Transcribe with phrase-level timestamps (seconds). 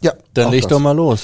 [0.00, 0.70] Ja, Dann leg das.
[0.70, 1.22] doch mal los.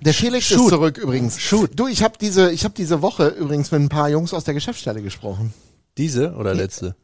[0.00, 0.70] Der Felix ist Shoot.
[0.70, 1.40] zurück übrigens.
[1.40, 1.70] Shoot.
[1.74, 4.54] Du, ich habe diese, ich habe diese Woche übrigens mit ein paar Jungs aus der
[4.54, 5.52] Geschäftsstelle gesprochen.
[5.96, 6.94] Diese oder letzte?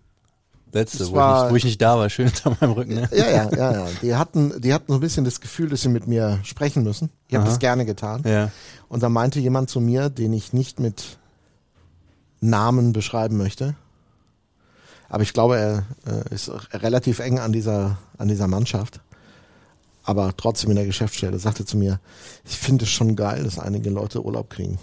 [0.75, 2.95] Letzte, wo ich, nicht, wo ich nicht da war, schön hinter meinem Rücken.
[2.95, 3.09] Ne?
[3.13, 3.87] Ja, ja, ja, ja.
[4.01, 7.11] Die hatten, die hatten so ein bisschen das Gefühl, dass sie mit mir sprechen müssen.
[7.29, 8.23] Ich habe das gerne getan.
[8.25, 8.51] Ja.
[8.89, 11.19] Und da meinte jemand zu mir, den ich nicht mit
[12.41, 13.75] Namen beschreiben möchte.
[15.11, 19.01] Aber ich glaube, er äh, ist relativ eng an dieser, an dieser Mannschaft.
[20.05, 22.01] Aber trotzdem in der Geschäftsstelle sagte zu mir,
[22.45, 24.79] ich finde es schon geil, dass einige Leute Urlaub kriegen.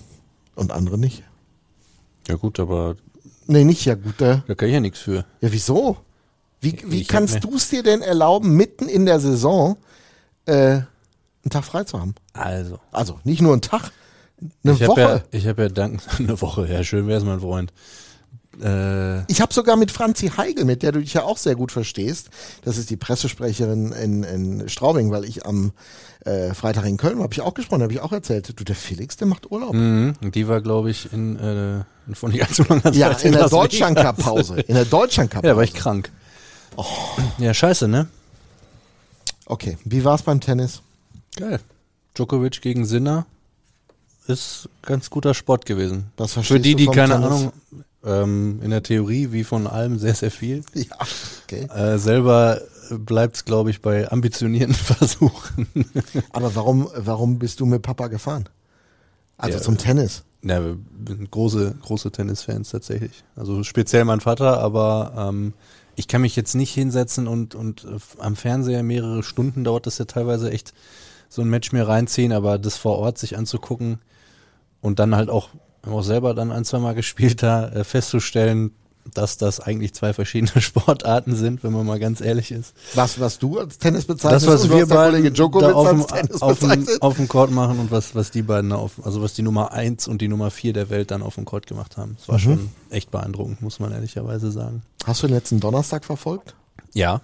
[0.56, 1.24] Und andere nicht.
[2.28, 2.96] Ja gut, aber
[3.48, 4.22] Nee, nicht ja gut.
[4.22, 5.26] Äh, da kann ich ja nichts für.
[5.42, 5.98] ja, wieso?
[6.62, 9.78] Wie, wie Ich hab kannst du es dir denn erlauben, mitten in der Saison
[10.46, 10.86] äh, einen
[11.50, 12.14] Tag frei zu haben?
[12.34, 12.80] Also.
[12.92, 13.92] Also nicht nur einen Tag,
[14.64, 15.02] eine ich Woche.
[15.02, 16.68] ja, ich habe ja dank eine Woche.
[16.72, 17.74] Ja, schön wär's, mein Freund.
[18.62, 21.72] Äh, Ich habe sogar mit Franzi Heigel, mit der du dich ja auch sehr gut
[21.72, 22.30] verstehst,
[22.64, 25.72] das ist die Pressesprecherin in, in Straubing, weil ich am
[26.26, 28.76] äh, Freitag in Köln war, habe ich auch gesprochen, habe ich auch erzählt, du, der
[28.76, 29.74] Felix, der macht Urlaub.
[29.74, 30.16] mhm.
[30.22, 33.42] Die war, glaube ich, in, äh, in von nicht allzu langer Zeit ja, in der
[33.42, 34.16] Las Deutschland Vegas.
[34.16, 34.60] Cup Pause.
[34.62, 36.12] In der Deutschland Cup Ja, war ich krank.
[37.38, 38.08] Ja, scheiße, ne?
[39.46, 40.82] Okay, wie war's beim Tennis?
[41.36, 41.60] Geil.
[42.16, 43.26] Djokovic gegen Sinner
[44.28, 46.12] ist ganz guter Sport gewesen.
[46.44, 47.28] Für die, die keine Tennis?
[47.28, 47.52] Ahnung,
[48.06, 50.64] ähm, in der Theorie wie von allem sehr, sehr viel.
[50.74, 50.96] Ja,
[51.44, 51.68] okay.
[51.74, 55.68] Äh, selber bleibt es, glaube ich, bei ambitionierten Versuchen.
[56.32, 58.48] Aber warum, warum bist du mit Papa gefahren?
[59.38, 59.64] Also Ja.
[59.64, 60.24] zum Tennis.
[60.44, 63.24] ja, wir sind große, große Tennisfans tatsächlich.
[63.36, 65.54] Also speziell mein Vater, aber ähm,
[65.96, 69.98] ich kann mich jetzt nicht hinsetzen und, und äh, am Fernseher mehrere Stunden dauert das
[69.98, 70.74] ja teilweise echt
[71.30, 74.00] so ein Match mir reinziehen, aber das vor Ort sich anzugucken
[74.82, 75.50] und dann halt auch,
[75.90, 78.72] wir haben auch selber dann ein, zwei Mal gespielt da, äh, festzustellen,
[79.14, 82.74] dass das eigentlich zwei verschiedene Sportarten sind, wenn man mal ganz ehrlich ist.
[82.94, 84.86] Was, was du als Tennis bezeichnest Das, was wir
[85.32, 86.06] Djokovic da auf dem,
[86.42, 89.42] auf, dem, auf dem Court machen und was, was die beiden auf, also was die
[89.42, 92.18] Nummer eins und die Nummer vier der Welt dann auf dem Court gemacht haben.
[92.20, 92.42] Das war Mhm.
[92.42, 94.84] schon echt beeindruckend, muss man ehrlicherweise sagen.
[95.06, 96.54] Hast du den letzten Donnerstag verfolgt?
[96.94, 97.22] Ja,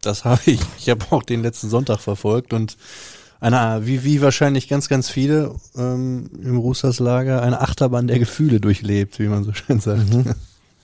[0.00, 0.60] das habe ich.
[0.78, 2.76] Ich habe auch den letzten Sonntag verfolgt und
[3.42, 8.60] eine, wie, wie wahrscheinlich ganz, ganz viele ähm, im Roosters Lager, eine Achterbahn der Gefühle
[8.60, 10.12] durchlebt, wie man so schön sagt.
[10.14, 10.34] Mhm.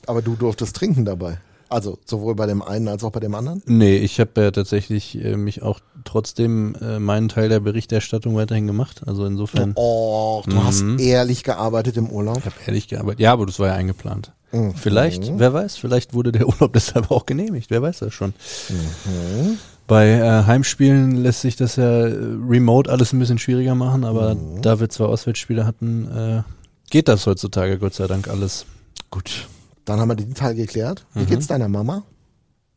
[0.06, 1.38] Aber du durftest trinken dabei.
[1.70, 3.62] Also sowohl bei dem einen als auch bei dem anderen?
[3.66, 8.66] Nee, ich habe ja tatsächlich äh, mich auch trotzdem äh, meinen Teil der Berichterstattung weiterhin
[8.66, 9.02] gemacht.
[9.06, 10.64] Also insofern Oh, du Mhm.
[10.64, 12.38] hast ehrlich gearbeitet im Urlaub.
[12.38, 13.20] Ich habe ehrlich gearbeitet.
[13.20, 14.32] Ja, aber das war ja eingeplant.
[14.50, 14.75] Mhm.
[14.76, 17.69] Vielleicht, wer weiß, vielleicht wurde der Urlaub deshalb auch genehmigt.
[17.70, 18.32] Wer weiß das schon.
[18.70, 19.58] Mhm.
[19.88, 22.12] Bei äh, Heimspielen lässt sich das ja äh,
[22.49, 24.62] remote alles ein bisschen schwieriger machen, aber Mhm.
[24.62, 26.43] da wir zwei Auswärtsspiele hatten, äh,
[26.91, 28.66] geht das heutzutage Gott sei Dank alles.
[29.10, 29.49] Gut.
[29.87, 31.06] Dann haben wir den Teil geklärt.
[31.15, 31.26] Wie Mhm.
[31.26, 32.04] geht's deiner Mama?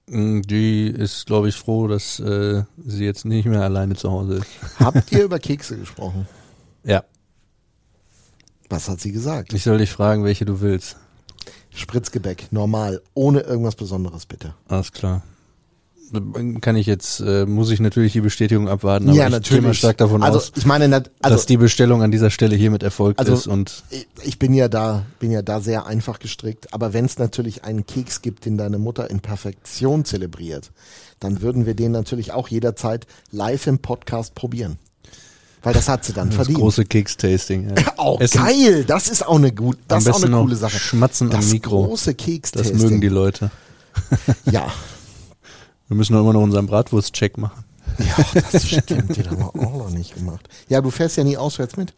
[0.08, 4.36] Mm, Die ist, glaube ich, froh, dass äh, sie jetzt nicht mehr alleine zu Hause
[4.36, 4.48] ist.
[4.80, 6.28] Habt ihr über Kekse gesprochen?
[6.86, 7.04] Ja,
[8.70, 9.52] Was hat sie gesagt?
[9.54, 10.96] ich soll dich fragen, welche du willst.
[11.74, 14.54] Spritzgebäck, normal, ohne irgendwas Besonderes, bitte.
[14.70, 15.22] Alles klar.
[16.62, 19.98] Kann ich jetzt, äh, muss ich natürlich die Bestätigung abwarten, aber ich gehe mal stark
[19.98, 23.34] davon also, aus, ich meine, also dass die Bestellung an dieser Stelle hiermit erfolgt Also-
[23.34, 23.84] ist und
[24.24, 26.74] ich, bin ja da, bin ja da sehr einfach gestrickt.
[26.74, 30.72] Aber wenn es natürlich einen Keks gibt, den deine Mutter in Perfektion zelebriert,
[31.20, 34.78] dann würden wir den natürlich auch jederzeit live im Podcast probieren.
[35.64, 36.58] Weil das hat sie dann das verdient.
[36.58, 37.70] große Keks-Tasting.
[37.78, 37.94] Ja.
[37.98, 40.80] Auch Essen- geil, das ist auch eine gut, das Am ist auch eine coole Sache.
[40.80, 41.86] schmatzen am das Mikro.
[41.86, 43.52] große Keks Das mögen die Leute.
[44.50, 44.72] Ja,
[45.92, 47.66] Wir müssen doch immer noch unseren Bratwurst-Check machen.
[48.00, 50.48] ja, das stimmt, den haben wir auch noch nicht gemacht.
[50.70, 51.94] Ja, du fährst ja nie auswärts mit.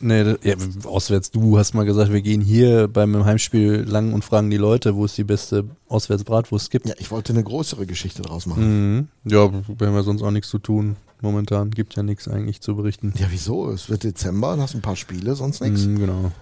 [0.00, 4.48] Nee, ja, auswärts, du hast mal gesagt, wir gehen hier beim Heimspiel lang und fragen
[4.48, 6.88] die Leute, wo es die beste Auswärts-Bratwurst gibt.
[6.88, 8.96] Ja, ich wollte eine größere Geschichte draus machen.
[8.96, 9.08] Mhm.
[9.30, 10.96] Ja, wir haben ja sonst auch nichts zu tun.
[11.20, 13.12] Momentan gibt ja nichts eigentlich zu berichten.
[13.18, 13.70] Ja, wieso?
[13.70, 15.84] Es wird Dezember, dann hast du ein paar Spiele, sonst nichts.
[15.84, 16.32] Mhm, genau.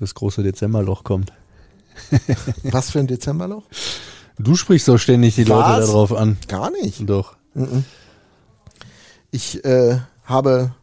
[0.00, 1.32] Das große Dezemberloch kommt.
[2.64, 3.62] Was für ein Dezemberloch?
[4.38, 5.86] Du sprichst so ständig die Leute Was?
[5.86, 6.38] darauf an.
[6.48, 7.08] Gar nicht.
[7.08, 7.36] Doch.
[9.30, 10.74] Ich äh, habe,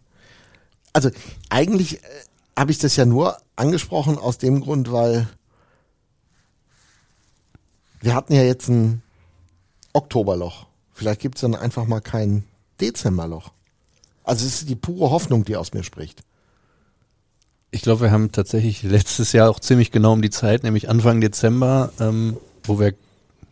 [0.94, 1.10] also
[1.50, 2.08] eigentlich äh,
[2.58, 5.28] habe ich das ja nur angesprochen aus dem Grund, weil
[8.02, 9.02] wir hatten ja jetzt ein
[9.94, 10.68] Oktoberloch.
[10.94, 12.44] Vielleicht gibt es dann einfach mal kein
[12.80, 13.52] Dezemberloch.
[14.24, 16.22] Also es ist die pure Hoffnung, die aus mir spricht.
[17.72, 21.22] Ich glaube, wir haben tatsächlich letztes Jahr auch ziemlich genau um die Zeit, nämlich Anfang
[21.22, 22.94] Dezember, ähm, wo wir,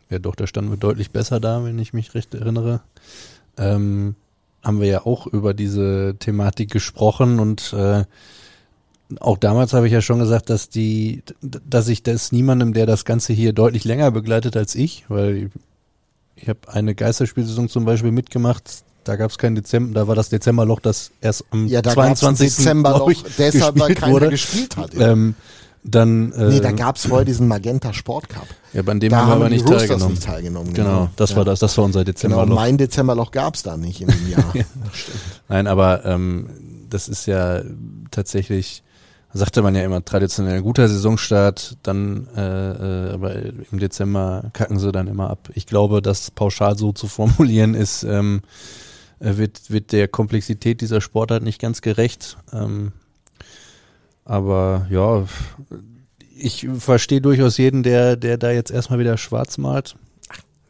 [0.10, 2.82] ja doch, da standen wir deutlich besser da, wenn ich mich recht erinnere,
[3.58, 4.16] ähm,
[4.64, 8.04] haben wir ja auch über diese Thematik gesprochen und äh,
[9.20, 13.06] auch damals habe ich ja schon gesagt, dass die, dass ich das niemandem, der das
[13.06, 15.50] Ganze hier deutlich länger begleitet als ich, weil
[16.36, 18.84] Ich habe eine Geisterspielsaison zum Beispiel mitgemacht.
[19.06, 22.24] Da gab es kein Dezember, da war das Dezemberloch, das erst am Ja, da gab's
[22.24, 22.56] ein 22.
[22.58, 24.30] Dezemberloch, glaub ich, deshalb, weil keiner wurde.
[24.30, 24.94] gespielt hat.
[24.96, 25.36] Ähm,
[25.84, 28.48] dann, äh, nee, da gab's vorher diesen Magenta Sport Cup.
[28.74, 30.14] ja, bei dem da haben wir aber nicht Roosters teilgenommen.
[30.14, 30.74] nicht teilgenommen.
[30.74, 31.36] Genau, das Ja.
[31.38, 32.56] war das, das war unser Genau, Dezemberloch.
[32.56, 34.54] mein Dezemberloch gab's da nicht in dem Jahr.
[35.48, 36.50] Nein, aber ähm,
[36.90, 37.62] das ist ja
[38.12, 38.84] tatsächlich,
[39.34, 42.42] sagte man ja immer, traditionell guter Saisonstart, dann äh,
[43.10, 43.36] äh, aber
[43.72, 45.50] im Dezember kacken sie dann immer ab.
[45.54, 48.42] Ich glaube, das pauschal so zu formulieren ist, ähm,
[49.20, 52.38] äh, wird, wird der Komplexität dieser Sportart nicht ganz gerecht.
[52.54, 52.92] Ähm,
[54.28, 55.26] aber ja,
[56.36, 59.96] ich verstehe durchaus jeden, der, der da jetzt erstmal wieder schwarz malt,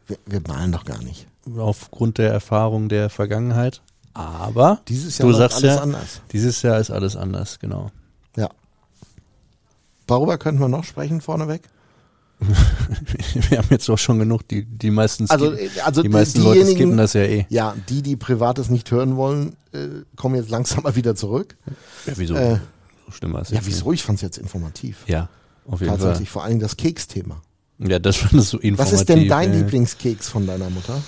[0.06, 1.26] Wir, wir malen doch gar nicht.
[1.56, 3.82] aufgrund der Erfahrung der Vergangenheit.
[4.14, 6.22] Aber Dieses Jahr du sagst alles ja, anders.
[6.32, 7.90] dieses Jahr ist alles anders, genau.
[8.36, 8.48] Ja.
[10.08, 11.62] Worüber könnten wir noch sprechen vorneweg?
[13.50, 16.40] Wir haben jetzt auch schon genug, die, die meisten, Also, äh, also die die- meisten
[16.42, 17.46] Leute skippen das ja eh.
[17.48, 21.56] Ja, die, die Privates nicht hören wollen, äh, kommen jetzt langsam mal wieder zurück.
[22.06, 22.34] Ja, wieso?
[22.36, 22.58] Äh,
[23.08, 23.92] so schlimm war es ja, wieso?
[23.92, 24.98] Ich fand es jetzt informativ.
[25.06, 25.28] Ja,
[25.66, 27.40] auf jeden Tatsächlich, vor allem das Keksthema.
[27.78, 27.90] Fall.
[27.90, 28.92] Ja, das fandest du Was informativ.
[28.94, 29.56] ist denn dein äh.
[29.58, 31.00] Lieblingskeks von deiner Mutter?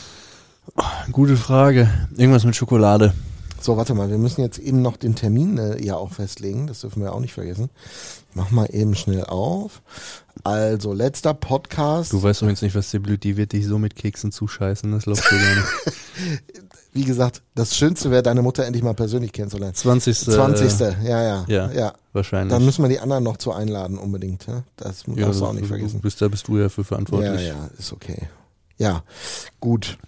[1.12, 1.90] Gute Frage.
[2.16, 3.12] Irgendwas mit Schokolade.
[3.62, 6.66] So, warte mal, wir müssen jetzt eben noch den Termin äh, ja auch festlegen.
[6.66, 7.68] Das dürfen wir auch nicht vergessen.
[8.30, 9.82] Ich mach mal eben schnell auf.
[10.44, 12.12] Also, letzter Podcast.
[12.12, 13.22] Du weißt jetzt nicht, was dir blüht.
[13.22, 14.90] Die wird dich so mit Keksen zuscheißen.
[14.90, 15.66] Das glaubst du gar nicht.
[16.92, 19.74] Wie gesagt, das Schönste wäre, deine Mutter endlich mal persönlich kennenzulernen.
[19.74, 20.18] 20.
[20.18, 20.80] 20.
[21.04, 21.44] Ja, ja.
[21.46, 21.72] ja.
[21.72, 21.92] ja.
[22.12, 22.52] Wahrscheinlich.
[22.52, 24.46] Dann müssen wir die anderen noch zu einladen, unbedingt.
[24.46, 24.64] Ja?
[24.76, 26.00] Das ja, darfst du auch nicht vergessen.
[26.00, 27.46] Bist, da bist du ja für Ja, verantwortlich.
[27.46, 28.28] ja, ist okay.
[28.78, 29.04] Ja,
[29.60, 29.98] gut.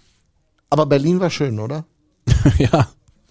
[0.69, 1.85] Aber Berlin war schön, oder?
[2.57, 2.87] ja.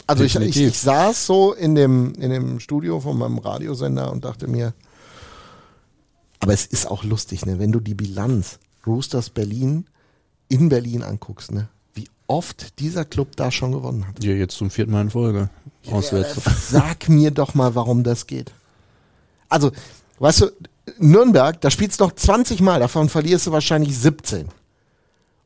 [0.07, 4.25] Also ich, ich, ich saß so in dem, in dem Studio von meinem Radiosender und
[4.25, 4.75] dachte mir,
[6.41, 9.87] aber es ist auch lustig, ne, wenn du die Bilanz Roosters Berlin
[10.49, 14.23] in Berlin anguckst, ne, wie oft dieser Club da schon gewonnen hat.
[14.25, 15.51] Ja, jetzt zum vierten Mal in Folge.
[15.91, 16.37] Auswärts.
[16.45, 18.53] Ja, Sag mir doch mal, warum das geht.
[19.49, 19.71] Also,
[20.19, 20.47] weißt du,
[20.99, 24.49] Nürnberg, da spielst du noch 20 Mal, davon verlierst du wahrscheinlich 17.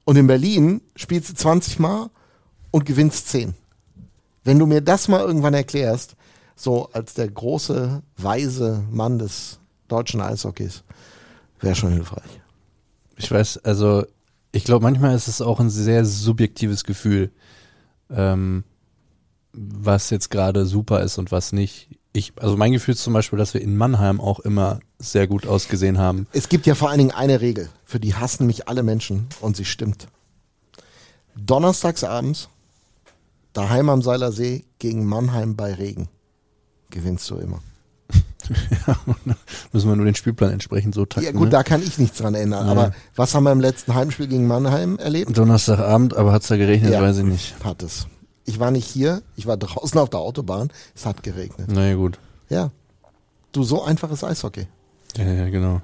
[0.05, 2.09] Und in Berlin spielst du 20 Mal
[2.71, 3.55] und gewinnst 10.
[4.47, 6.15] Wenn du mir das mal irgendwann erklärst,
[6.55, 9.59] so als der große, weise Mann des
[9.89, 10.85] deutschen Eishockeys,
[11.61, 12.41] wäre schon hilfreich.
[13.17, 14.05] Ich weiß, also
[14.53, 17.33] ich glaube, manchmal ist es auch ein sehr subjektives Gefühl,
[18.09, 18.63] ähm,
[19.53, 21.89] was jetzt gerade super ist und was nicht.
[22.13, 25.45] Ich, also mein Gefühl ist zum Beispiel, dass wir in Mannheim auch immer sehr gut
[25.45, 26.29] ausgesehen haben.
[26.33, 29.57] Es gibt ja vor allen Dingen eine Regel, für die hassen mich alle Menschen und
[29.57, 30.07] sie stimmt.
[31.35, 32.49] Donnerstags abends,
[33.57, 36.09] daheim am Seiler See gegen Mannheim bei Regen.
[36.91, 37.61] Gewinnst du immer.
[39.73, 41.25] Müssen wir nur den Spielplan entsprechend so takten.
[41.25, 41.51] Ja gut, ne?
[41.51, 42.69] da kann ich nichts dran ändern.
[42.69, 45.37] Aber was haben wir im letzten Heimspiel gegen Mannheim erlebt?
[45.37, 47.03] Donnerstagabend, aber hat's da geregnet, Ja.
[47.03, 47.65] weiß ich nicht.
[47.65, 48.07] Hat es.
[48.45, 51.71] Ich war nicht hier, ich war draußen auf der Autobahn, es hat geregnet.
[51.73, 52.19] Naja, gut.
[52.49, 52.71] Ja.
[53.51, 54.69] Du, so einfaches Eishockey.
[55.17, 55.81] Ja, ja, genau.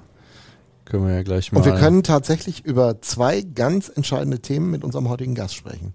[0.85, 4.83] Können wir ja gleich mal Und wir können tatsächlich über zwei ganz entscheidende Themen mit
[4.83, 5.93] unserem heutigen Gast sprechen.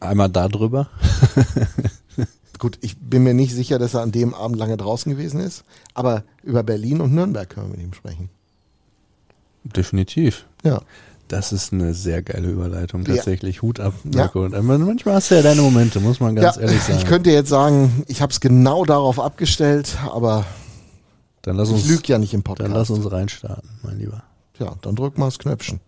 [0.00, 0.88] Einmal da drüber.
[2.58, 5.64] Gut, ich bin mir nicht sicher, dass er an dem Abend lange draußen gewesen ist,
[5.94, 8.28] aber über Berlin und Nürnberg können wir mit ihm sprechen.
[9.64, 10.44] Definitiv.
[10.64, 10.82] Ja.
[11.28, 13.14] Das ist eine sehr geile Überleitung, Ja.
[13.14, 13.62] tatsächlich.
[13.62, 14.22] Hut ab, Ja.
[14.22, 14.44] Marco.
[14.44, 16.98] Und aber manchmal hast du ja deine Momente, muss man ganz ja, ehrlich sagen.
[16.98, 20.44] ich könnte jetzt sagen, ich habe es genau darauf abgestellt, aber
[21.42, 22.72] dann lass ich uns, lüge ja nicht im dann Podcast.
[22.74, 24.22] lass uns reinstarten, mein Lieber.
[24.58, 25.80] Ja, dann drück mal das Knöpfchen.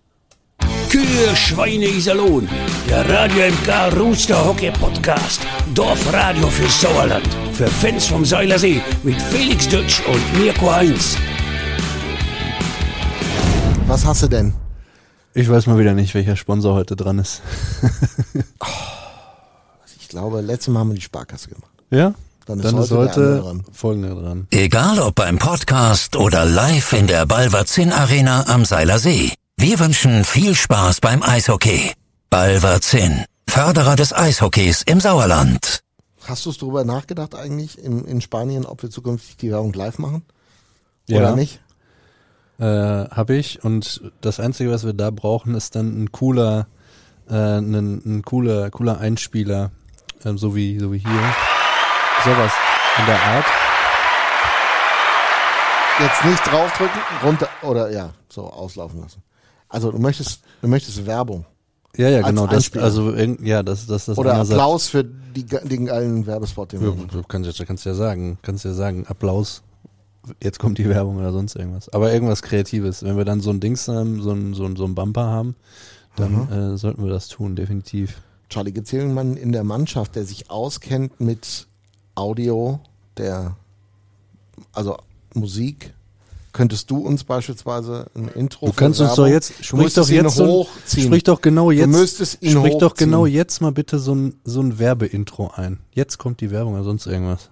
[0.93, 2.47] Kühe, Schweine, Iserlohn.
[2.87, 5.41] Der Radio MK Rooster Hockey Podcast.
[5.75, 7.27] Dorfradio für Sauerland.
[7.55, 11.17] Für Fans vom Seilersee mit Felix Dutsch und Mirko Heinz.
[13.87, 14.53] Was hast du denn?
[15.33, 17.41] Ich weiß mal wieder nicht, welcher Sponsor heute dran ist.
[19.99, 21.71] Ich glaube, letztes Mal haben wir die Sparkasse gemacht.
[21.89, 22.13] Ja?
[22.45, 23.63] Dann ist Dann heute ist heute dran.
[23.73, 24.47] folgender dran.
[24.51, 29.33] Egal ob beim Podcast oder live in der Balverzin Arena am Seiler See.
[29.63, 31.93] Wir wünschen viel Spaß beim Eishockey.
[32.31, 35.85] Balverzin, Förderer des Eishockeys im Sauerland.
[36.27, 40.01] Hast du es darüber nachgedacht eigentlich in, in Spanien, ob wir zukünftig die Werbung live
[40.01, 40.25] machen?
[41.07, 41.19] Ja.
[41.19, 41.61] Oder nicht?
[42.59, 43.63] Äh, habe ich.
[43.63, 46.67] Und das Einzige, was wir da brauchen, ist dann ein cooler,
[47.31, 49.71] äh, ein, ein cooler, cooler Einspieler,
[50.25, 51.35] ähm, so wie, so wie hier.
[52.25, 52.53] Sowas
[52.99, 53.47] in der Art.
[56.01, 59.23] Jetzt nicht draufdrücken, runter oder ja, so auslaufen lassen.
[59.73, 61.47] Also du möchtest, du möchtest Werbung
[61.97, 62.47] Ja, ja, genau.
[62.47, 66.91] Das, also, ja, das, das, das oder Applaus für die, den geilen Werbespot, den Ja,
[66.91, 69.63] du kannst, du kannst ja sagen, kannst ja sagen, Applaus,
[70.43, 71.89] jetzt kommt die Werbung oder sonst irgendwas.
[71.89, 73.03] Aber irgendwas Kreatives.
[73.03, 75.57] Wenn wir dann so ein Dings haben, so ein, so ein, so ein Bumper haben,
[76.17, 78.21] dann äh, sollten wir das tun, definitiv.
[78.51, 81.67] Charlie, gibt es jemanden in der Mannschaft, der sich auskennt mit
[82.15, 82.81] Audio,
[83.17, 83.57] der,
[84.75, 84.99] also
[85.33, 85.95] Musik?
[86.53, 90.47] Könntest du uns beispielsweise ein Intro Du kannst uns doch jetzt, sprich doch jetzt, so,
[90.47, 91.07] hochziehen.
[91.07, 93.11] sprich doch genau jetzt, Du müsstest ihn sprich doch hochziehen.
[93.11, 95.81] genau jetzt mal bitte so ein, so ein Werbeintro ein.
[95.93, 97.49] Jetzt kommt die Werbung oder sonst irgendwas.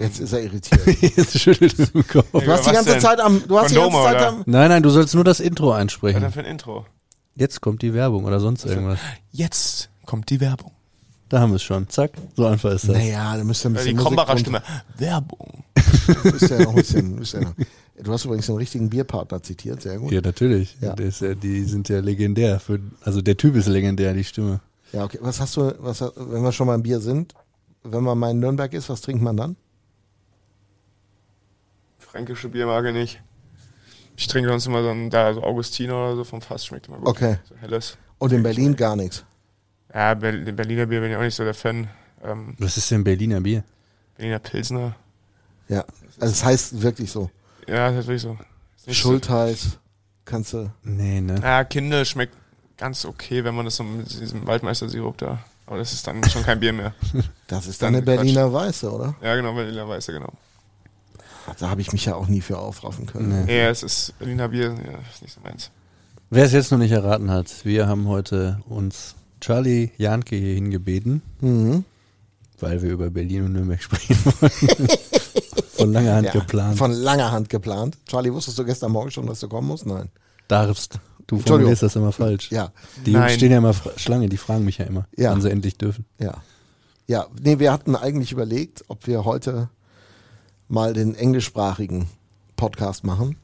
[0.00, 0.80] Jetzt ist er irritiert.
[1.16, 2.26] jetzt schüttelt es im Kopf.
[2.32, 3.00] Du hast die was ganze denn?
[3.00, 4.28] Zeit am, du hast die ganze Kondome, Zeit oder?
[4.28, 6.20] am, Nein, nein, du sollst nur das Intro Was einsprechen.
[6.20, 6.86] denn für ein Intro?
[7.36, 8.98] Jetzt kommt die Werbung oder sonst irgendwas.
[9.30, 10.72] Jetzt kommt die Werbung.
[11.28, 11.88] Da haben wir es schon.
[11.88, 12.96] Zack, so einfach ist das.
[12.96, 14.62] naja, da müsst ihr ein Ja, bisschen die Musik Krombacher drunter- Stimme.
[14.98, 15.64] Werbung.
[16.08, 17.54] Noch ein bisschen, noch.
[18.02, 20.12] Du hast übrigens den richtigen Bierpartner zitiert, sehr gut.
[20.12, 20.76] Ja, natürlich.
[20.80, 20.94] Ja.
[20.94, 22.60] Der ist ja, die sind ja legendär.
[22.60, 24.60] Für, also der Typ ist legendär, die Stimme.
[24.92, 25.18] Ja, okay.
[25.22, 27.34] Was hast du, was, wenn wir schon mal im Bier sind,
[27.84, 29.56] wenn man mal in Nürnberg ist, was trinkt man dann?
[31.98, 33.20] Fränkische Biermarke nicht.
[34.16, 36.98] Ich trinke sonst immer so ein, da so Augustiner oder so vom Fass, schmeckt immer
[36.98, 37.08] gut.
[37.08, 37.38] Okay.
[37.48, 37.96] So helles.
[38.18, 39.24] Und in Berlin gar nichts.
[39.94, 41.88] Ja, Ber Berliner Bier bin ich auch nicht so der Fan.
[42.22, 43.62] Ähm, Was ist denn Berliner Bier?
[44.16, 44.96] Berliner Pilsner.
[45.68, 45.84] Ja.
[46.20, 47.30] Also es heißt wirklich so.
[47.68, 48.38] Ja, das ist wirklich so.
[48.86, 49.78] Ist Schultheiß,
[50.24, 50.70] kannst du.
[50.82, 51.36] Nee, ne?
[51.38, 52.34] So, ja, Kindle schmeckt
[52.76, 55.38] ganz okay, wenn man das so mit diesem Waldmeister-Sirup da.
[55.66, 56.92] Aber das ist dann schon kein Bier mehr.
[57.46, 58.16] Das ist Dann dann eine Quatsch.
[58.16, 59.14] Berliner Weiße, oder?
[59.22, 60.32] Ja, genau, Berliner Weiße, genau.
[61.58, 63.44] Da habe ich mich ja auch nie für aufraffen können.
[63.44, 63.58] Nee.
[63.58, 65.70] Ja, es ist Berliner Bier, ja, ist nicht so meins.
[66.30, 71.20] Wer es jetzt noch nicht erraten hat, wir haben heute uns Charlie Janke hier hingebeten,
[71.42, 71.84] Mhm.
[72.60, 74.52] weil wir über Berlin und Nürnberg sprechen wollen.
[75.76, 76.78] Von langer Hand Ja, geplant.
[76.78, 77.98] Von langer Hand geplant.
[78.06, 79.84] Charlie, wusstest du gestern Morgen schon, dass du kommen musst?
[79.84, 80.08] Nein.
[80.48, 80.98] Darfst.
[81.26, 82.50] Du formulierst das immer falsch.
[82.50, 82.72] Ja,
[83.04, 83.36] Die Jungs Nein.
[83.36, 85.32] stehen ja immer Schlange, die fragen mich ja immer, Ja.
[85.32, 86.04] wann sie endlich dürfen.
[86.18, 86.34] ja.
[87.06, 89.68] Ja, nee, wir hatten eigentlich überlegt, ob wir heute
[90.68, 92.06] mal den englischsprachigen
[92.56, 93.36] Podcast machen.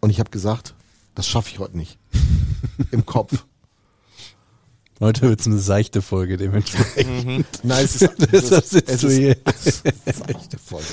[0.00, 0.74] Und ich habe gesagt,
[1.14, 1.98] das schaffe ich heute nicht.
[2.90, 3.44] Im Kopf.
[5.02, 7.44] Heute wird es eine seichte Folge dementsprechend.
[7.64, 9.36] Nein, es ist, Deshalb sitzt es du ist, hier.
[10.14, 10.86] seichte Folge.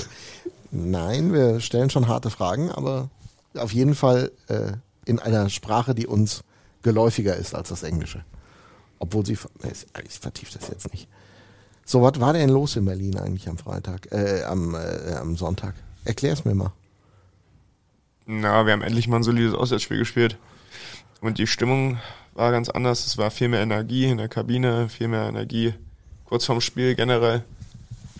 [0.72, 3.08] Nein, wir stellen schon harte Fragen, aber
[3.54, 4.72] auf jeden Fall äh,
[5.04, 6.42] in einer Sprache, die uns
[6.82, 8.24] geläufiger ist als das Englische.
[8.98, 9.70] Obwohl sie, nee,
[10.04, 11.06] ich vertiefe das jetzt nicht.
[11.84, 15.74] So, was war denn los in Berlin eigentlich am Freitag, äh, am, äh, am Sonntag?
[16.04, 16.72] Erklär's mir mal.
[18.26, 20.36] Na, wir haben endlich mal ein solides Auswärtsspiel gespielt.
[21.20, 22.00] Und die Stimmung
[22.34, 23.06] war ganz anders.
[23.06, 25.74] Es war viel mehr Energie in der Kabine, viel mehr Energie
[26.24, 27.42] kurz vorm Spiel generell.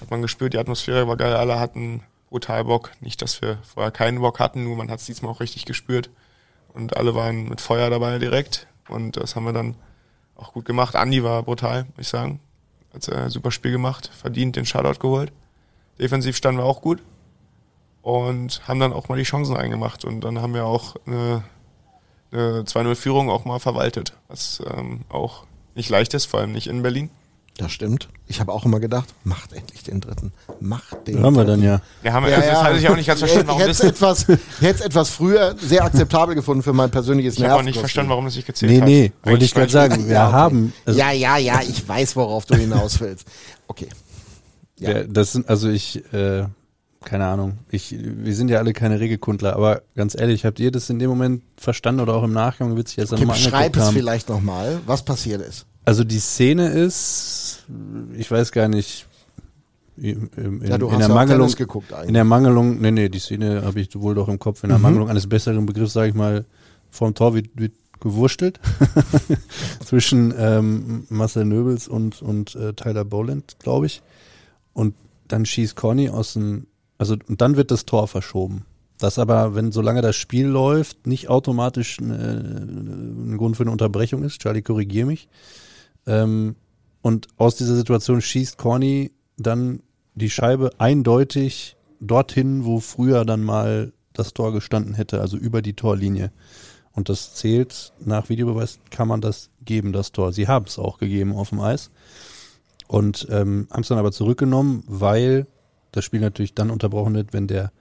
[0.00, 2.90] Hat man gespürt, die Atmosphäre war geil, alle hatten brutal Bock.
[3.00, 6.10] Nicht, dass wir vorher keinen Bock hatten, nur man hat es diesmal auch richtig gespürt.
[6.74, 8.66] Und alle waren mit Feuer dabei direkt.
[8.88, 9.76] Und das haben wir dann
[10.36, 10.96] auch gut gemacht.
[10.96, 12.40] Andi war brutal, muss ich sagen.
[12.92, 15.32] Hat äh, ein super Spiel gemacht, verdient den Shoutout geholt.
[15.98, 17.00] Defensiv standen wir auch gut
[18.02, 21.44] und haben dann auch mal die Chancen eingemacht und dann haben wir auch eine,
[22.32, 25.44] eine 2-0-Führung auch mal verwaltet, was ähm, auch
[25.74, 27.10] nicht leicht ist, vor allem nicht in Berlin.
[27.56, 28.08] Das stimmt.
[28.26, 30.32] Ich habe auch immer gedacht, macht endlich den dritten.
[30.60, 31.82] Macht den Haben wir dann ja.
[32.00, 34.22] Wir haben, also, das hatte ich auch nicht ganz verstanden, warum ich das, hätte etwas,
[34.28, 37.78] ich hätte es etwas früher sehr akzeptabel gefunden für mein persönliches ich habe auch nicht
[37.78, 38.86] verstanden, warum das nicht gezählt Nee, hat.
[38.86, 40.06] nee, wollte Eigentlich ich gerade sagen.
[40.06, 40.36] Wir Ja, okay.
[40.36, 40.72] haben.
[40.86, 43.26] Also ja, ja, ja, ich weiß, worauf du hinaus willst.
[43.66, 43.88] Okay.
[44.78, 45.04] Ja.
[45.04, 46.44] Das sind, also ich, äh,
[47.04, 50.90] keine Ahnung, ich, wir sind ja alle keine Regelkundler, aber ganz ehrlich, habt ihr das
[50.90, 53.94] in dem Moment verstanden oder auch im Nachgang, wird sich jetzt Okay, angeguckt es haben?
[53.94, 55.64] vielleicht nochmal, was passiert ist.
[55.86, 57.64] Also die Szene ist,
[58.16, 59.06] ich weiß gar nicht,
[59.96, 61.50] in, in, Ja, du in der Mangelung,
[62.06, 64.72] in der Mangelung, nee, nee, die Szene habe ich wohl doch im Kopf, in Mhm.
[64.74, 66.44] der Mangelung eines besseren Begriffs, sage ich mal,
[66.90, 68.60] vorm Tor wird, wird gewurstelt
[69.84, 74.02] zwischen ähm, Marcel Nöbels und, und äh, Tyler Boland, glaube ich.
[74.72, 74.94] Und
[75.28, 76.66] dann schießt Conny aus dem,
[77.00, 78.66] also und dann wird das Tor verschoben.
[78.98, 84.22] Das aber, wenn solange das Spiel läuft, nicht automatisch äh, ein Grund für eine Unterbrechung
[84.22, 84.38] ist.
[84.38, 85.26] Charlie, korrigier mich.
[86.06, 86.56] Ähm,
[87.00, 89.80] und aus dieser Situation schießt Corny dann
[90.14, 95.72] die Scheibe eindeutig dorthin, wo früher dann mal das Tor gestanden hätte, also über die
[95.72, 96.32] Torlinie.
[96.92, 100.34] Und das zählt, nach Videobeweis kann man das geben, das Tor.
[100.34, 101.90] Sie haben es auch gegeben auf dem Eis.
[102.88, 105.46] Und ähm, haben es dann aber zurückgenommen, weil
[105.92, 107.72] das Spiel natürlich dann unterbrochen wird, wenn der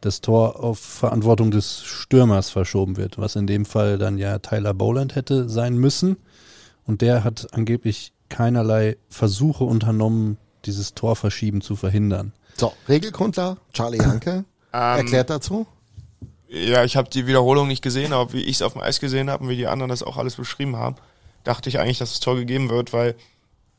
[0.00, 4.74] das Tor auf Verantwortung des Stürmers verschoben wird, was in dem Fall dann ja Tyler
[4.74, 6.16] Boland hätte sein müssen.
[6.84, 12.32] Und der hat angeblich keinerlei Versuche unternommen, dieses Torverschieben zu verhindern.
[12.56, 15.66] So, Regelgrundler, Charlie Hanke, Ähm, erklärt dazu.
[16.48, 19.30] Ja, ich habe die Wiederholung nicht gesehen, aber wie ich es auf dem Eis gesehen
[19.30, 20.96] habe und wie die anderen das auch alles beschrieben haben,
[21.44, 23.14] dachte ich eigentlich, dass das Tor gegeben wird, weil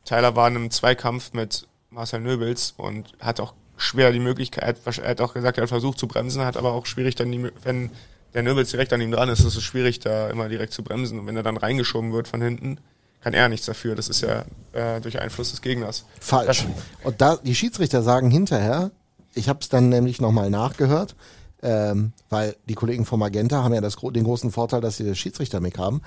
[0.04, 5.10] Tyler war in einem Zweikampf mit Marcel Nöbels und hat auch schwer die Möglichkeit, er
[5.10, 7.90] hat auch gesagt, er hat versucht zu bremsen, hat aber auch schwierig dann, die, wenn
[8.34, 11.18] der Nöbels direkt an ihm dran ist, ist es schwierig, da immer direkt zu bremsen.
[11.18, 12.78] Und wenn er dann reingeschoben wird von hinten,
[13.20, 13.94] kann er nichts dafür.
[13.94, 16.04] Das ist ja äh, durch Einfluss des Gegners.
[16.20, 16.66] Falsch.
[17.04, 18.90] Und da die Schiedsrichter sagen hinterher,
[19.34, 21.16] ich habe es dann nämlich nochmal nachgehört,
[21.62, 25.18] ähm, weil die Kollegen vom Magenta haben ja das, den großen Vorteil, dass sie das
[25.18, 26.02] Schiedsrichter-Mic haben.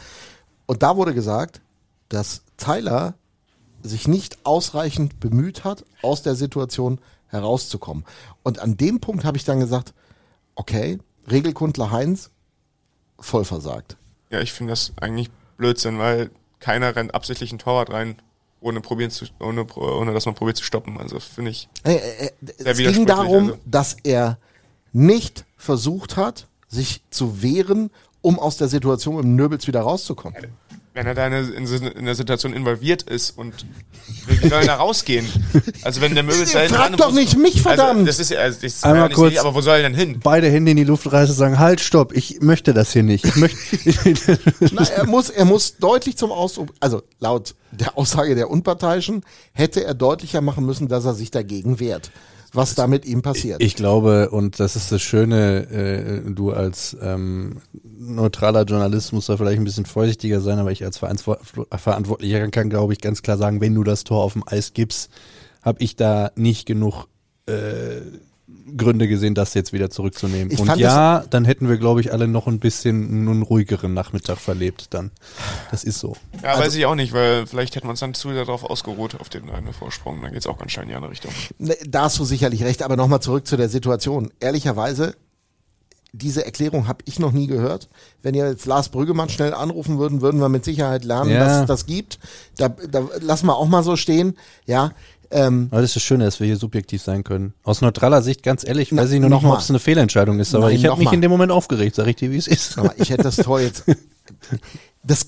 [0.65, 1.61] Und da wurde gesagt,
[2.09, 3.15] dass Tyler
[3.83, 8.05] sich nicht ausreichend bemüht hat, aus der Situation herauszukommen.
[8.43, 9.93] Und an dem Punkt habe ich dann gesagt,
[10.55, 12.29] okay, Regelkundler Heinz,
[13.19, 13.97] voll versagt.
[14.29, 18.15] Ja, ich finde das eigentlich Blödsinn, weil keiner rennt absichtlich ein Torwart rein,
[18.59, 20.97] ohne probieren zu, ohne, ohne dass man probiert zu stoppen.
[20.97, 21.67] Also finde ich.
[21.83, 22.31] Äh, äh,
[22.63, 23.59] es ging darum, also.
[23.65, 24.37] dass er
[24.93, 30.37] nicht versucht hat, sich zu wehren, um aus der Situation mit dem Nöbels wieder rauszukommen.
[30.93, 31.31] Wenn er da in,
[31.65, 33.65] der- in, der Situation involviert ist und
[34.27, 35.25] wie soll er da rausgehen?
[35.83, 37.91] Also wenn der hinten Frag dran- doch nicht mich, verdammt!
[37.99, 39.83] Also, das ist ja, also, das ist Einmal nicht kurz- so, aber wo soll er
[39.83, 40.19] denn hin?
[40.21, 43.23] Beide Hände in die Luft reißen und sagen, halt, stopp, ich möchte das hier nicht.
[43.23, 43.57] Ich möchte,
[44.73, 49.85] Na, er muss, er muss deutlich zum Ausdruck, also laut der Aussage der Unparteiischen, hätte
[49.85, 52.11] er deutlicher machen müssen, dass er sich dagegen wehrt.
[52.53, 53.61] Was da mit ihm passiert.
[53.63, 59.37] Ich glaube, und das ist das Schöne, äh, du als ähm, neutraler Journalist musst da
[59.37, 63.61] vielleicht ein bisschen vorsichtiger sein, aber ich als Verantwortlicher kann, glaube ich, ganz klar sagen,
[63.61, 65.09] wenn du das Tor auf dem Eis gibst,
[65.61, 67.07] habe ich da nicht genug
[67.45, 68.01] äh,
[68.77, 70.51] Gründe gesehen, das jetzt wieder zurückzunehmen.
[70.51, 74.37] Ich und ja, dann hätten wir, glaube ich, alle noch ein bisschen einen ruhigeren Nachmittag
[74.39, 75.11] verlebt dann.
[75.71, 76.15] Das ist so.
[76.43, 79.19] Ja, weiß ich auch nicht, weil vielleicht hätten wir uns dann zu sehr darauf ausgeruht,
[79.19, 80.21] auf den einen Vorsprung.
[80.21, 81.31] Dann geht's auch ganz schnell in die andere Richtung.
[81.59, 84.31] Ne, Da hast du sicherlich recht, aber nochmal zurück zu der Situation.
[84.39, 85.15] Ehrlicherweise,
[86.13, 87.87] diese Erklärung habe ich noch nie gehört.
[88.21, 91.39] Wenn ihr jetzt Lars Brüggemann schnell anrufen würden, würden wir mit Sicherheit lernen, Ja.
[91.39, 92.19] dass es das gibt.
[92.57, 94.35] Da, da lassen wir auch mal so stehen.
[94.65, 94.91] Ja,
[95.31, 97.53] ähm, Aber das ist das Schöne, dass wir hier subjektiv sein können.
[97.63, 100.39] Aus neutraler Sicht, ganz ehrlich, Na, weiß ich noch noch nicht ob es eine Fehlentscheidung
[100.39, 101.13] ist, aber Nein, ich habe mich mal.
[101.13, 102.77] in dem Moment aufgeregt, sag ich dir, wie es ist.
[102.77, 103.83] aber ich hätte das Tor jetzt.
[105.03, 105.25] Das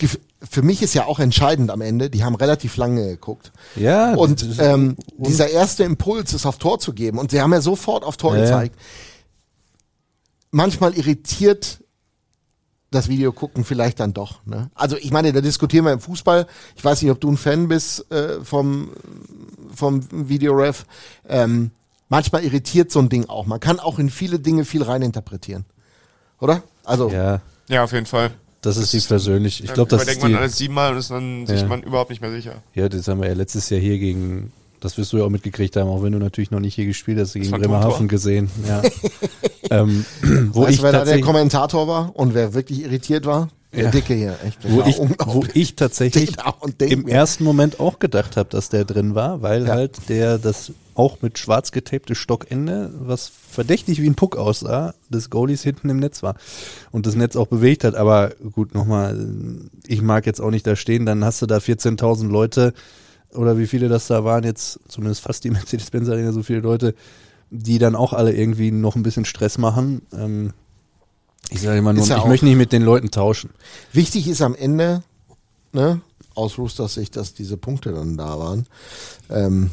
[0.48, 2.12] für mich ist ja auch entscheidend am Ende.
[2.12, 3.51] Die haben relativ lange geguckt.
[3.75, 7.17] Ja, Und ähm, dieser erste Impuls ist auf Tor zu geben.
[7.17, 8.45] Und sie haben ja sofort auf Tor Ja, ja.
[8.45, 8.75] gezeigt.
[10.51, 11.83] Manchmal irritiert
[12.93, 14.39] das Video gucken vielleicht dann doch.
[14.45, 14.69] Ne?
[14.75, 16.47] Also ich meine, da diskutieren wir im Fußball.
[16.75, 18.91] Ich weiß nicht, ob du ein Fan bist äh, vom,
[19.73, 20.86] vom Videoref.
[21.27, 21.71] Ähm,
[22.10, 23.45] manchmal irritiert so ein Ding auch.
[23.45, 25.65] Man kann auch in viele Dinge viel reininterpretieren.
[26.39, 26.62] Oder?
[26.84, 28.32] Also ja, Ja, auf jeden Fall.
[28.62, 29.63] das ist die persönlich.
[29.63, 31.67] Ich glaube, das ist überdenkt man die, alles siebenmal und ist dann sich Ja.
[31.67, 32.62] man überhaupt nicht mehr sicher.
[32.73, 34.51] ja, das haben wir ja letztes Jahr hier gegen,
[34.84, 37.17] das wirst du ja auch mitgekriegt haben, auch wenn du natürlich noch nicht hier gespielt
[37.19, 37.50] hast, gegen.
[37.52, 38.50] Bremerhaven gesehen.
[38.67, 38.82] Ja.
[39.69, 40.06] ähm,
[40.52, 43.50] wo weißt ich du, wer da der Kommentator war und wer wirklich irritiert war?
[43.74, 43.91] Der Ja.
[43.91, 44.38] Dicke hier.
[44.46, 46.36] Echt, wo ich, wo ich tatsächlich
[46.80, 47.12] im mir.
[47.12, 49.74] ersten Moment auch gedacht habe, dass der drin war, weil Ja.
[49.74, 55.32] halt der das auch mit schwarz getapte Stockende, was verdächtig wie ein Puck aussah, des
[55.32, 56.36] Goalies hinten im Netz war
[56.91, 57.96] und das Netz auch bewegt hat.
[57.96, 59.17] Aber gut, nochmal,
[59.88, 62.74] ich mag jetzt auch nicht da stehen, dann hast du da 14.000 Leute
[63.34, 66.96] oder wie viele das da waren jetzt, zumindest fast die Mercedes-Benz Arena, so viele Leute,
[67.50, 70.02] die dann auch alle irgendwie noch ein bisschen Stress machen.
[70.13, 70.54] Ähm,
[71.50, 73.52] ich sage immer nur, ja ich möchte nicht mit den Leuten tauschen.
[73.91, 75.04] Wichtig ist am Ende,
[75.72, 76.02] ne,
[76.36, 78.65] aus Roosters Sicht, dass diese Punkte dann da waren.
[79.30, 79.72] Ähm,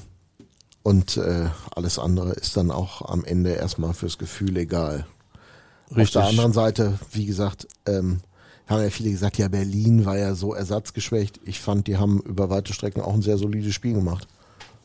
[0.83, 5.07] und äh, alles andere ist dann auch am Ende erstmal fürs Gefühl egal.
[5.90, 6.14] Auf Richtig.
[6.14, 8.20] der anderen Seite, wie gesagt, ähm,
[8.70, 11.40] haben ja viele gesagt, ja, Berlin war ja so ersatzgeschwächt.
[11.44, 14.26] Ich fand, die haben über weite Strecken auch ein sehr solides Spiel gemacht.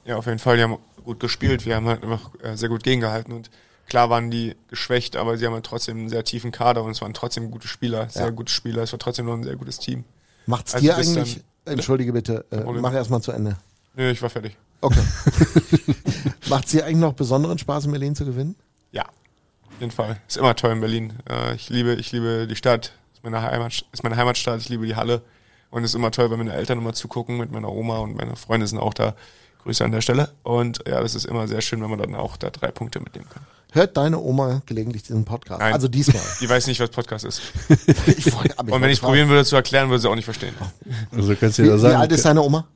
[0.05, 0.57] Ja, auf jeden Fall.
[0.57, 1.65] Die haben gut gespielt.
[1.65, 3.49] Wir haben halt einfach äh, sehr gut gegengehalten und
[3.87, 7.01] klar waren die geschwächt, aber sie haben halt trotzdem einen sehr tiefen Kader und es
[7.01, 8.29] waren trotzdem gute Spieler, sehr Ja.
[8.31, 8.81] gute Spieler.
[8.83, 10.03] Es war trotzdem noch ein sehr gutes Team.
[10.47, 13.57] Macht's Also dir bis dann- eigentlich, entschuldige bitte, äh, mach erst mal zu Ende.
[13.95, 14.57] Nö, ich war fertig.
[14.81, 14.99] Okay.
[16.49, 18.55] Macht's dir eigentlich noch besonderen Spaß, in Berlin zu gewinnen?
[18.91, 20.19] Ja, auf jeden Fall.
[20.27, 21.13] Ist immer toll in Berlin.
[21.29, 22.93] Äh, ich liebe, ich liebe die Stadt.
[23.25, 24.61] Ist meine Heimat, ist meine Heimatstadt.
[24.61, 25.23] Ich liebe die Halle.
[25.71, 28.35] Und es ist immer toll, wenn meine Eltern immer zugucken mit meiner Oma und meine
[28.35, 29.15] Freunde sind auch da.
[29.63, 30.29] Grüße an der Stelle.
[30.43, 33.25] Und ja, das ist immer sehr schön, wenn man dann auch da drei Punkte mitnehmen
[33.33, 33.41] kann.
[33.71, 35.59] Hört deine Oma gelegentlich diesen Podcast?
[35.59, 35.73] Nein.
[35.73, 36.21] Also diesmal.
[36.39, 37.41] Die weiß nicht, was Podcast ist.
[38.15, 40.13] ich wollte, aber Und wenn ich es wollte probieren würde zu erklären, würde sie auch
[40.13, 40.53] nicht verstehen.
[41.11, 41.69] Also du kannst fragen.
[41.69, 42.67] da Wie, sagen, wie alt ist deine Oma?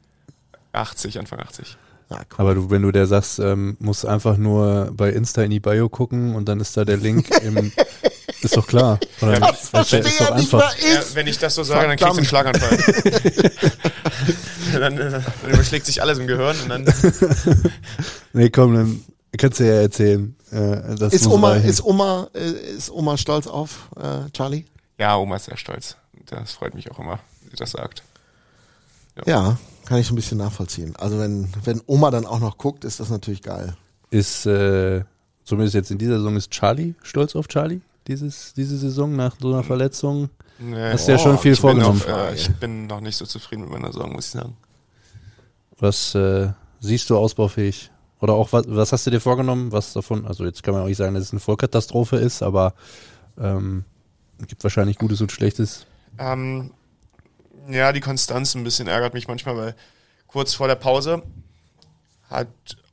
[0.72, 1.78] 80, Anfang 80.
[2.10, 2.24] Ja, cool.
[2.38, 5.90] aber du, wenn du der sagst, ähm, musst einfach nur bei Insta in die Bio
[5.90, 7.72] gucken und dann ist da der Link im,
[8.41, 8.99] ist doch klar.
[9.21, 9.39] Oder?
[9.39, 10.60] Das verstehe ist doch nicht einfach.
[10.60, 12.78] mal Ja, wenn ich das so sage, dann kriegst du einen Schlaganfall.
[14.80, 16.86] dann, dann überschlägt sich alles im Gehirn und dann
[18.34, 19.04] Nee, komm, dann
[19.38, 20.36] kannst du ja erzählen.
[20.52, 21.69] Äh, das Ist Oma, reichen.
[21.69, 24.65] ist Oma, äh, ist Oma stolz auf äh, Charlie?
[24.97, 25.95] Ja, Oma ist sehr stolz.
[26.25, 28.04] Das freut mich auch immer, wie sie das sagt.
[29.25, 30.95] Ja, kann ich so ein bisschen nachvollziehen.
[30.95, 33.75] Also wenn, wenn Oma dann auch noch guckt, ist das natürlich geil.
[34.12, 35.04] ist äh,
[35.43, 39.54] zumindest jetzt in dieser Saison ist Charlie stolz auf Charlie, dieses, diese Saison nach so
[39.54, 40.30] einer Verletzung?
[40.58, 42.00] Nee, Hast du ja schon viel ich bin vorgenommen.
[42.00, 44.58] Noch, äh, ich bin noch nicht so zufrieden mit meiner Saison, muss ich sagen.
[45.78, 46.50] Was äh,
[46.82, 47.91] siehst du ausbaufähig?
[48.19, 49.72] Oder auch, was, was hast du dir vorgenommen?
[49.72, 52.74] Was davon, also jetzt kann man auch nicht sagen, dass es eine Vollkatastrophe ist, aber
[53.39, 53.86] ähm,
[54.48, 55.86] gibt wahrscheinlich Gutes und Schlechtes.
[56.17, 56.72] Ähm,
[57.69, 59.76] ja, die Konstanz ein bisschen ärgert mich manchmal, weil
[60.28, 61.24] kurz vor der Pause
[62.30, 62.48] hat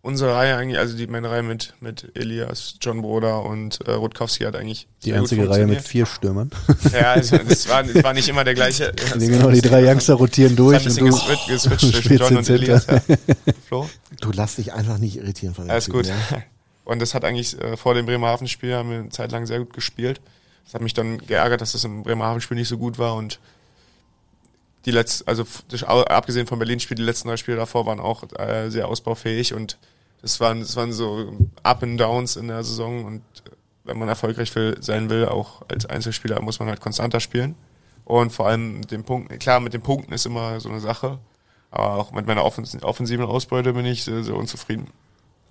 [0.06, 4.44] unsere Reihe eigentlich, also die, meine Reihe mit, mit Elias, John Broder und äh, Rutkowski
[4.44, 6.50] hat eigentlich Die sehr gut einzige Reihe mit vier Stürmern.
[6.92, 8.92] Ja, also das war, das war nicht immer der gleiche.
[9.16, 12.48] Nee, genau, die drei Youngster rotieren durch und du geswitcht, geswitcht zwischen John und.
[12.48, 12.86] Elias.
[12.86, 13.00] Ja.
[13.66, 13.88] Flo?
[14.20, 16.06] Du lass dich einfach nicht irritieren von den Alles Typen, gut.
[16.06, 16.42] Ja?
[16.84, 19.72] Und das hat eigentlich äh, vor dem Bremerhaven-Spiel haben wir eine Zeit lang sehr gut
[19.72, 20.20] gespielt.
[20.64, 23.40] Das hat mich dann geärgert, dass das im Bremerhaven-Spiel nicht so gut war und
[24.84, 25.44] die letzten, also
[25.88, 29.78] abgesehen vom Berlin-Spiel, die letzten drei Spiele davor waren auch äh, sehr ausbaufähig und
[30.22, 33.50] das waren, das waren so Up and Downs in der Saison und äh,
[33.84, 37.54] wenn man erfolgreich will, sein will, auch als Einzelspieler, muss man halt konstanter spielen.
[38.04, 41.18] Und vor allem mit den Punkten, klar, mit den Punkten ist immer so eine Sache,
[41.70, 44.88] aber auch mit meiner offens offensiven Ausbeute bin ich sehr, sehr unzufrieden.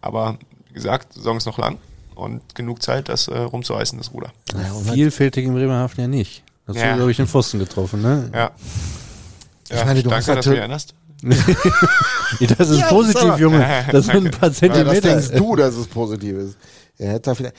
[0.01, 1.77] Aber wie gesagt, die Saison ist noch lang
[2.15, 4.31] und genug Zeit, das äh, rumzureißen, das Ruder.
[4.53, 6.43] Naja, halt- Vielfältig in Bremerhaven ja nicht.
[6.67, 6.95] Hast Ja.
[6.95, 8.29] glaube ich, den Pfosten getroffen, ne?
[8.33, 8.51] Ja.
[9.69, 10.93] Ich meine, du hast danke, dass du erinnerst.
[12.57, 13.85] Das ist Ja, positiv, das ist Junge.
[13.91, 15.01] Das sind ein paar Ja, das Zentimeter.
[15.01, 16.57] denkst du, dass es positiv ist.
[16.97, 17.55] Er hätte da vielleicht.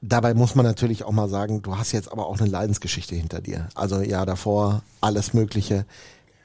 [0.00, 3.40] Dabei muss man natürlich auch mal sagen, du hast jetzt aber auch eine Leidensgeschichte hinter
[3.40, 3.68] dir.
[3.74, 5.86] Also ja, davor alles Mögliche.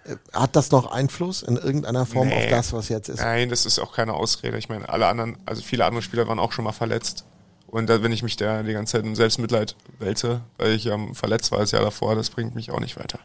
[0.06, 2.36] Äh, Hat das noch Einfluss in irgendeiner Form Nee.
[2.46, 3.20] auf das, was jetzt ist?
[3.20, 4.58] Nein, das ist auch keine Ausrede.
[4.60, 7.26] Ich meine, alle anderen, also viele andere Spieler waren auch schon mal verletzt.
[7.66, 11.16] Und da, wenn ich mich da die ganze Zeit in Selbstmitleid wälze, weil ich ähm,
[11.16, 13.20] verletzt war das Jahr davor, das bringt mich auch nicht weiter.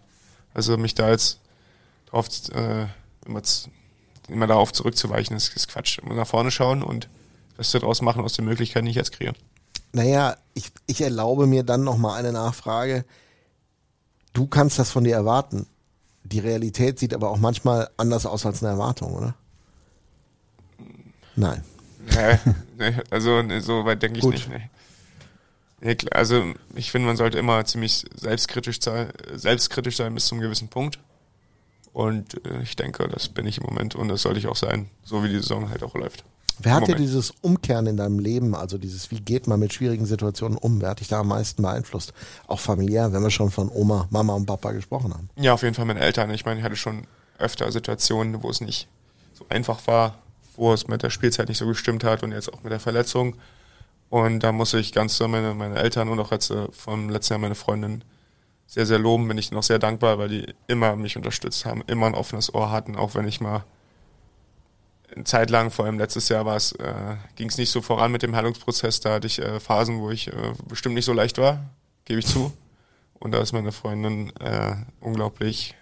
[0.54, 1.38] Also mich da jetzt
[2.12, 2.86] drauf, äh,
[3.26, 3.42] immer,
[4.28, 5.98] immer darauf zurückzuweichen, ist, ist Quatsch.
[5.98, 7.08] Immer nach vorne schauen und
[7.56, 9.32] das daraus machen aus den Möglichkeiten, die ich jetzt kriege.
[9.92, 13.04] Naja, ich, ich erlaube mir dann noch mal eine Nachfrage.
[14.32, 15.66] Du kannst das von dir erwarten.
[16.24, 19.34] Die Realität sieht aber auch manchmal anders aus als eine Erwartung, oder?
[21.36, 21.64] Nein.
[22.78, 24.34] Nee, also so weit denke ich Gut.
[24.34, 24.48] nicht.
[25.80, 25.96] Nee.
[26.10, 30.98] Also ich finde, man sollte immer ziemlich selbstkritisch sein, selbstkritisch sein bis zum gewissen Punkt.
[31.92, 34.88] Und äh, ich denke, das bin ich im Moment und das sollte ich auch sein,
[35.04, 36.24] so wie die Saison halt auch läuft.
[36.58, 40.06] Wer hat dir dieses Umkehren in deinem Leben, also dieses, wie geht man mit schwierigen
[40.06, 42.12] Situationen um, wer hat dich da am meisten beeinflusst?
[42.46, 45.28] Auch familiär, wenn wir schon von Oma, Mama und Papa gesprochen haben.
[45.36, 46.30] Ja, auf jeden Fall meine Eltern.
[46.30, 47.06] Ich meine, ich hatte schon
[47.38, 48.86] öfter Situationen, wo es nicht
[49.32, 50.18] so einfach war,
[50.56, 53.34] wo es mit der Spielzeit nicht so gestimmt hat und jetzt auch mit der Verletzung.
[54.10, 57.34] Und da muss ich ganz so meine, meine Eltern und auch jetzt äh, vom letzten
[57.34, 58.04] Jahr meine Freundin
[58.72, 59.28] sehr, sehr loben.
[59.28, 62.70] Bin ich noch sehr dankbar, weil die immer mich unterstützt haben, immer ein offenes Ohr
[62.70, 63.64] hatten, auch wenn ich mal
[65.14, 68.10] eine Zeit lang, vor allem letztes Jahr war es, äh, ging es nicht so voran
[68.10, 69.00] mit dem Heilungsprozess.
[69.00, 71.68] Da hatte ich äh, Phasen, wo ich äh, bestimmt nicht so leicht war,
[72.06, 72.50] gebe ich zu.
[73.18, 75.74] Und da ist meine Freundin äh, unglaublich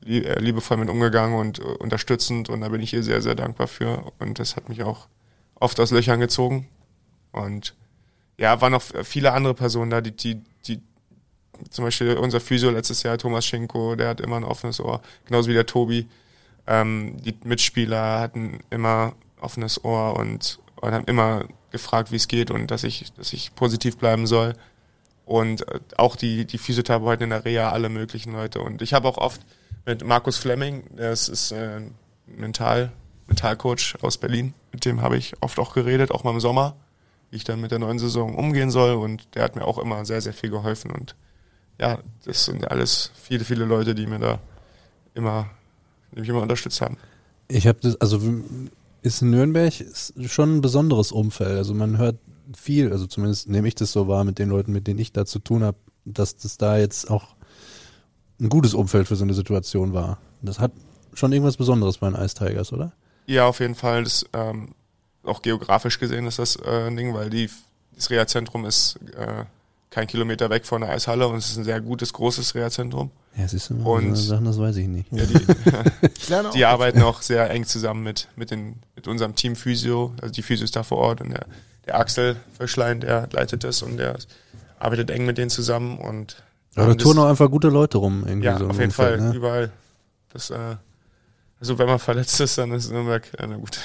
[0.00, 2.48] lie äh, liebevoll mit umgegangen und äh, unterstützend.
[2.48, 4.10] Und da bin ich ihr sehr, sehr dankbar für.
[4.18, 5.08] Und das hat mich auch
[5.56, 6.68] oft aus Löchern gezogen.
[7.32, 7.74] Und
[8.38, 10.80] ja, waren noch viele andere Personen da, die, die, die
[11.70, 15.48] zum Beispiel unser Physio letztes Jahr, Thomas Schenko, der hat immer ein offenes Ohr, genauso
[15.48, 16.08] wie der Tobi.
[16.66, 22.50] Ähm, die Mitspieler hatten immer offenes Ohr und, und haben immer gefragt, wie es geht
[22.50, 24.54] und dass ich, dass ich positiv bleiben soll.
[25.24, 28.60] Und äh, auch die, die Physiotherapeuten in der Reha, alle möglichen Leute.
[28.60, 29.40] Und ich habe auch oft
[29.84, 31.80] mit Markus Fleming, ist, ist äh,
[32.26, 32.92] Mental,
[33.26, 36.76] Mentalcoach aus Berlin, mit dem habe ich oft auch geredet, auch mal im Sommer,
[37.30, 38.94] wie ich dann mit der neuen Saison umgehen soll.
[38.94, 40.90] Und der hat mir auch immer sehr, sehr viel geholfen.
[40.90, 41.14] Und
[41.78, 44.40] ja, das sind alles viele, viele Leute, die mir da
[45.14, 45.50] immer,
[46.12, 46.96] die mich immer unterstützt haben.
[47.48, 48.20] Ich habe das, also
[49.02, 51.56] ist Nürnberg ist schon ein besonderes Umfeld.
[51.56, 52.16] Also man hört
[52.56, 55.24] viel, also zumindest nehme ich das so wahr mit den Leuten, mit denen ich da
[55.24, 57.36] zu tun habe, dass das da jetzt auch
[58.40, 60.18] ein gutes Umfeld für so eine Situation war.
[60.42, 60.72] Das hat
[61.14, 62.92] schon irgendwas Besonderes bei den Ice Tigers, oder?
[63.26, 64.04] Ja, auf jeden Fall.
[64.04, 64.74] Das, ähm,
[65.24, 67.50] auch geografisch gesehen ist das äh, ein Ding, weil die,
[67.94, 69.44] das Reha-Zentrum ist äh,
[69.90, 73.10] kein Kilometer weg von der Eishalle und es ist ein sehr gutes, großes Reha-Zentrum.
[73.36, 75.10] Ja, siehst du, Und- so Sachen, das weiß ich nicht.
[75.12, 75.34] Ja, die,
[76.18, 79.56] Ich lerne auch die arbeiten auch sehr eng zusammen mit, mit, den, mit unserem Team
[79.56, 81.46] Physio, also die Physios da vor Ort und der,
[81.86, 84.18] der Axel Vöschlein, der leitet das und der
[84.78, 86.42] arbeitet eng mit denen zusammen und
[86.74, 88.24] Aber da touren auch einfach gute Leute rum.
[88.26, 89.34] Irgendwie Ja, so auf jeden Umfeld, Fall, Ne?
[89.34, 89.70] überall.
[90.32, 90.76] Das, äh,
[91.60, 93.78] also wenn man verletzt ist, dann ist Nürnberg eine gute,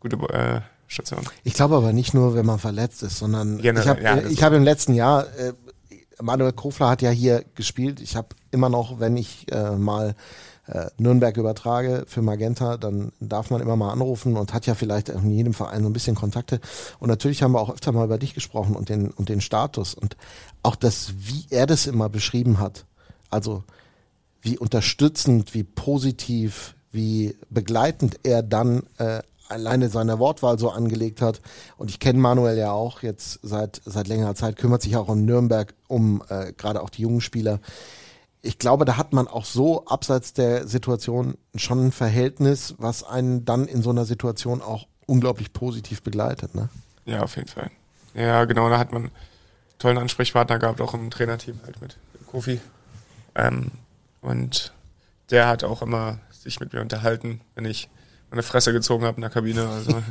[0.00, 1.20] gute äh, Station.
[1.44, 4.32] Ich glaube aber nicht nur, wenn man verletzt ist, sondern Generell, ich habe ja, äh,
[4.32, 5.52] ich hab im letzten Jahr, äh,
[6.20, 8.00] Manuel Kofler hat ja hier gespielt.
[8.00, 10.14] Ich habe immer noch, wenn ich äh, mal
[10.66, 15.08] äh, Nürnberg übertrage für Magenta, dann darf man immer mal anrufen und hat ja vielleicht
[15.08, 16.60] in jedem Verein so ein bisschen Kontakte.
[16.98, 19.94] Und natürlich haben wir auch öfter mal über dich gesprochen und den, und den Status
[19.94, 20.16] und
[20.62, 22.86] auch das, wie er das immer beschrieben hat.
[23.30, 23.64] Also
[24.42, 31.40] wie unterstützend, wie positiv, wie begleitend er dann äh, alleine seine Wortwahl so angelegt hat.
[31.76, 35.24] Und ich kenne Manuel ja auch jetzt seit, seit längerer Zeit, kümmert sich auch in
[35.24, 37.60] Nürnberg um äh, gerade auch die jungen Spieler.
[38.42, 43.44] Ich glaube, da hat man auch so abseits der Situation schon ein Verhältnis, was einen
[43.44, 46.54] dann in so einer Situation auch unglaublich positiv begleitet.
[46.54, 46.68] Ne?
[47.04, 47.70] Ja, auf jeden Fall.
[48.14, 49.12] Ja, genau, da hat man einen
[49.78, 52.60] tollen Ansprechpartner gehabt, auch im Trainerteam halt mit Kofi.
[53.34, 53.70] Ähm,
[54.20, 54.72] und
[55.30, 57.88] der hat auch immer sich mit mir unterhalten, wenn ich
[58.36, 59.92] meine Fresse gezogen habe in der Kabine, also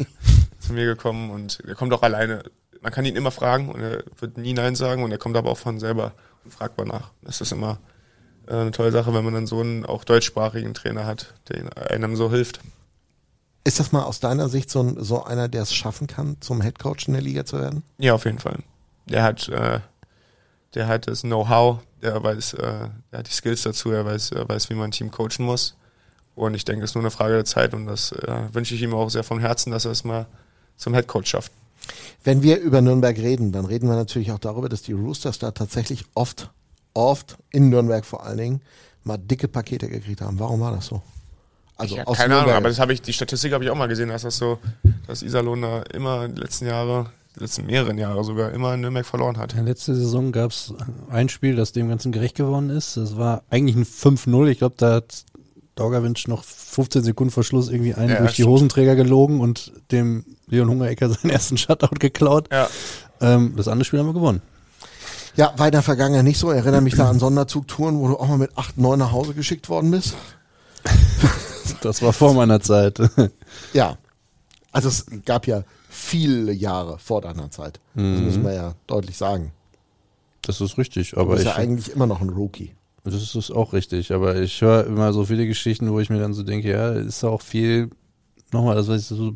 [0.59, 2.43] zu mir gekommen und er kommt auch alleine.
[2.81, 5.51] Man kann ihn immer fragen und er wird nie Nein sagen und er kommt aber
[5.51, 7.11] auch von selber und fragt mal nach.
[7.21, 7.77] Das ist immer
[8.47, 12.15] äh, eine tolle Sache, wenn man dann so einen auch deutschsprachigen Trainer hat, der einem
[12.15, 12.61] so hilft.
[13.63, 16.61] Ist das mal aus deiner Sicht so, ein, so einer, der es schaffen kann, zum
[16.61, 17.83] Headcoach in der Liga zu werden?
[17.99, 18.57] Ja, auf jeden Fall.
[19.07, 19.79] Der hat, äh,
[20.73, 24.49] der hat das Know-how, der weiß, äh, der hat die Skills dazu, er weiß, er
[24.49, 25.75] weiß, wie man ein Team coachen muss.
[26.35, 28.81] Und ich denke, es ist nur eine Frage der Zeit und das äh, wünsche ich
[28.81, 30.25] ihm auch sehr von Herzen, dass er es mal
[30.75, 31.51] zum Headcoach schafft.
[32.23, 35.51] Wenn wir über Nürnberg reden, dann reden wir natürlich auch darüber, dass die Roosters da
[35.51, 36.49] tatsächlich oft,
[36.93, 38.61] oft in Nürnberg vor allen Dingen
[39.03, 40.39] mal dicke Pakete gekriegt haben.
[40.39, 41.01] Warum war das so?
[41.77, 42.47] Also ich aus keine Nürnberg.
[42.47, 44.59] Ahnung, aber das habe ich, die Statistik habe ich auch mal gesehen, dass das so,
[45.07, 49.05] dass Iserlohn da immer die letzten Jahre, die letzten mehreren Jahre sogar immer in Nürnberg
[49.05, 49.53] verloren hat.
[49.53, 50.73] Ja, letzte Saison gab es
[51.09, 52.97] ein Spiel, das dem Ganzen gerecht geworden ist.
[52.97, 54.47] Das war eigentlich ein 5-0.
[54.47, 55.25] Ich glaube, da hat
[55.75, 60.25] Daugerwinsch noch 15 Sekunden vor Schluss irgendwie einen ja, durch die Hosenträger gelogen und dem
[60.47, 62.49] Leon Hungerecker seinen ersten Shutout geklaut.
[62.51, 62.69] Ja.
[63.21, 64.41] Ähm, das andere Spiel haben wir gewonnen.
[65.35, 66.51] Ja, war in der Vergangenheit nicht so.
[66.51, 69.33] Ich erinnere mich da an Sonderzugtouren, wo du auch mal mit 8, 9 nach Hause
[69.33, 70.15] geschickt worden bist.
[71.81, 72.99] das war vor meiner Zeit.
[73.73, 73.97] ja.
[74.71, 77.79] Also es gab ja viele Jahre vor deiner Zeit.
[77.95, 78.25] Das mhm.
[78.25, 79.51] müssen wir ja deutlich sagen.
[80.41, 81.17] Das ist richtig.
[81.17, 82.73] Aber du bist ich, ja eigentlich immer noch ein Rookie.
[83.05, 86.33] Das ist auch richtig, aber ich höre immer so viele Geschichten, wo ich mir dann
[86.33, 87.91] so denke, ja, ist auch viel,
[88.51, 89.35] nochmal, das weiß ich so,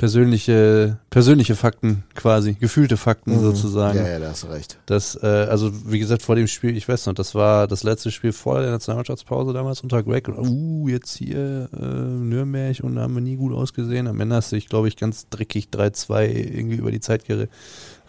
[0.00, 3.40] persönliche, persönliche Fakten quasi, gefühlte Fakten mhm.
[3.42, 3.98] sozusagen.
[3.98, 4.78] Ja, ja, da hast du recht.
[4.86, 8.10] Das, äh, also wie gesagt, vor dem Spiel, ich weiß noch, das war das letzte
[8.10, 13.02] Spiel vor der Nationalmannschaftspause damals unter Greg und uh, jetzt hier äh, Nürnberg und da
[13.02, 14.06] haben wir nie gut ausgesehen.
[14.06, 17.50] Am Ende hast du dich, glaube ich, ganz dreckig 3-2 irgendwie über die Zeit gerettet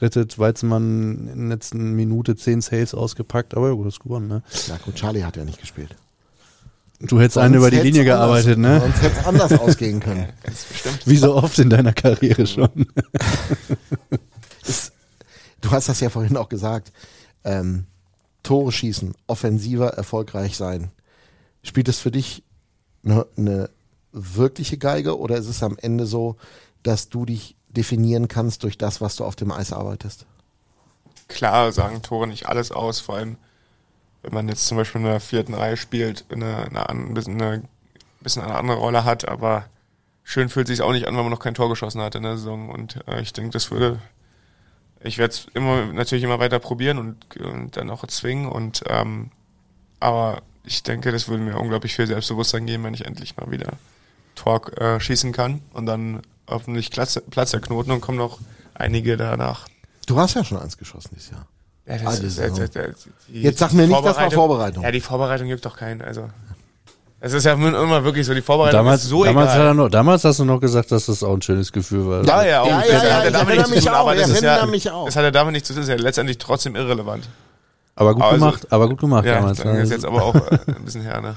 [0.02, 4.44] rettet Weizmann in der letzten Minute zehn Saves ausgepackt, aber ja gut, hast gewonnen, ne?
[4.68, 5.96] Ja gut, Charlie hat ja nicht gespielt.
[7.04, 8.80] Du hättest einen über die Linie gearbeitet, ne?
[8.80, 10.30] Sonst hätte es anders ausgehen können.
[10.44, 11.08] Ganz bestimmt.
[11.08, 12.70] Wie so oft in deiner Karriere schon.
[14.68, 14.94] ist,
[15.62, 16.92] du hast das ja vorhin auch gesagt.
[17.44, 17.86] Ähm,
[18.44, 20.92] Tore schießen, offensiver erfolgreich sein.
[21.64, 22.44] Spielt es für dich
[23.04, 23.70] eine, eine
[24.12, 26.38] wirkliche Geige oder ist es am Ende so,
[26.84, 30.26] dass du dich definieren kannst durch das, was du auf dem Eis arbeitest?
[31.28, 33.38] Klar sagen Tore nicht alles aus, vor allem
[34.24, 37.64] wenn man jetzt zum Beispiel in der vierten Reihe spielt, eine, eine, ein bisschen eine,
[38.22, 39.66] bisschen eine andere Rolle hat, aber
[40.24, 42.38] schön fühlt sich auch nicht an, wenn man noch kein Tor geschossen hat in der
[42.38, 42.70] Saison.
[42.70, 44.00] Und äh, ich denke, das würde,
[45.04, 48.48] ich werde es immer natürlich immer weiter probieren und, und dann auch zwingen.
[48.48, 49.32] Und ähm,
[50.00, 53.74] aber ich denke, das würde mir unglaublich viel Selbstbewusstsein geben, wenn ich endlich mal wieder
[54.36, 58.40] Tor äh, schießen kann und dann hoffentlich Platz, Platz der Knoten und kommen noch
[58.74, 59.68] einige danach.
[60.06, 61.48] Du hast ja schon eins geschossen dieses Jahr.
[61.92, 64.84] Ja, das, also, das, das, das, Jetzt sag mir nicht, das war Vorbereitung.
[64.84, 66.02] Ja, die Vorbereitung gibt doch keinen.
[66.02, 66.30] Also
[67.20, 69.60] es ist ja immer wirklich so, die Vorbereitung damals, ist so damals egal.
[69.60, 72.26] Hat er noch, damals hast du noch gesagt, dass das auch ein schönes Gefühl war.
[72.26, 72.68] Ja, ja, auch.
[72.68, 75.06] Ja, ja, ja, ja, damit nichts zu tun, aber das ist ja, auch.
[75.06, 77.28] das hat ja damit nichts zu tun, das ist ja letztendlich trotzdem irrelevant.
[77.96, 79.58] Aber gut also, gemacht, aber gut gemacht ja, damals.
[79.60, 81.36] Das ist jetzt aber auch äh, ein bisschen her, ne?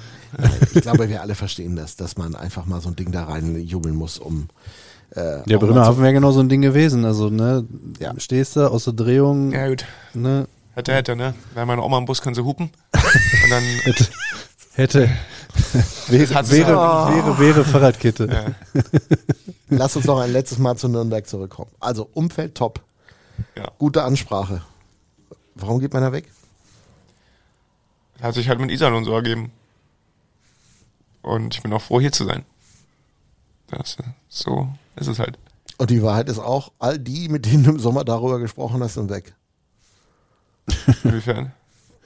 [0.73, 3.59] Ich glaube, wir alle verstehen das, dass man einfach mal so ein Ding da rein
[3.61, 4.49] jubeln muss, um
[5.17, 7.05] äh, ja, Bremerhaven wäre genau so ein Ding gewesen.
[7.05, 7.67] Also, ne,
[8.01, 8.15] ja.
[8.19, 9.53] stehst du aus der Drehung.
[9.53, 9.87] Ja, gut.
[10.13, 10.49] Ne?
[10.75, 11.35] Hätte, hätte, ne?
[11.55, 12.71] Wäre meine Oma im Bus, kann sie hupen.
[12.93, 13.63] Und dann.
[13.85, 14.09] hätte.
[14.73, 15.11] hätte.
[16.09, 17.15] wäre, wäre, oh.
[17.15, 18.27] wäre, wäre Fahrradkette.
[18.27, 18.83] Ja.
[19.69, 21.71] Lass uns noch ein letztes Mal zu Nürnberg zurückkommen.
[21.79, 22.81] Also, Umfeld top.
[23.57, 23.71] Ja.
[23.79, 24.63] Gute Ansprache.
[25.55, 26.29] Warum geht man da weg?
[28.21, 29.53] Hat sich halt mit Iserlohn so ergeben.
[31.23, 32.45] Und ich bin auch froh, hier zu sein.
[33.69, 33.97] Das,
[34.29, 35.39] so ist es halt.
[35.79, 38.95] Und die Wahrheit ist auch, all die, mit denen du im Sommer darüber gesprochen hast,
[38.95, 39.35] sind weg.
[41.03, 41.53] Inwiefern?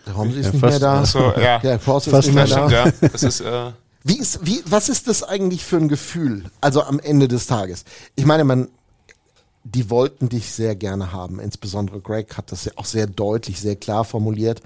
[0.06, 1.00] Der Raum ist nicht mehr da.
[1.00, 1.58] Achso, ja.
[1.58, 2.68] Der Forst ist nicht mehr da.
[2.68, 2.90] Ja.
[3.00, 3.72] Das ist, äh
[4.04, 6.44] wie ist, wie, was ist das eigentlich für ein Gefühl?
[6.60, 7.84] Also am Ende des Tages.
[8.14, 8.68] Ich meine, man,
[9.64, 11.40] die wollten dich sehr gerne haben.
[11.40, 14.62] Insbesondere Greg hat das ja auch sehr deutlich, sehr klar formuliert,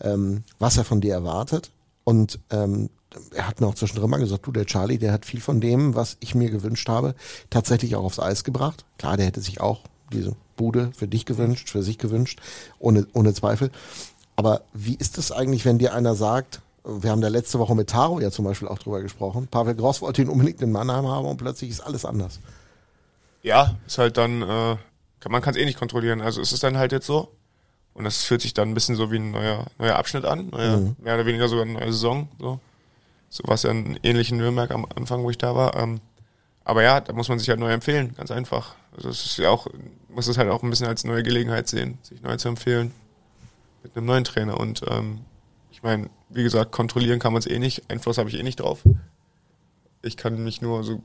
[0.00, 1.70] ähm, was er von dir erwartet.
[2.04, 2.90] Und ähm,
[3.34, 5.94] er hat mir auch zwischendrin mal gesagt, du, der Charlie, der hat viel von dem,
[5.94, 7.14] was ich mir gewünscht habe,
[7.50, 8.84] tatsächlich auch aufs Eis gebracht.
[8.98, 9.80] Klar, der hätte sich auch
[10.12, 12.40] diese Bude für dich gewünscht, für sich gewünscht,
[12.78, 13.70] ohne, ohne Zweifel.
[14.36, 17.90] Aber wie ist es eigentlich, wenn dir einer sagt, wir haben da letzte Woche mit
[17.90, 21.26] Taro ja zum Beispiel auch drüber gesprochen, Pavel Gross wollte ihn unbedingt in Mannheim haben
[21.26, 22.40] und plötzlich ist alles anders.
[23.42, 24.76] Ja, ist halt dann, äh,
[25.20, 26.20] kann, man kann es eh nicht kontrollieren.
[26.20, 27.28] Also es ist dann halt jetzt so.
[27.94, 30.78] Und das fühlt sich dann ein bisschen so wie ein neuer, neuer Abschnitt an, neuer,
[30.78, 30.96] Mhm.
[30.98, 32.28] mehr oder weniger sogar eine neue Saison.
[32.40, 32.58] So,
[33.32, 35.74] so war es ja ein ähnlichen Nürnberg am Anfang, wo ich da war.
[35.76, 36.02] Ähm,
[36.64, 38.76] aber ja, da muss man sich halt neu empfehlen, ganz einfach.
[38.94, 39.68] Also es ist ja auch,
[40.10, 42.92] muss es halt auch ein bisschen als neue Gelegenheit sehen, sich neu zu empfehlen
[43.82, 44.60] mit einem neuen Trainer.
[44.60, 45.20] Und ähm,
[45.70, 48.60] ich meine, wie gesagt, kontrollieren kann man es eh nicht, Einfluss habe ich eh nicht
[48.60, 48.82] drauf.
[50.02, 51.02] Ich kann mich nur so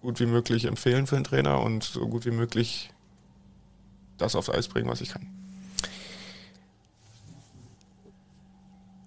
[0.00, 2.90] gut wie möglich empfehlen für den Trainer und so gut wie möglich
[4.18, 5.35] das aufs Eis bringen, was ich kann.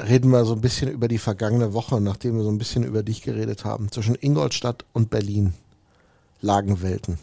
[0.01, 3.03] Reden wir so ein bisschen über die vergangene Woche, nachdem wir so ein bisschen über
[3.03, 3.91] dich geredet haben.
[3.91, 5.53] Zwischen Ingolstadt und Berlin
[6.41, 7.19] lagen Welten.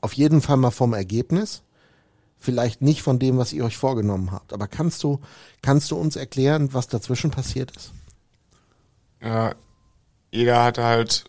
[0.00, 1.62] Auf jeden Fall mal vom Ergebnis,
[2.38, 4.52] vielleicht nicht von dem, was ihr euch vorgenommen habt.
[4.52, 5.20] Aber kannst du,
[5.62, 7.92] kannst du uns erklären, was dazwischen passiert ist?
[9.20, 9.54] Ja,
[10.30, 11.24] jeder hatte halt,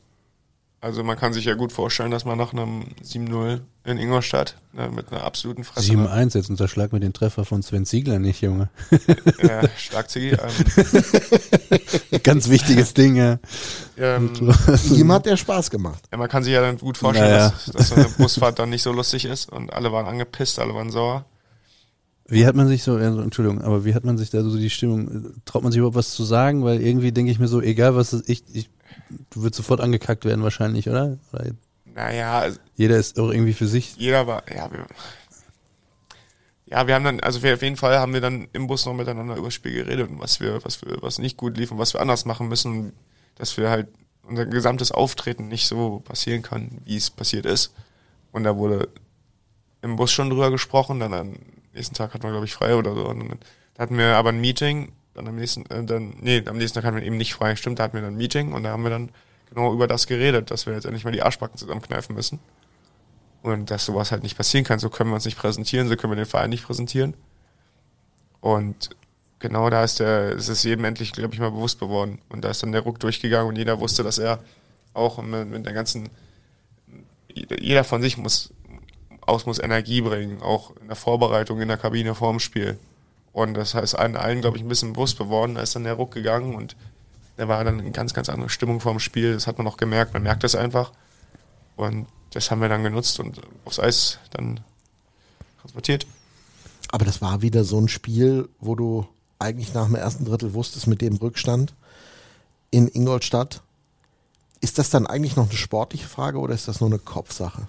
[0.82, 4.90] also man kann sich ja gut vorstellen, dass man nach einem 7-0 in Ingolstadt ne,
[4.90, 8.70] mit einer absoluten Fresse 7-1, jetzt unterschlag mir den Treffer von Sven Ziegler nicht, Junge.
[9.40, 10.30] äh, Schlagzigi,
[12.12, 13.40] ähm, Ganz wichtiges Ding, ja.
[13.98, 14.32] ähm,
[14.92, 16.04] Ihm hat der Spaß gemacht.
[16.12, 17.50] ja, man kann sich ja dann gut vorstellen, Naja.
[17.50, 20.74] dass, dass so eine Busfahrt dann nicht so lustig ist und alle waren angepisst, alle
[20.74, 21.26] waren sauer.
[22.28, 24.70] Wie hat man sich so, also, Entschuldigung, aber wie hat man sich da so die
[24.70, 26.64] Stimmung, traut man sich überhaupt was zu sagen?
[26.64, 28.70] Weil irgendwie denke ich mir so, egal was es ich, ich
[29.32, 31.18] du wirst sofort angekackt werden wahrscheinlich, oder?
[31.34, 31.46] oder
[32.00, 33.98] Naja, also jeder ist auch irgendwie für sich.
[33.98, 34.88] jeder war, ja, wir,
[36.66, 38.94] ja, wir haben dann, also wir, auf jeden Fall haben wir dann im Bus noch
[38.94, 41.78] miteinander über das Spiel geredet und was wir, was wir, was nicht gut lief und
[41.78, 42.94] was wir anders machen müssen,
[43.36, 43.90] dass wir halt
[44.24, 47.74] unser gesamtes Auftreten nicht so passieren kann, wie es passiert ist.
[48.32, 48.88] Und da wurde
[49.82, 51.36] im Bus schon drüber gesprochen, dann am
[51.74, 53.10] nächsten Tag hatten wir, glaube ich, frei oder so.
[53.10, 53.40] Und dann
[53.78, 56.96] hatten wir aber ein Meeting, dann am nächsten, äh, dann, nee, am nächsten Tag hatten
[56.96, 58.90] wir eben nicht frei, stimmt, da hatten wir dann ein Meeting und da haben wir
[58.90, 59.10] dann
[59.50, 62.40] genau über das geredet, dass wir jetzt endlich mal die Arschbacken zusammenkneifen müssen.
[63.42, 64.80] Und dass sowas halt nicht passieren kann.
[64.80, 67.14] So können wir uns nicht präsentieren, so können wir den Verein nicht präsentieren.
[68.42, 68.90] Und
[69.40, 72.20] genau da ist der, ist es jedem endlich, glaube ich, mal bewusst geworden.
[72.30, 74.40] Und da ist dann der Ruck durchgegangen und jeder wusste, dass er
[74.94, 76.10] auch mit, mit der ganzen,
[77.34, 78.54] jeder von sich muss,
[79.22, 82.78] aus muss Energie bringen, auch in der Vorbereitung, in der Kabine vorm Spiel.
[83.32, 85.56] Und das heißt, allen, allen glaube ich, ein bisschen bewusst geworden.
[85.56, 86.76] Da ist dann der Ruck gegangen und
[87.40, 89.34] da war dann eine ganz, ganz andere Stimmung vorm Spiel.
[89.34, 90.14] Das hat man auch gemerkt.
[90.14, 90.92] Man merkt das einfach.
[91.78, 94.60] Und das haben wir dann genutzt und aufs Eis dann
[95.62, 96.06] transportiert.
[96.92, 99.08] Aber das war wieder so ein Spiel, wo du
[99.40, 101.74] eigentlich nach dem ersten Drittel wusstest, mit dem Rückstand
[102.72, 103.62] in Ingolstadt.
[104.60, 107.68] Ist das dann eigentlich noch eine sportliche Frage oder ist das nur eine Kopfsache?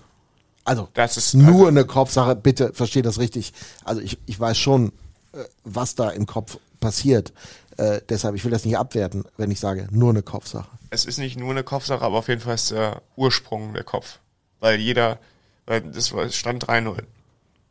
[0.65, 3.53] Also, Das ist- nur also- eine Kopfsache, bitte verstehe das richtig.
[3.85, 4.89] Also ich, ich weiß schon,
[5.33, 7.33] äh, was da im Kopf passiert.
[7.81, 10.69] Äh, deshalb, ich will das nicht abwerten, wenn ich sage, nur eine Kopfsache.
[10.91, 14.19] es ist nicht nur eine Kopfsache, aber auf jeden Fall ist der Ursprung der Kopf.
[14.59, 15.19] Weil jeder,
[15.65, 16.99] weil das stand 3-0.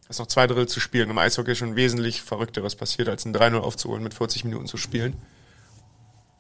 [0.06, 1.12] Es ist noch zwei Drittel zu spielen.
[1.12, 4.78] Im Eishockey ist schon wesentlich Verrückteres passiert, als ein 3-0 aufzuholen mit 40 Minuten zu
[4.78, 5.16] spielen.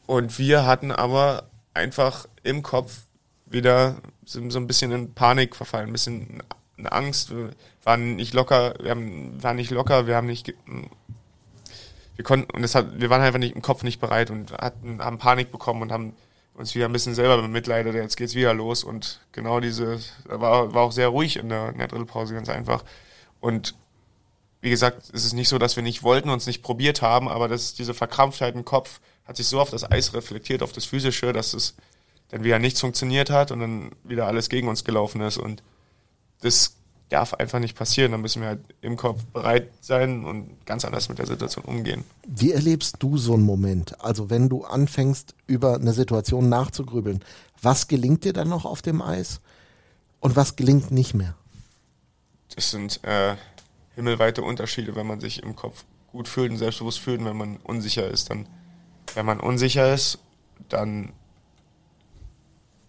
[0.07, 1.43] Und wir hatten aber
[1.75, 3.01] einfach im Kopf
[3.45, 6.41] wieder so, so ein bisschen in Panik verfallen, ein bisschen
[6.75, 7.29] in Angst.
[7.29, 7.51] Wir
[7.83, 10.55] waren nicht locker, wir haben, waren nicht locker, wir haben nicht,
[12.19, 15.01] wir konnten, und das hat, wir waren einfach nicht im Kopf nicht bereit und hatten,
[15.01, 16.17] haben Panik bekommen und haben
[16.53, 20.81] uns wieder ein bisschen selber bemitleidet, jetzt geht's wieder los und genau diese, war, war
[20.81, 22.83] auch sehr ruhig in der, in der Drittelpause, ganz einfach.
[23.39, 23.73] Und
[24.59, 27.47] wie gesagt, es ist nicht so, dass wir nicht wollten, uns nicht probiert haben, aber
[27.47, 31.31] das, diese Verkrampftheit im Kopf hat sich so auf das Eis reflektiert, auf das Physische,
[31.31, 31.77] dass es
[32.27, 35.63] dann wieder nichts funktioniert hat und dann wieder alles gegen uns gelaufen ist und
[36.41, 36.75] das
[37.09, 38.11] darf einfach nicht passieren.
[38.11, 42.03] Da müssen wir halt im Kopf bereit sein und ganz anders mit der Situation umgehen.
[42.27, 43.99] Wie erlebst du so einen Moment?
[44.01, 47.23] Also wenn du anfängst, über eine Situation nachzugrübeln,
[47.61, 49.41] was gelingt dir dann noch auf dem Eis
[50.19, 51.35] und was gelingt nicht mehr?
[52.55, 53.35] Das sind äh,
[53.95, 57.57] himmelweite Unterschiede, wenn man sich im Kopf gut fühlt und selbstbewusst fühlt und wenn man
[57.57, 58.29] unsicher ist.
[58.29, 58.47] Dann,
[59.13, 60.19] wenn man unsicher ist,
[60.69, 61.13] dann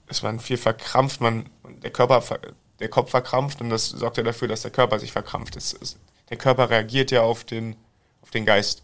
[0.08, 1.48] ist man viel verkrampft, man,
[1.82, 2.40] der Körper, ver-
[2.80, 5.56] der Kopf verkrampft und das sorgt ja dafür, dass der Körper sich verkrampft.
[5.56, 5.98] Es ist,
[6.30, 7.76] der Körper reagiert ja auf den,
[8.22, 8.82] auf den Geist.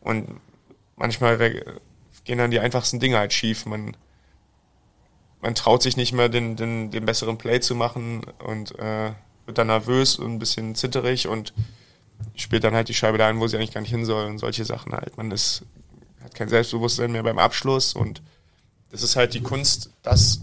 [0.00, 0.40] Und
[0.96, 1.38] manchmal
[2.24, 3.66] gehen dann die einfachsten Dinge halt schief.
[3.66, 3.96] Man,
[5.40, 9.12] man traut sich nicht mehr, den, den, den besseren Play zu machen und äh,
[9.46, 11.52] wird dann nervös und ein bisschen zitterig und
[12.34, 14.64] spielt dann halt die Scheibe dahin, wo sie eigentlich gar nicht hin soll und solche
[14.64, 15.16] Sachen halt.
[15.16, 15.64] Man ist,
[16.22, 18.22] hat kein Selbstbewusstsein mehr beim Abschluss und
[18.90, 20.40] das ist halt die Kunst, das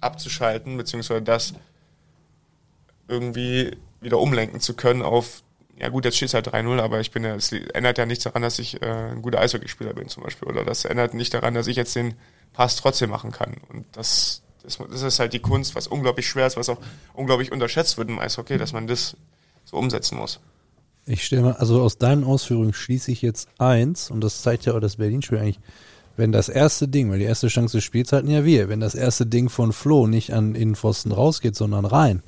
[0.00, 1.54] abzuschalten, beziehungsweise das
[3.10, 5.42] irgendwie wieder umlenken zu können auf,
[5.78, 8.24] ja gut, jetzt steht es halt 3-0, aber ich bin ja, es ändert ja nichts
[8.24, 10.48] daran, dass ich äh, ein guter Eishockeyspieler bin zum Beispiel.
[10.48, 12.14] Oder das ändert nicht daran, dass ich jetzt den
[12.52, 13.56] Pass trotzdem machen kann.
[13.72, 16.78] Und das, das, das ist halt die Kunst, was unglaublich schwer ist, was auch
[17.14, 19.16] unglaublich unterschätzt wird im Eishockey, dass man das
[19.64, 20.40] so umsetzen muss.
[21.06, 24.74] Ich stelle mal, also aus deinen Ausführungen schließe ich jetzt eins, und das zeigt ja
[24.74, 25.60] auch das Berlin-Spiel eigentlich,
[26.16, 28.94] wenn das erste Ding, weil die erste Chance des Spiels hatten ja wir, wenn das
[28.94, 32.22] erste Ding von Flo nicht an Innenpfosten rausgeht, sondern rein,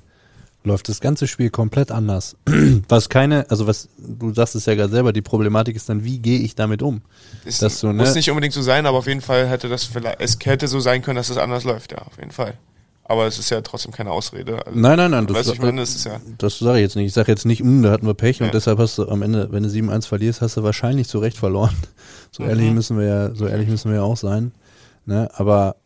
[0.65, 2.37] läuft das ganze Spiel komplett anders.
[2.89, 6.19] was keine, also was, du sagst es ja gerade selber, die Problematik ist dann, wie
[6.19, 7.03] gehe ich damit um?
[7.45, 9.85] Es Dass du, ne- muss nicht unbedingt so sein, aber auf jeden Fall hätte das
[9.85, 12.55] vielleicht, es hätte so sein können, dass es anders läuft, ja, auf jeden Fall.
[13.05, 14.65] Aber es ist ja trotzdem keine Ausrede.
[14.65, 15.27] Also, Nein, nein, nein.
[15.27, 16.21] Du, ich meine, ist ja.
[16.39, 17.07] Das sage ich jetzt nicht.
[17.09, 18.47] Ich sage jetzt nicht, hm, da hatten wir Pech Ja.
[18.47, 21.37] und deshalb hast du am Ende, wenn du 7-1 verlierst, hast du wahrscheinlich zu Recht
[21.37, 21.75] verloren.
[22.31, 22.49] So Mhm.
[22.49, 24.53] ehrlich müssen wir ja, so ehrlich müssen wir ja auch sein.
[25.05, 25.29] Ne?
[25.35, 25.77] Aber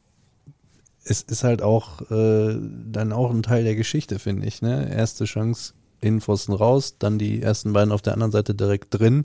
[1.08, 2.56] es ist halt auch äh,
[2.90, 4.60] dann auch ein Teil der Geschichte, finde ich.
[4.60, 4.92] Ne?
[4.92, 9.24] Erste Chance, Innenpfosten raus, dann die ersten beiden auf der anderen Seite direkt drin.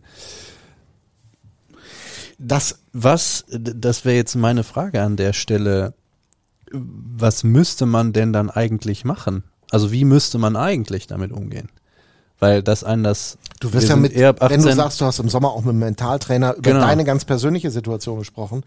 [2.37, 5.93] Das, Was, das wäre jetzt meine Frage an der Stelle,
[6.71, 9.43] was müsste man denn dann eigentlich machen?
[9.71, 11.69] Also wie müsste man eigentlich damit umgehen?
[12.41, 13.37] Weil das einen das.
[13.59, 15.69] du wir wirst ja mit, wenn du 18 sagst, du hast im Sommer auch mit
[15.69, 16.81] einem Mentaltrainer über Genau.
[16.85, 18.63] deine ganz persönliche Situation gesprochen,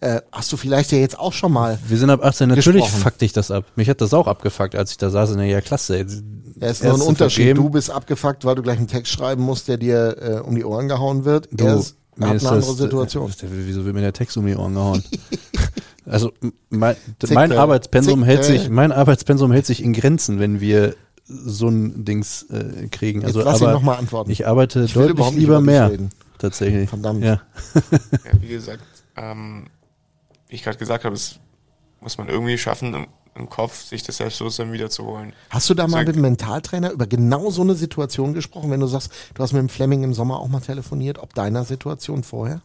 [0.00, 3.02] äh, hast du vielleicht ja jetzt auch schon mal, wir sind ab 18, natürlich gesprochen.
[3.02, 3.64] fuckt dich das ab.
[3.74, 5.32] Mich hat das auch abgefuckt, als ich da saß.
[5.36, 5.96] Na ja, klasse.
[5.98, 6.22] Jetzt
[6.60, 7.44] er ist nur ein Unterschied.
[7.46, 7.64] vergeben.
[7.64, 10.64] Du bist abgefuckt, weil du gleich einen Text schreiben musst, der dir äh, um die
[10.64, 11.48] Ohren gehauen wird.
[11.50, 13.28] Du, er ist, mir hat ist eine andere das, Situation.
[13.30, 15.02] äh, Wieso wird mir der Text um die Ohren gehauen?
[16.06, 16.30] also
[16.70, 16.94] mein,
[17.30, 18.60] mein Arbeitspensum hält Zicke.
[18.60, 20.94] sich, mein Arbeitspensum hält sich in Grenzen, wenn wir
[21.28, 23.24] so ein Dings äh, kriegen.
[23.24, 24.30] Also Jetzt lass ihn aber noch mal antworten.
[24.30, 25.90] ich arbeite Ich deutlich lieber mehr.
[25.90, 26.10] reden.
[26.38, 26.88] Tatsächlich.
[26.88, 27.24] Verdammt.
[27.24, 27.40] Ja.
[27.74, 27.90] Ja,
[28.40, 28.84] wie gesagt,
[29.16, 29.66] ähm,
[30.48, 31.38] wie ich gerade gesagt habe, es
[32.00, 35.32] muss man irgendwie schaffen, im, im Kopf sich das Selbstbewusstsein wiederzuholen.
[35.50, 38.80] Hast du da mal Sag- mit dem Mentaltrainer über genau so eine Situation gesprochen, wenn
[38.80, 42.22] du sagst, du hast mit dem Fleming im Sommer auch mal telefoniert, ob deiner Situation
[42.22, 42.60] vorher?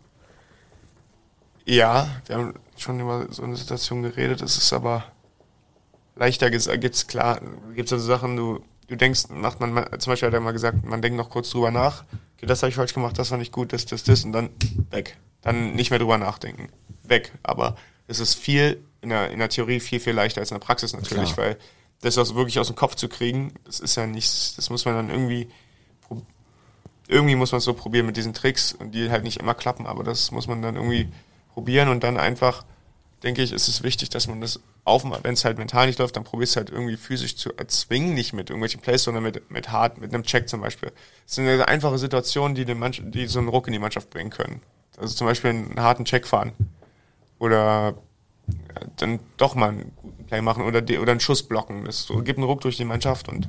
[1.65, 5.03] Ja, wir haben schon über so eine Situation geredet, es ist aber
[6.15, 7.41] leichter gibt's klar,
[7.75, 11.01] gibt's also Sachen, du, du denkst, macht man, zum Beispiel hat er mal gesagt, man
[11.01, 12.03] denkt noch kurz drüber nach,
[12.37, 14.49] okay, das habe ich falsch gemacht, das war nicht gut, das, das, das und dann
[14.89, 15.17] weg.
[15.41, 16.69] Dann nicht mehr drüber nachdenken.
[17.03, 17.31] Weg.
[17.41, 17.75] Aber
[18.07, 20.93] es ist viel, in der, in der Theorie viel, viel leichter als in der Praxis
[20.93, 21.47] natürlich, Klar.
[21.47, 21.57] weil
[22.01, 24.95] das aus, wirklich aus dem Kopf zu kriegen, das ist ja nichts, das muss man
[24.95, 25.47] dann irgendwie,
[27.07, 29.85] irgendwie muss man es so probieren mit diesen Tricks und die halt nicht immer klappen,
[29.85, 31.09] aber das muss man dann irgendwie
[31.53, 32.65] probieren und dann einfach,
[33.23, 36.23] denke ich, ist es wichtig, dass man das wenn es halt mental nicht läuft, dann
[36.23, 39.99] probierst du halt irgendwie physisch zu erzwingen, nicht mit irgendwelchen Plays, sondern mit, mit hart,
[39.99, 40.91] mit einem Check zum Beispiel.
[41.25, 44.09] Das sind ja einfache Situationen, die, den Mannschaft, die so einen Ruck in die Mannschaft
[44.09, 44.61] bringen können.
[44.97, 46.53] Also zum Beispiel einen harten Check fahren.
[47.39, 47.95] Oder
[48.47, 51.85] ja, dann doch mal einen guten Play machen oder, die, oder einen Schuss blocken.
[51.85, 53.47] Das gibt einen Ruck durch die Mannschaft und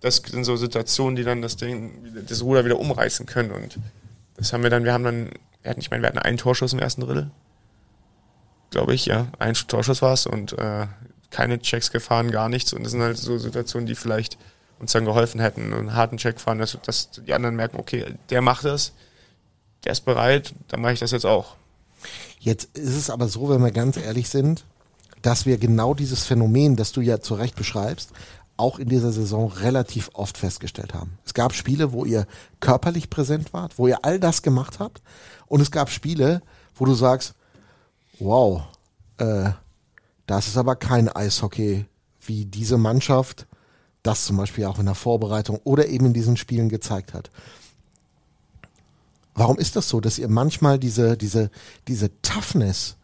[0.00, 3.52] das sind so Situationen, die dann das Ding, das Ruder wieder umreißen können.
[3.52, 3.78] Und
[4.36, 5.30] das haben wir dann, wir haben dann,
[5.76, 7.30] ich meine, wir hatten einen Torschuss im ersten Drittel.
[8.72, 9.28] Glaube ich, ja.
[9.38, 10.86] Ein Torschuss war es und äh,
[11.30, 12.72] keine Checks gefahren, gar nichts.
[12.72, 14.38] Und das sind halt so Situationen, die vielleicht
[14.80, 15.72] uns dann geholfen hätten.
[15.72, 18.92] Einen harten Check fahren, dass, dass die anderen merken, okay, der macht das,
[19.84, 21.54] der ist bereit, dann mache ich das jetzt auch.
[22.40, 24.64] Jetzt ist es aber so, wenn wir ganz ehrlich sind,
[25.20, 28.10] dass wir genau dieses Phänomen, das du ja zu Recht beschreibst,
[28.56, 31.18] auch in dieser Saison relativ oft festgestellt haben.
[31.26, 32.26] Es gab Spiele, wo ihr
[32.60, 35.02] körperlich präsent wart, wo ihr all das gemacht habt.
[35.46, 36.42] Und es gab Spiele,
[36.74, 37.34] wo du sagst,
[38.18, 38.62] wow,
[39.18, 39.50] äh,
[40.26, 41.86] das ist aber kein Eishockey,
[42.24, 43.46] wie diese Mannschaft
[44.02, 47.30] das zum Beispiel auch in der Vorbereitung oder eben in diesen Spielen gezeigt hat.
[49.34, 51.50] Warum ist das so, dass ihr manchmal diese, diese,
[51.88, 52.96] diese Toughness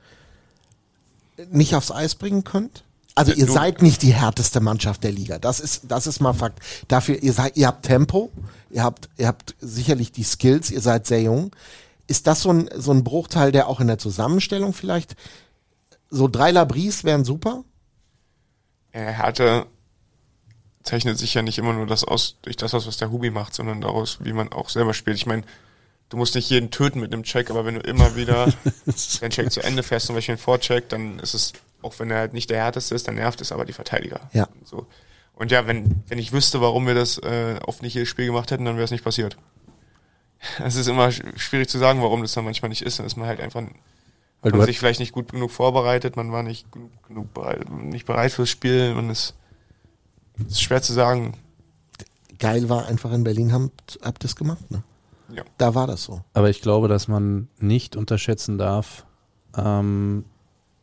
[1.51, 2.85] nicht aufs Eis bringen könnt?
[3.15, 5.39] Also ihr Du- seid nicht die härteste Mannschaft der Liga.
[5.39, 6.61] Das ist, das ist mal Fakt.
[6.89, 8.31] Dafür, ihr seid, ihr habt Tempo,
[8.71, 11.51] ihr habt, ihr habt sicherlich die Skills, ihr seid sehr jung.
[12.09, 15.15] Ist das so ein, so ein Bruchteil, der auch in der Zusammenstellung vielleicht,
[16.11, 17.65] so drei Labris wären super?
[18.93, 19.67] Ja, Härte
[20.83, 23.55] zeichnet sich ja nicht immer nur das aus, durch das aus, was der Hubi macht,
[23.55, 25.19] sondern daraus, wie man auch selber spielt.
[25.19, 25.43] Ich meine,
[26.09, 28.47] du musst nicht jeden töten mit einem Check, aber wenn du immer wieder
[29.21, 31.53] den Check zu Ende fährst, zum Beispiel einen Vorcheck, dann ist es,
[31.83, 34.31] auch wenn er halt nicht der härteste ist, dann nervt es aber die Verteidiger.
[34.33, 34.49] Ja.
[34.65, 34.87] So.
[35.35, 38.51] Und ja, wenn, wenn ich wüsste, warum wir das äh, oft nicht jedes Spiel gemacht
[38.51, 39.37] hätten, dann wäre es nicht passiert.
[40.65, 42.99] Es ist immer sch- schwierig zu sagen, warum das dann manchmal nicht ist.
[42.99, 43.63] Dann ist man halt einfach
[44.43, 47.69] Weil man hat- sich vielleicht nicht gut genug vorbereitet, man war nicht genug, genug bereit,
[47.71, 49.35] nicht bereit fürs Spiel, man ist,
[50.49, 51.35] ist schwer zu sagen.
[52.39, 54.83] Geil war einfach in Berlin, habt, habt das gemacht, ne?
[55.35, 55.43] Ja.
[55.59, 56.23] Da war das so.
[56.35, 59.05] Aber ich glaube, dass man nicht unterschätzen darf,
[59.57, 60.25] ähm,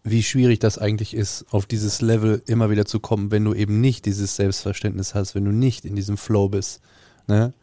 [0.03, 3.81] wie schwierig das eigentlich ist, auf dieses Level immer wieder zu kommen, wenn du eben
[3.81, 6.81] nicht dieses Selbstverständnis hast, wenn du nicht in diesem Flow bist.
[7.27, 7.53] Ne?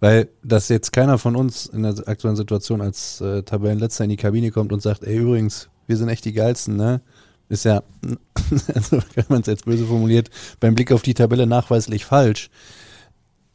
[0.00, 4.16] Weil, dass jetzt keiner von uns in der aktuellen Situation als äh, Tabellenletzter in die
[4.16, 7.02] Kabine kommt und sagt, ey, übrigens, wir sind echt die Geilsten, ne?
[7.50, 7.82] Ist ja,
[8.74, 12.48] also wenn man es jetzt böse formuliert, beim Blick auf die Tabelle nachweislich falsch.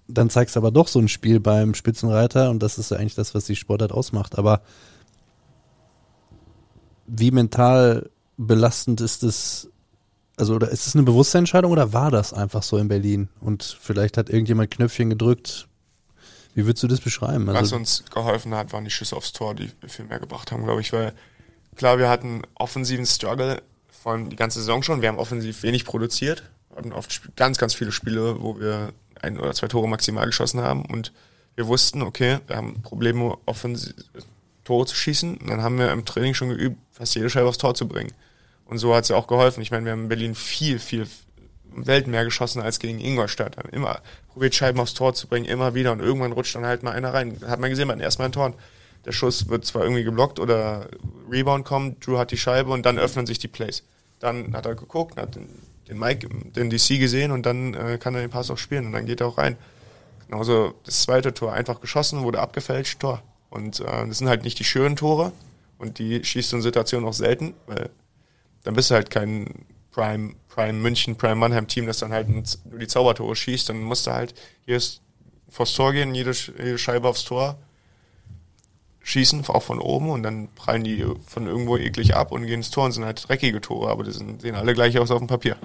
[0.07, 3.15] Dann zeigst du aber doch so ein Spiel beim Spitzenreiter und das ist ja eigentlich
[3.15, 4.37] das, was die Sportart ausmacht.
[4.37, 4.61] Aber
[7.07, 9.69] wie mental belastend ist es,
[10.37, 13.29] also oder ist es eine bewusste Entscheidung oder war das einfach so in Berlin?
[13.39, 15.67] Und vielleicht hat irgendjemand Knöpfchen gedrückt.
[16.55, 17.45] Wie würdest du das beschreiben?
[17.47, 20.63] Was Also, uns geholfen hat, waren die Schüsse aufs Tor, die viel mehr gebracht haben,
[20.63, 21.13] glaube ich, weil
[21.75, 25.01] klar, wir hatten offensiven Struggle von die ganze Saison schon.
[25.01, 29.39] Wir haben offensiv wenig produziert, Wir hatten oft ganz, ganz viele Spiele, wo wir ein
[29.39, 31.11] oder zwei Tore maximal geschossen haben und
[31.55, 33.93] wir wussten, okay, wir haben Probleme, offensiv
[34.65, 35.37] Tore zu schießen.
[35.37, 38.11] Und dann haben wir im Training schon geübt, fast jede Scheibe aufs Tor zu bringen.
[38.65, 39.61] Und so hat es ja auch geholfen.
[39.61, 41.07] Ich meine, wir haben in Berlin viel, viel
[41.75, 43.57] Welt mehr geschossen als gegen Ingolstadt.
[43.57, 45.91] Haben immer probiert, Scheiben aufs Tor zu bringen, immer wieder.
[45.91, 47.39] Und irgendwann rutscht dann halt mal einer rein.
[47.45, 48.53] Hat man gesehen, bei den ersten Mal Toren.
[49.05, 50.87] Der Schuss wird zwar irgendwie geblockt oder
[51.29, 53.83] Rebound kommt, Drew hat die Scheibe und dann öffnen sich die Plays.
[54.19, 55.47] Dann hat er geguckt, hat den,
[55.87, 58.93] den Mike, den DC gesehen und dann äh, kann er den Pass auch spielen und
[58.93, 59.57] dann geht er auch rein.
[60.27, 63.21] Genauso das zweite Tor, einfach geschossen, wurde abgefälscht, Tor.
[63.51, 65.31] Und äh, das sind halt nicht die schönen Tore
[65.77, 67.91] und die schießt du in Situationen auch selten, weil
[68.63, 69.65] dann bist du halt kein
[69.95, 72.43] Prime, Prime München, Prime Mannheim Team, das dann halt nur
[72.77, 74.35] die Zaubertore schießt, dann musst du halt
[74.65, 75.01] hier ist
[75.49, 77.57] vors Tor gehen, jede, jede Scheibe aufs Tor
[79.03, 82.71] schießen, auch von oben und dann prallen die von irgendwo eklig ab und gehen ins
[82.71, 85.27] Tor und sind halt dreckige Tore, aber die sind, sehen alle gleich aus auf dem
[85.27, 85.55] Papier.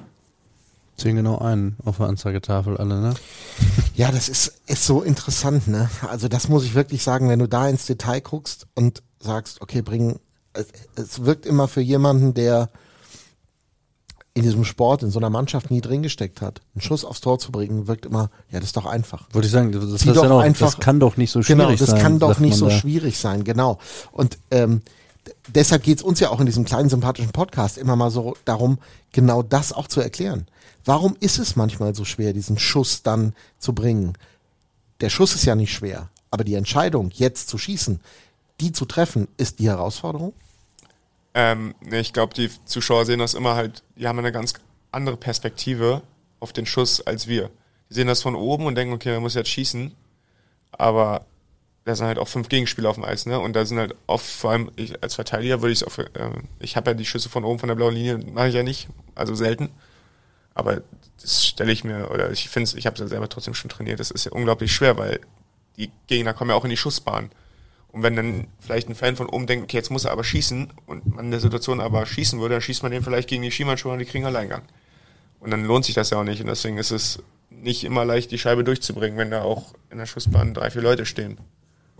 [0.96, 3.14] zehn genau ein auf der Anzeigetafel alle, ne?
[3.96, 5.90] Ja, das ist, ist so interessant, ne?
[6.08, 9.82] Also das muss ich wirklich sagen, wenn du da ins Detail guckst und sagst, okay,
[9.82, 10.20] bring,
[10.52, 12.70] es, es wirkt immer für jemanden, der
[14.40, 17.38] in diesem Sport, in so einer Mannschaft nie drin gesteckt hat, einen Schuss aufs Tor
[17.38, 19.26] zu bringen, wirkt immer, ja, das ist doch einfach.
[19.32, 21.58] Wollte ich sagen, das, ist ja doch noch, einfach- das kann doch nicht so schwierig
[21.66, 22.00] Genau, das sein.
[22.02, 22.72] kann doch nicht so da.
[22.72, 23.78] schwierig sein, genau.
[24.12, 24.82] Und ähm,
[25.48, 28.78] deshalb geht's uns ja auch in diesem kleinen sympathischen Podcast immer mal so darum,
[29.12, 30.46] genau das auch zu erklären.
[30.84, 34.14] Warum ist es manchmal so schwer, diesen Schuss dann zu bringen?
[35.00, 38.00] Der Schuss ist ja nicht schwer, aber die Entscheidung, jetzt zu schießen,
[38.60, 40.32] die zu treffen, ist die Herausforderung.
[41.34, 44.54] Ähm, ich glaube, die Zuschauer sehen das immer halt, die haben eine ganz
[44.90, 46.02] andere Perspektive
[46.40, 47.50] auf den Schuss als wir.
[47.88, 49.94] Die sehen das von oben und denken, okay, man muss jetzt schießen,
[50.72, 51.26] aber
[51.84, 53.38] da sind halt auch fünf Gegenspieler auf dem Eis, ne?
[53.40, 56.76] Und da sind halt oft, vor allem ich als Verteidiger würde ich es äh, ich
[56.76, 59.34] habe ja die Schüsse von oben von der blauen Linie, mache ich ja nicht, also
[59.34, 59.70] selten.
[60.54, 60.82] Aber
[61.20, 63.70] das stelle ich mir, oder ich finde es, ich habe es ja selber trotzdem schon
[63.70, 65.20] trainiert, das ist ja unglaublich schwer, weil
[65.76, 67.30] die Gegner kommen ja auch in die Schussbahn.
[67.92, 70.72] Und wenn dann vielleicht ein Fan von oben denkt, okay, jetzt muss er aber schießen
[70.86, 73.50] und man in der Situation aber schießen würde, dann schießt man den vielleicht gegen die
[73.50, 74.62] Schiemannschuhe und die kriegen Alleingang.
[75.40, 76.40] Und dann lohnt sich das ja auch nicht.
[76.40, 77.20] Und deswegen ist es
[77.50, 81.04] nicht immer leicht, die Scheibe durchzubringen, wenn da auch in der Schussbahn drei, vier Leute
[81.04, 81.38] stehen.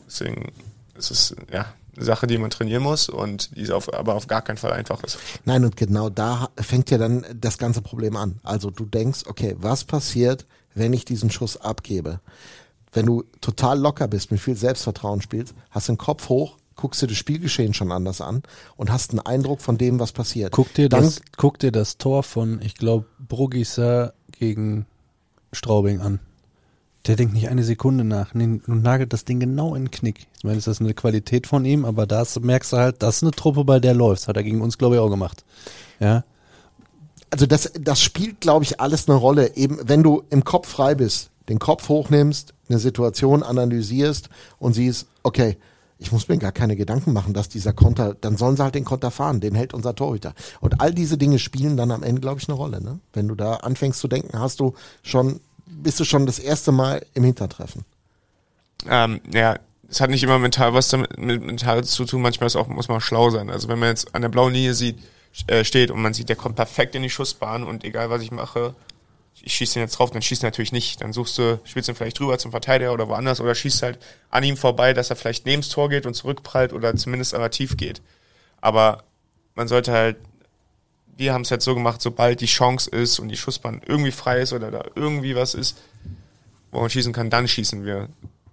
[0.06, 0.52] Deswegen
[0.94, 1.66] ist es ja
[1.96, 5.02] eine Sache, die man trainieren muss und die auf, aber auf gar keinen Fall einfach
[5.02, 5.18] ist.
[5.44, 8.38] Nein, und genau da fängt ja dann das ganze Problem an.
[8.42, 12.20] Also du denkst, okay, was passiert, wenn ich diesen Schuss abgebe?
[12.92, 17.06] Wenn du total locker bist, mit viel Selbstvertrauen spielst, hast den Kopf hoch, guckst dir
[17.06, 18.42] das Spielgeschehen schon anders an
[18.76, 20.52] und hast einen Eindruck von dem, was passiert.
[20.52, 24.86] Guck dir, Dann, das, guck dir das Tor von, ich glaube, Brugisa gegen
[25.52, 26.20] Straubing an.
[27.06, 30.26] Der denkt nicht eine Sekunde nach nee, und nagelt das Ding genau in den Knick.
[30.36, 33.22] Ich meine, das ist eine Qualität von ihm, aber da merkst du halt, das ist
[33.22, 34.28] eine Truppe, bei der läuft.
[34.28, 35.44] Hat er gegen uns, glaube ich, auch gemacht.
[35.98, 36.24] Ja.
[37.30, 39.56] also das, das spielt, glaube ich, alles eine Rolle.
[39.56, 44.28] Eben, wenn du im Kopf frei bist, den Kopf hochnimmst, eine Situation analysierst
[44.58, 45.56] und siehst, okay,
[45.98, 48.86] ich muss mir gar keine Gedanken machen, dass dieser Konter, dann sollen sie halt den
[48.86, 50.34] Konter fahren, den hält unser Torhüter.
[50.60, 52.82] Und all diese Dinge spielen dann am Ende, glaube ich, eine Rolle.
[52.82, 53.00] Ne?
[53.12, 57.04] Wenn du da anfängst zu denken, hast du schon, bist du schon das erste Mal
[57.12, 57.84] im Hintertreffen.
[58.88, 59.58] Ähm, ja,
[59.90, 62.88] es hat nicht immer mental was damit mit mental zu tun, manchmal ist auch, muss
[62.88, 63.50] man schlau sein.
[63.50, 64.98] Also wenn man jetzt an der blauen Linie sieht,
[65.48, 68.30] äh, steht und man sieht, der kommt perfekt in die Schussbahn und egal was ich
[68.30, 68.74] mache,
[69.42, 71.00] ich schieße den jetzt drauf, dann schießt du natürlich nicht.
[71.00, 73.98] Dann suchst du, spielst ihn vielleicht drüber zum Verteidiger oder woanders oder schießt halt
[74.30, 77.50] an ihm vorbei, dass er vielleicht neben das Tor geht und zurückprallt oder zumindest aber
[77.50, 78.02] tief geht.
[78.60, 79.04] Aber
[79.54, 80.16] man sollte halt,
[81.16, 84.40] wir haben es jetzt so gemacht, sobald die Chance ist und die Schussbahn irgendwie frei
[84.40, 85.78] ist oder da irgendwie was ist,
[86.70, 88.08] wo man schießen kann, dann schießen wir.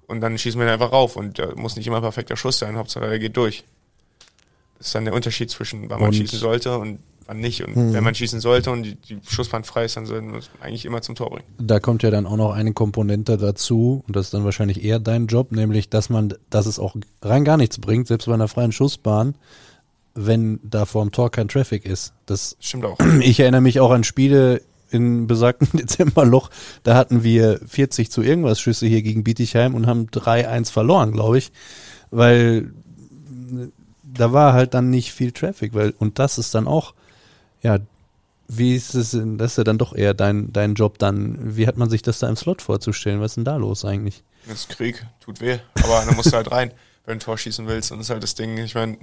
[0.07, 1.15] Und dann schießen wir einfach rauf.
[1.17, 3.63] Und da muss nicht immer perfekter Schuss sein, Hauptsache der geht durch.
[4.77, 7.63] Das ist dann der Unterschied zwischen, wann man Und- schießen sollte und wann nicht.
[7.63, 10.49] Und wenn man schießen sollte und die, die Schussbahn frei ist, dann sollten wir es
[10.61, 11.45] eigentlich immer zum Tor bringen.
[11.59, 14.99] Da kommt ja dann auch noch eine Komponente dazu, und das ist dann wahrscheinlich eher
[14.99, 18.47] dein Job, nämlich, dass man, dass es auch rein gar nichts bringt, selbst bei einer
[18.47, 19.35] freien Schussbahn,
[20.15, 22.13] wenn da vorm Tor kein Traffic ist.
[22.25, 22.97] Das Stimmt auch.
[23.21, 26.49] ich erinnere mich auch an Spiele in besagten Dezemberloch,
[26.83, 31.37] da hatten wir 40 zu irgendwas Schüsse hier gegen Bietigheim und haben 3-1 verloren, glaube
[31.37, 31.51] ich,
[32.09, 32.71] weil
[33.51, 33.67] äh,
[34.03, 36.93] da war halt dann nicht viel Traffic, weil und das ist dann auch
[37.61, 37.79] ja,
[38.47, 41.77] wie ist es das ist ja dann doch eher dein dein Job dann, wie hat
[41.77, 43.19] man sich das da im Slot vorzustellen?
[43.19, 44.23] Was ist denn da los eigentlich?
[44.47, 45.59] Das ist Krieg, tut weh.
[45.75, 46.71] Aber dann musst du halt rein,
[47.05, 47.91] wenn du ein Tor schießen willst.
[47.91, 48.97] Und das ist halt das Ding, ich meine,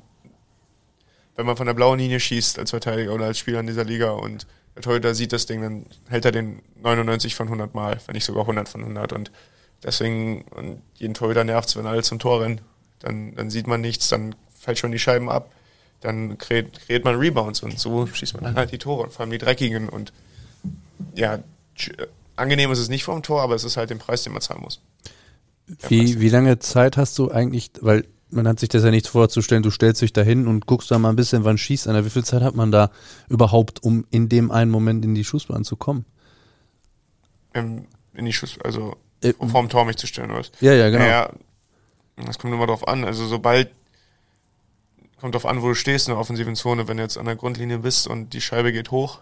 [1.37, 4.13] wenn man von der blauen Linie schießt als Verteidiger oder als Spieler in dieser Liga
[4.13, 8.15] und der Torhüter sieht das Ding, dann hält er den 99 von 100 Mal, wenn
[8.15, 9.13] nicht sogar 100 von 100.
[9.13, 9.31] Und
[9.83, 12.61] deswegen, und jeden Torhüter nervt es, wenn alle zum Tor rennen.
[13.01, 15.53] Dann, dann sieht man nichts, dann fällt schon die Scheiben ab.
[16.05, 19.23] Dann kreiert, kreiert man Rebounds und so schießt man dann halt die Tore und vor
[19.23, 19.89] allem die dreckigen.
[19.89, 20.13] Und
[21.17, 21.39] ja,
[21.77, 24.43] tsch- angenehm ist es nicht vom Tor, aber es ist halt den Preis, den man
[24.43, 24.81] zahlen muss.
[25.67, 26.21] Der Wie, Preis.
[26.21, 29.71] wie lange Zeit hast du eigentlich, weil man hat sich das ja nicht vorzustellen, du
[29.71, 32.05] stellst dich da hin und guckst da mal ein bisschen, wann schießt einer.
[32.05, 32.91] Wie viel Zeit hat man da
[33.29, 36.05] überhaupt, um in dem einen Moment in die Schussbahn zu kommen?
[37.55, 40.51] ähm, in die Schuss, also Äh, vorm Tor mich zu stellen, oder was?
[40.61, 41.05] Ja, ja, genau.
[41.05, 41.31] Naja,
[42.27, 43.05] das kommt immer drauf an.
[43.05, 43.71] Also sobald
[45.25, 46.87] kommt drauf an, wo du stehst in der offensiven Zone.
[46.87, 49.21] Wenn du jetzt an der Grundlinie bist und die Scheibe geht hoch,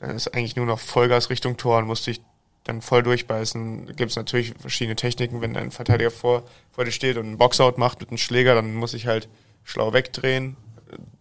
[0.00, 2.20] dann ist eigentlich nur noch Vollgas Richtung Tor und musst dich
[2.64, 3.86] dann voll durchbeißen.
[3.86, 5.40] Da gibt es natürlich verschiedene Techniken.
[5.40, 8.74] Wenn ein Verteidiger vor, vor dir steht und einen Boxout macht mit einem Schläger, dann
[8.74, 9.28] muss ich halt
[9.62, 10.56] schlau wegdrehen,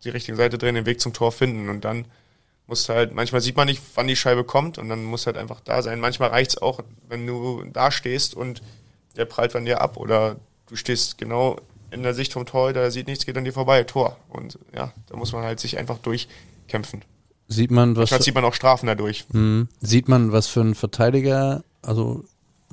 [0.03, 2.05] die richtige Seite drehen, den Weg zum Tor finden und dann
[2.65, 5.37] musst du halt, manchmal sieht man nicht, wann die Scheibe kommt und dann muss halt
[5.37, 5.99] einfach da sein.
[5.99, 8.63] Manchmal reicht's auch, wenn du da stehst und
[9.17, 11.57] der prallt von dir ab oder du stehst genau
[11.91, 14.17] in der Sicht vom Torhüter, der sieht nichts, geht an dir vorbei, Tor.
[14.29, 17.03] Und ja, da muss man halt sich einfach durchkämpfen.
[17.47, 19.25] Sieht man, was, Manchmal zieht man auch Strafen dadurch.
[19.31, 19.69] Mhm.
[19.81, 22.23] sieht man, was für ein Verteidiger, also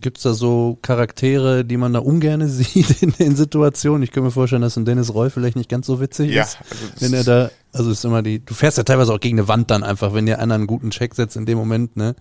[0.03, 4.03] gibt's da so Charaktere, die man da ungerne sieht in den Situationen?
[4.03, 6.59] Ich könnte mir vorstellen, dass ein Dennis Roy vielleicht nicht ganz so witzig Ja, ist.
[6.71, 9.49] also wenn er da, also ist immer die, du fährst ja teilweise auch gegen eine
[9.49, 12.15] Wand dann einfach, wenn dir einer einen guten Check setzt in dem Moment, ne?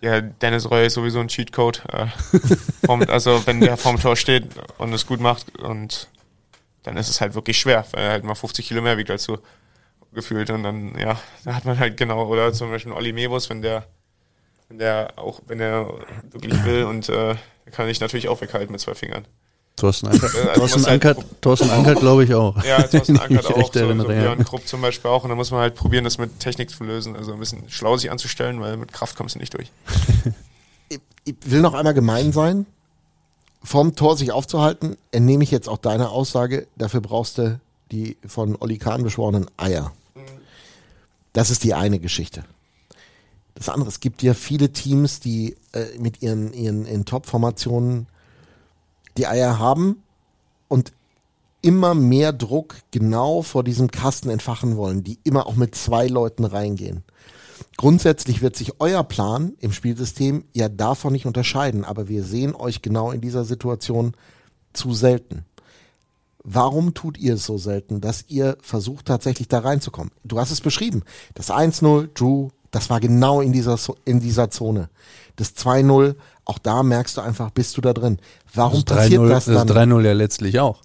[0.00, 1.84] Ja, Dennis Roy ist sowieso ein Cheatcode.
[1.92, 2.06] Äh,
[2.84, 6.08] vom, also wenn der vorm Tor steht und es gut macht und
[6.82, 9.24] dann ist es halt wirklich schwer, weil er halt mal 50 Kilo mehr wiegt als
[9.24, 9.38] du
[10.12, 13.62] gefühlt und dann, ja, da hat man halt genau, oder zum Beispiel Olli Mebus, wenn
[13.62, 13.86] der,
[14.68, 15.88] wenn der auch, wenn er
[16.30, 17.34] wirklich will und äh,
[17.70, 19.24] kann ich natürlich auch weghalten mit zwei Fingern.
[19.76, 22.62] Thorsten Ankert, also Thorsten muss halt- Ankert, Thorsten Ankert glaube ich auch.
[22.62, 24.20] Ja, Thorsten Ankert auch, so, so erinnere, ja.
[24.20, 26.84] Björn Krupp zum Beispiel auch und da muss man halt probieren, das mit Technik zu
[26.84, 29.70] lösen, also ein bisschen schlau sich anzustellen, weil mit Kraft kommst du nicht durch.
[30.90, 32.66] Ich, ich will noch einmal gemein sein.
[33.64, 37.60] Vom Tor sich aufzuhalten, entnehme ich jetzt auch deine Aussage, dafür brauchst du
[37.92, 39.92] die von Olli Kahn beschworenen Eier.
[41.32, 42.44] Das ist die eine Geschichte.
[43.54, 48.06] Das andere, es gibt ja viele Teams, die äh, mit ihren, ihren, ihren Top-Formationen
[49.16, 50.02] die Eier haben
[50.68, 50.92] und
[51.60, 56.44] immer mehr Druck genau vor diesem Kasten entfachen wollen, die immer auch mit zwei Leuten
[56.44, 57.04] reingehen.
[57.76, 62.82] Grundsätzlich wird sich euer Plan im Spielsystem ja davon nicht unterscheiden, aber wir sehen euch
[62.82, 64.14] genau in dieser Situation
[64.72, 65.44] zu selten.
[66.44, 70.10] Warum tut ihr es so selten, dass ihr versucht tatsächlich da reinzukommen?
[70.24, 71.02] Du hast es beschrieben.
[71.34, 74.88] Das 1-0, Drew, das war genau in dieser, in dieser Zone.
[75.36, 78.18] Das 2-0, auch da merkst du einfach, bist du da drin.
[78.52, 79.90] Warum Das passiert 3-0 das das dann?
[79.90, 80.80] 3-0 ja letztlich auch.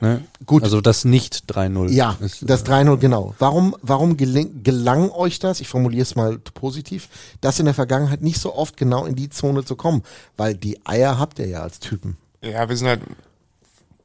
[0.00, 0.22] Ne?
[0.46, 0.62] Gut.
[0.62, 1.90] Also das nicht 3-0.
[1.90, 3.34] Ja, ist, das 3-0, genau.
[3.38, 7.08] Warum, warum geling, gelang euch das, ich formuliere es mal positiv,
[7.40, 10.04] das in der Vergangenheit nicht so oft genau in die Zone zu kommen?
[10.36, 12.16] Weil die Eier habt ihr ja als Typen.
[12.42, 13.00] Ja, wir sind halt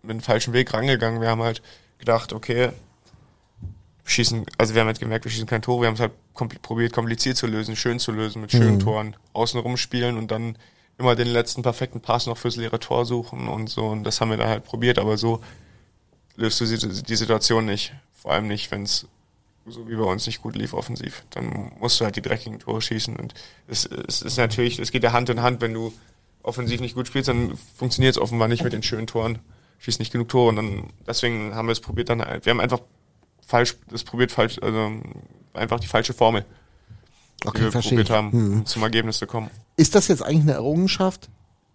[0.02, 1.22] mit dem falschen Weg rangegangen.
[1.22, 1.62] Wir haben halt
[2.00, 2.72] gedacht, okay,
[4.04, 6.58] schießen, also wir haben halt gemerkt, wir schießen kein Tor, wir haben es halt kompl
[6.60, 10.58] probiert, kompliziert zu lösen, schön zu lösen, mit schönen Toren, außenrum spielen und dann
[10.98, 13.86] immer den letzten perfekten Pass noch fürs leere Tor suchen und so.
[13.86, 15.40] Und das haben wir dann halt probiert, aber so
[16.36, 17.94] löst du die, die Situation nicht.
[18.14, 19.08] Vor allem nicht, wenn es
[19.66, 21.24] so wie bei uns nicht gut lief offensiv.
[21.32, 23.16] Dann musst du halt die dreckigen Tore schießen.
[23.16, 23.34] Und
[23.68, 25.94] es, es ist natürlich, es geht ja Hand in Hand, wenn du
[26.42, 29.40] offensiv nicht gut spielst, dann funktioniert es offenbar nicht mit den schönen Toren.
[29.80, 32.20] Schießt nicht genug Tore und dann deswegen haben wir es probiert dann.
[32.20, 32.80] Wir haben einfach
[33.46, 34.92] falsch, das probiert falsch, also
[35.54, 36.46] einfach die falsche Formel,
[37.44, 37.92] die Okay, wir verstehe.
[38.00, 38.54] probiert haben, Hm.
[38.54, 39.50] um zum Ergebnis zu kommen.
[39.78, 41.30] Ist das jetzt eigentlich eine Errungenschaft,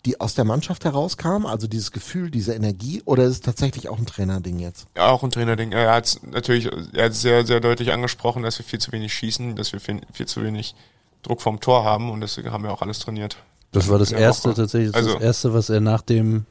[0.07, 1.47] die aus der Mannschaft herauskam?
[1.47, 3.03] Also dieses Gefühl, diese Energie?
[3.05, 4.87] Oder ist es tatsächlich auch ein Trainerding jetzt?
[4.97, 5.73] Ja, auch ein Trainerding.
[5.73, 9.57] Er hat natürlich, er hat sehr, sehr deutlich angesprochen, dass wir viel zu wenig schießen,
[9.57, 10.75] dass wir viel, viel zu wenig
[11.23, 13.37] Druck vom Tor haben und deswegen haben wir auch alles trainiert.
[13.73, 14.57] Das war das erste Woche.
[14.63, 16.47] tatsächlich, das, Also- das erste, was er nach dem,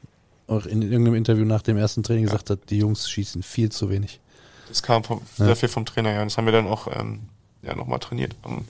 [0.46, 3.90] auch in irgendeinem Interview nach dem ersten Training gesagt hat, die Jungs schießen viel zu
[3.90, 4.20] wenig.
[4.68, 5.46] Das kam vom, Ja.
[5.46, 6.20] sehr viel vom Trainer, ja.
[6.22, 7.20] Und das haben wir dann auch ähm,
[7.62, 8.66] ja, nochmal trainiert am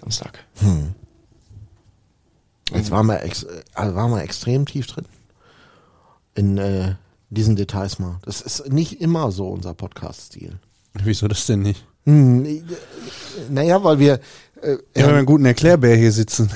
[0.00, 0.44] Samstag.
[2.74, 5.06] Jetzt waren wir, ex, äh, waren wir extrem tief drin.
[6.34, 6.94] In äh,
[7.30, 8.18] diesen Details mal.
[8.22, 10.58] Das ist nicht immer so unser Podcast-Stil.
[10.94, 11.84] Wieso das denn nicht?
[12.04, 12.64] Hm,
[13.50, 14.20] naja, weil wir
[14.62, 16.50] äh, Wir haben einen guten Erklärbär hier sitzen.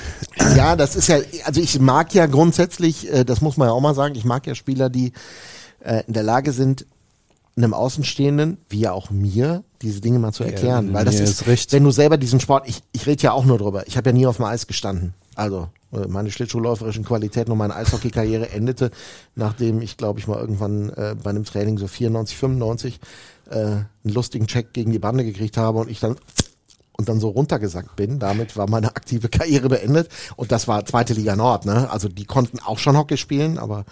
[0.55, 3.81] Ja, das ist ja, also ich mag ja grundsätzlich, äh, das muss man ja auch
[3.81, 5.13] mal sagen, ich mag ja Spieler, die
[5.79, 6.85] äh, in der Lage sind,
[7.57, 10.93] einem Außenstehenden, wie ja auch mir, diese Dinge mal zu erklären.
[10.93, 13.57] weil das ist, ist wenn du selber diesen Sport, ich, ich rede ja auch nur
[13.57, 15.13] drüber, ich habe ja nie auf dem Eis gestanden.
[15.35, 18.91] Also äh, meine schlittschuhläuferischen Qualitäten und meine Eishockey-Karriere endete,
[19.35, 22.99] nachdem ich, glaube ich, mal irgendwann äh, bei einem Training so 94, 95
[23.49, 26.15] äh, einen lustigen Check gegen die Bande gekriegt habe und ich dann
[26.97, 28.19] und dann so runtergesackt bin.
[28.19, 30.07] Damit war meine aktive Karriere beendet.
[30.37, 31.89] Und das war zweite Liga Nord, ne?
[31.89, 33.83] Also die konnten auch schon Hockey spielen, aber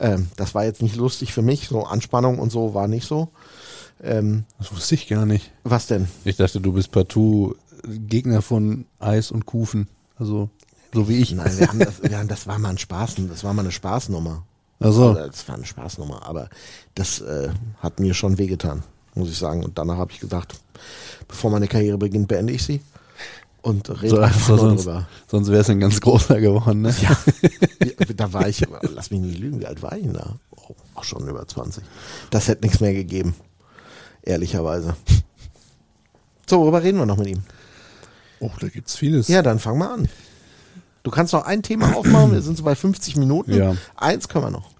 [0.00, 1.68] ähm, das war jetzt nicht lustig für mich.
[1.68, 3.28] So Anspannung und so war nicht so.
[4.02, 5.50] Ähm, Das wusste ich gar nicht.
[5.64, 6.08] was denn?
[6.24, 7.54] Ich dachte, du bist partout
[7.86, 9.88] Gegner von Eis und Kufen.
[10.16, 10.48] Also,
[10.92, 11.32] so wie ich.
[11.32, 13.72] Nein, wir haben das, wir haben, das war mal ein Spaß, das war mal eine
[13.72, 14.44] Spaßnummer.
[14.80, 16.48] Also, Das war eine Spaßnummer, aber
[16.94, 18.82] das äh, hat mir schon wehgetan,
[19.14, 19.64] muss ich sagen.
[19.64, 20.54] Und danach habe ich gedacht,
[21.28, 22.80] bevor meine Karriere beginnt, beende ich sie
[23.62, 25.08] und rede so, einfach so, nur sonst, drüber.
[25.28, 26.94] sonst wäre es ein ganz großer geworden, ne?
[27.00, 27.16] Ja,
[28.16, 30.34] da war ich, lass mich nicht lügen, wie alt war ich denn da?
[30.50, 31.84] Oh, auch schon über 20.
[32.30, 33.36] Das hätte nichts mehr gegeben,
[34.22, 34.96] ehrlicherweise.
[36.48, 37.42] So, worüber reden wir noch mit ihm?
[38.40, 39.28] Oh, da gibt's vieles.
[39.28, 40.08] Ja, dann fang mal an.
[41.02, 43.54] Du kannst noch ein Thema aufmachen, wir sind so bei 50 Minuten.
[43.54, 43.76] Ja.
[43.96, 44.70] Eins können wir noch.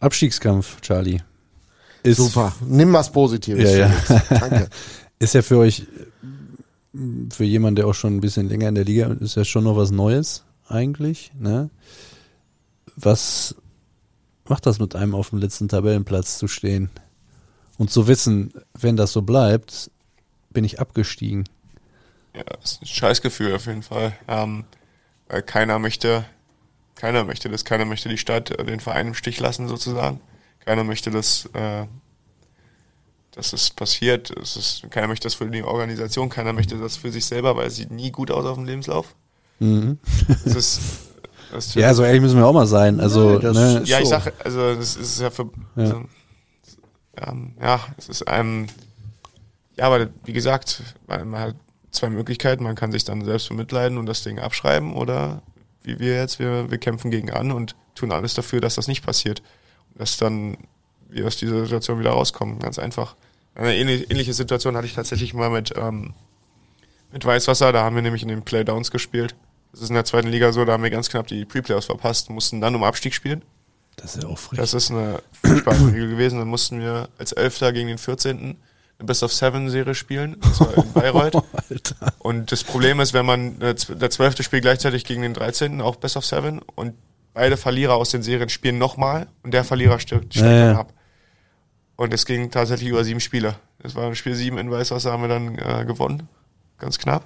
[0.00, 1.20] Abstiegskampf, Charlie.
[2.02, 2.54] Ist, Super.
[2.66, 3.70] Nimm was Positives.
[3.70, 4.22] Ja, ja.
[4.30, 4.68] Danke.
[5.18, 5.86] Ist ja für euch,
[7.30, 9.64] für jemanden, der auch schon ein bisschen länger in der Liga ist, ist ja schon
[9.64, 11.30] noch was Neues eigentlich.
[11.38, 11.68] Ne?
[12.96, 13.54] Was
[14.48, 16.88] macht das mit einem auf dem letzten Tabellenplatz zu stehen?
[17.76, 19.90] Und zu wissen, wenn das so bleibt,
[20.48, 21.44] bin ich abgestiegen.
[22.34, 24.14] Ja, das ist ein Scheißgefühl auf jeden Fall.
[24.26, 24.64] Ähm,
[25.30, 26.24] weil keiner möchte,
[26.96, 30.20] keiner möchte das, keiner möchte die Stadt, äh, den Verein im Stich lassen sozusagen.
[30.64, 31.86] Keiner möchte das, äh,
[33.32, 34.30] dass es passiert.
[34.30, 37.68] Es ist, keiner möchte das für die Organisation, keiner möchte das für sich selber, weil
[37.68, 39.14] es sieht nie gut aus auf dem Lebenslauf.
[40.44, 40.80] Es ist,
[41.52, 42.98] das ist Ja, so ehrlich müssen wir auch mal sein.
[43.00, 44.10] Also, Ja, ne, ja, ich so.
[44.10, 45.82] sag, also das ist ja für Ja.
[45.82, 46.04] Also,
[47.16, 48.66] ähm, ja, es ist einem
[49.80, 51.56] ja, aber wie gesagt, man, man hat
[51.90, 55.42] zwei Möglichkeiten, man kann sich dann selbst bemitleiden und das Ding abschreiben oder
[55.82, 59.04] wie wir jetzt, wir, wir kämpfen gegen an und tun alles dafür, dass das nicht
[59.04, 59.42] passiert.
[59.94, 60.56] Dass dann
[61.08, 63.16] wir aus dieser Situation wieder rauskommen, ganz einfach.
[63.54, 66.14] Eine ähnliche, Situation hatte ich tatsächlich mal mit, ähm,
[67.12, 69.34] mit Weißwasser, da haben wir nämlich in den Playdowns gespielt.
[69.72, 72.30] Das ist in der zweiten Liga so, da haben wir ganz knapp die Pre-Playoffs verpasst,
[72.30, 73.42] mussten dann um Abstieg spielen.
[73.96, 74.58] das ist ja auch frech.
[74.58, 76.38] Das ist eine furchtbare Regel gewesen.
[76.38, 78.56] Dann mussten wir als Elfter gegen den 14.
[79.06, 80.36] Best of Seven Serie spielen.
[80.40, 81.42] Das war in Bayreuth.
[81.68, 82.12] Alter.
[82.18, 84.42] Und das Problem ist, wenn man äh, der 12.
[84.42, 85.80] spielt gleichzeitig gegen den 13.
[85.80, 86.94] auch Best of Seven und
[87.34, 90.66] beide Verlierer aus den Serien spielen nochmal und der Verlierer stirbt, steigt ja.
[90.68, 90.92] dann ab.
[91.96, 93.56] Und es ging tatsächlich über sieben Spiele.
[93.82, 96.28] Das war Spiel sieben in Weißwasser, haben wir dann äh, gewonnen.
[96.78, 97.24] Ganz knapp.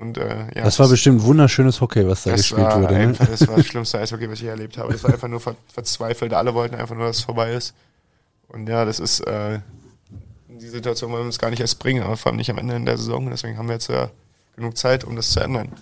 [0.00, 2.94] Und, äh, ja, Das war bestimmt wunderschönes Hockey, was da das gespielt war wurde.
[2.94, 3.00] Ne?
[3.00, 4.92] einfach, das war das schlimmste Eishockey, was ich erlebt habe.
[4.92, 6.32] Das war einfach nur ver verzweifelt.
[6.32, 7.74] Alle wollten einfach nur, dass es vorbei ist.
[8.48, 9.60] Und ja, das ist äh,
[10.58, 12.76] die Situation wollen wir uns gar nicht erst bringen, aber vor allem nicht am Ende
[12.76, 13.28] in der Saison.
[13.30, 14.10] Deswegen haben wir jetzt ja
[14.56, 15.72] genug Zeit, um das zu ändern.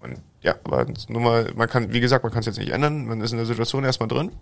[0.00, 3.06] Und ja, aber nur mal, man kann, wie gesagt, man kann es jetzt nicht ändern.
[3.06, 4.32] Man ist in der Situation erstmal drin.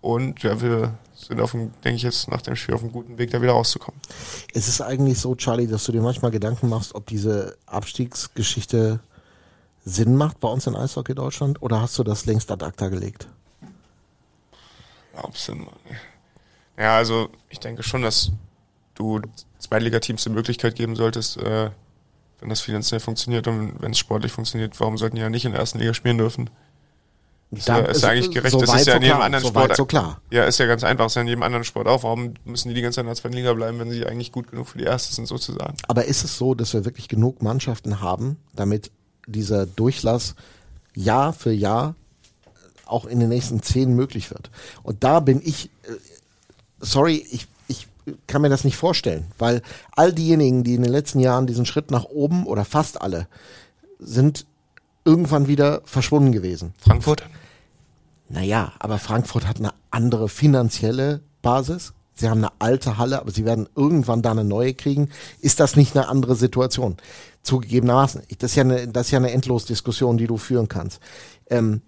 [0.00, 3.18] Und ja, wir sind auf dem, denke ich jetzt nach dem Spiel auf einem guten
[3.18, 4.00] Weg, da wieder rauszukommen.
[4.54, 9.00] Es ist eigentlich so, Charlie, dass du dir manchmal Gedanken machst, ob diese Abstiegsgeschichte
[9.84, 13.28] Sinn macht bei uns in Eishockey Deutschland oder hast du das längst ad acta gelegt?
[15.14, 15.80] Ja, ob Sinn macht.
[16.78, 18.32] Ja, also ich denke schon, dass
[19.00, 19.20] du
[19.58, 21.70] Zweitligateams die Möglichkeit geben solltest, äh,
[22.40, 25.52] wenn das finanziell funktioniert und wenn es sportlich funktioniert, warum sollten die ja nicht in
[25.52, 26.50] der ersten Liga spielen dürfen?
[27.52, 28.52] Ist ja, ist ja eigentlich gerecht.
[28.52, 29.76] So das ist ja so in jedem klar, anderen so Sport.
[29.76, 30.20] so klar.
[30.30, 31.06] Ja, ist ja ganz einfach.
[31.06, 32.04] Ist ja in jedem anderen Sport auch.
[32.04, 34.50] Warum müssen die die ganze Zeit in der zweiten Liga bleiben, wenn sie eigentlich gut
[34.50, 35.74] genug für die erste sind, sozusagen?
[35.88, 38.92] Aber ist es so, dass wir wirklich genug Mannschaften haben, damit
[39.26, 40.36] dieser Durchlass
[40.94, 41.96] Jahr für Jahr
[42.86, 44.48] auch in den nächsten zehn möglich wird?
[44.84, 45.96] Und da bin ich, äh,
[46.78, 47.46] sorry, ich, ich
[48.26, 51.90] kann mir das nicht vorstellen, weil all diejenigen, die in den letzten Jahren diesen Schritt
[51.90, 53.28] nach oben oder fast alle,
[53.98, 54.46] sind
[55.04, 56.74] irgendwann wieder verschwunden gewesen.
[56.78, 57.24] Frankfurt?
[58.28, 61.92] Naja, aber Frankfurt hat eine andere finanzielle Basis.
[62.14, 65.08] Sie haben eine alte Halle, aber sie werden irgendwann da eine neue kriegen.
[65.40, 66.96] Ist das nicht eine andere Situation?
[67.42, 68.22] Zugegebenermaßen.
[68.38, 71.00] Das ist ja eine, das ist ja eine Endlosdiskussion, die du führen kannst.
[71.48, 71.80] Ähm,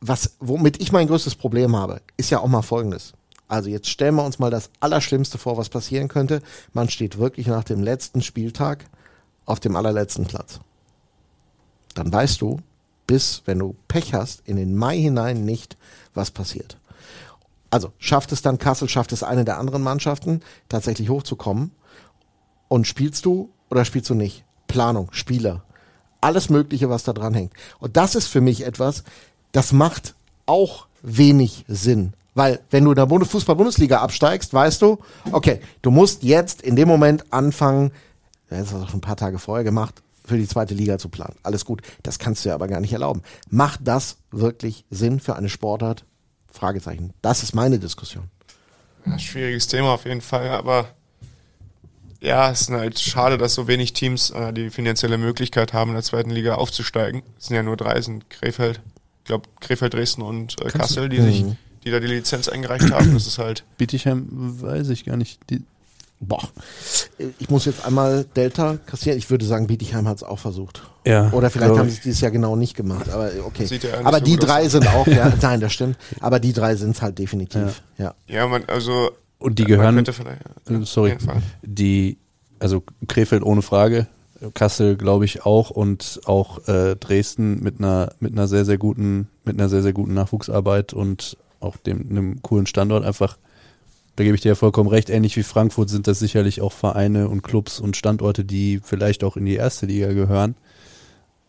[0.00, 3.14] was, womit ich mein größtes Problem habe, ist ja auch mal Folgendes.
[3.48, 6.42] Also jetzt stellen wir uns mal das Allerschlimmste vor, was passieren könnte.
[6.72, 8.84] Man steht wirklich nach dem letzten Spieltag
[9.44, 10.60] auf dem allerletzten Platz.
[11.94, 12.60] Dann weißt du,
[13.06, 15.76] bis, wenn du Pech hast, in den Mai hinein nicht,
[16.14, 16.78] was passiert.
[17.70, 21.70] Also schafft es dann Kassel, schafft es eine der anderen Mannschaften, tatsächlich hochzukommen?
[22.68, 24.44] Und spielst du oder spielst du nicht?
[24.66, 25.62] Planung, Spieler,
[26.20, 27.52] alles Mögliche, was da dran hängt.
[27.78, 29.04] Und das ist für mich etwas,
[29.52, 30.14] das macht
[30.46, 32.14] auch wenig Sinn.
[32.36, 34.98] Weil wenn du in der Bundes- Fußball-Bundesliga absteigst, weißt du,
[35.32, 37.90] okay, du musst jetzt in dem Moment anfangen,
[38.50, 41.08] das hast du auch schon ein paar Tage vorher gemacht, für die zweite Liga zu
[41.08, 41.36] planen.
[41.42, 41.80] Alles gut.
[42.02, 43.22] Das kannst du ja aber gar nicht erlauben.
[43.48, 46.04] Macht das wirklich Sinn für eine Sportart?
[46.52, 47.12] Fragezeichen.
[47.22, 48.24] Das ist meine Diskussion.
[49.06, 50.88] Ja, schwieriges Thema auf jeden Fall, aber
[52.20, 55.94] ja, es ist halt schade, dass so wenig Teams äh, die finanzielle Möglichkeit haben, in
[55.94, 57.22] der zweiten Liga aufzusteigen.
[57.38, 58.80] Es sind ja nur drei, es sind Krefeld,
[59.20, 61.44] ich glaube Krefeld, Dresden und äh, Kassel, die sich,
[61.86, 63.14] die da die Lizenz eingereicht haben.
[63.14, 64.26] Das ist halt, Bietigheim
[64.60, 65.38] weiß ich gar nicht.
[65.48, 65.62] Die,
[66.18, 66.42] Boah.
[67.38, 69.18] Ich muss jetzt einmal Delta kassieren.
[69.18, 70.82] Ich würde sagen, Bietigheim hat es auch versucht.
[71.04, 73.10] Ja, Oder vielleicht haben sie es dieses Jahr genau nicht gemacht.
[73.10, 73.66] Aber okay.
[73.66, 74.48] Sieht ja aber so die gut aus.
[74.48, 75.98] drei sind auch, ja, nein, das stimmt.
[76.20, 77.82] Aber die drei sind es halt definitiv.
[77.98, 78.14] Ja.
[78.26, 79.10] ja, man, also.
[79.38, 80.04] Und die man gehören,
[80.68, 81.16] ja, äh, sorry,
[81.62, 82.16] die,
[82.58, 84.06] also Krefeld ohne Frage,
[84.54, 89.28] Kassel glaube ich auch und auch äh, Dresden mit einer mit einer sehr sehr guten
[89.44, 93.38] mit einer sehr sehr guten Nachwuchsarbeit und auch dem einem coolen Standort einfach.
[94.16, 95.10] Da gebe ich dir ja vollkommen recht.
[95.10, 99.36] Ähnlich wie Frankfurt sind das sicherlich auch Vereine und Clubs und Standorte, die vielleicht auch
[99.36, 100.56] in die erste Liga gehören.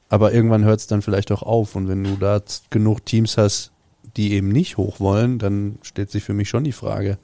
[0.09, 1.75] Aber irgendwann hört es dann vielleicht auch auf.
[1.75, 3.71] Und wenn du da genug Teams hast,
[4.17, 7.17] die eben nicht hoch wollen, dann stellt sich für mich schon die Frage,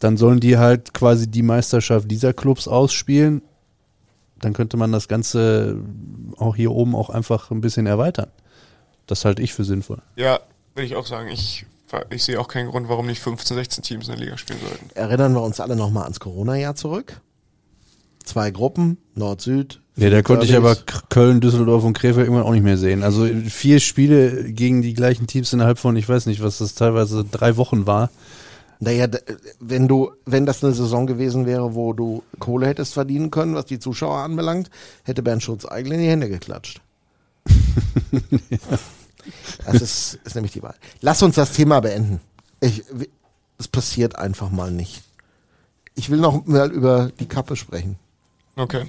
[0.00, 3.42] dann sollen die halt quasi die Meisterschaft dieser Clubs ausspielen.
[4.40, 5.80] Dann könnte man das Ganze
[6.36, 8.30] auch hier oben auch einfach ein bisschen erweitern.
[9.06, 10.02] Das halte ich für sinnvoll.
[10.16, 10.40] Ja,
[10.76, 11.28] würde ich auch sagen.
[11.28, 11.64] Ich,
[12.10, 14.90] ich sehe auch keinen Grund, warum nicht 15, 16 Teams in der Liga spielen sollten.
[14.94, 17.20] Erinnern wir uns alle nochmal ans Corona-Jahr zurück.
[18.24, 19.80] Zwei Gruppen, Nord-Süd.
[19.96, 20.76] Ja, da konnte ich aber
[21.08, 23.02] Köln, Düsseldorf und Krefeld irgendwann auch nicht mehr sehen.
[23.02, 27.24] Also vier Spiele gegen die gleichen Teams innerhalb von, ich weiß nicht, was das teilweise
[27.24, 28.10] drei Wochen war.
[28.78, 29.06] Naja,
[29.58, 33.64] wenn du, wenn das eine Saison gewesen wäre, wo du Kohle hättest verdienen können, was
[33.64, 34.70] die Zuschauer anbelangt,
[35.04, 36.82] hätte Bernd Schulz eigentlich in die Hände geklatscht.
[39.64, 40.74] Das ist, ist nämlich die Wahl.
[41.00, 42.20] Lass uns das Thema beenden.
[42.60, 42.84] Ich,
[43.58, 45.02] es passiert einfach mal nicht.
[45.94, 47.96] Ich will noch mal über die Kappe sprechen.
[48.56, 48.86] Okay.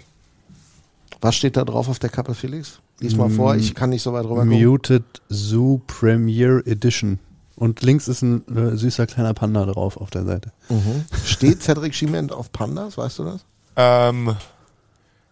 [1.21, 2.79] Was steht da drauf auf der Kappe, Felix?
[2.99, 4.63] Lies mal vor, ich kann nicht so weit rüber gucken.
[4.63, 7.19] Muted Zoo Premier Edition.
[7.55, 10.51] Und links ist ein äh, süßer kleiner Panda drauf auf der Seite.
[10.69, 11.05] Mhm.
[11.25, 13.45] Steht Cedric Schiment auf Pandas, weißt du das?
[13.75, 14.35] Ähm,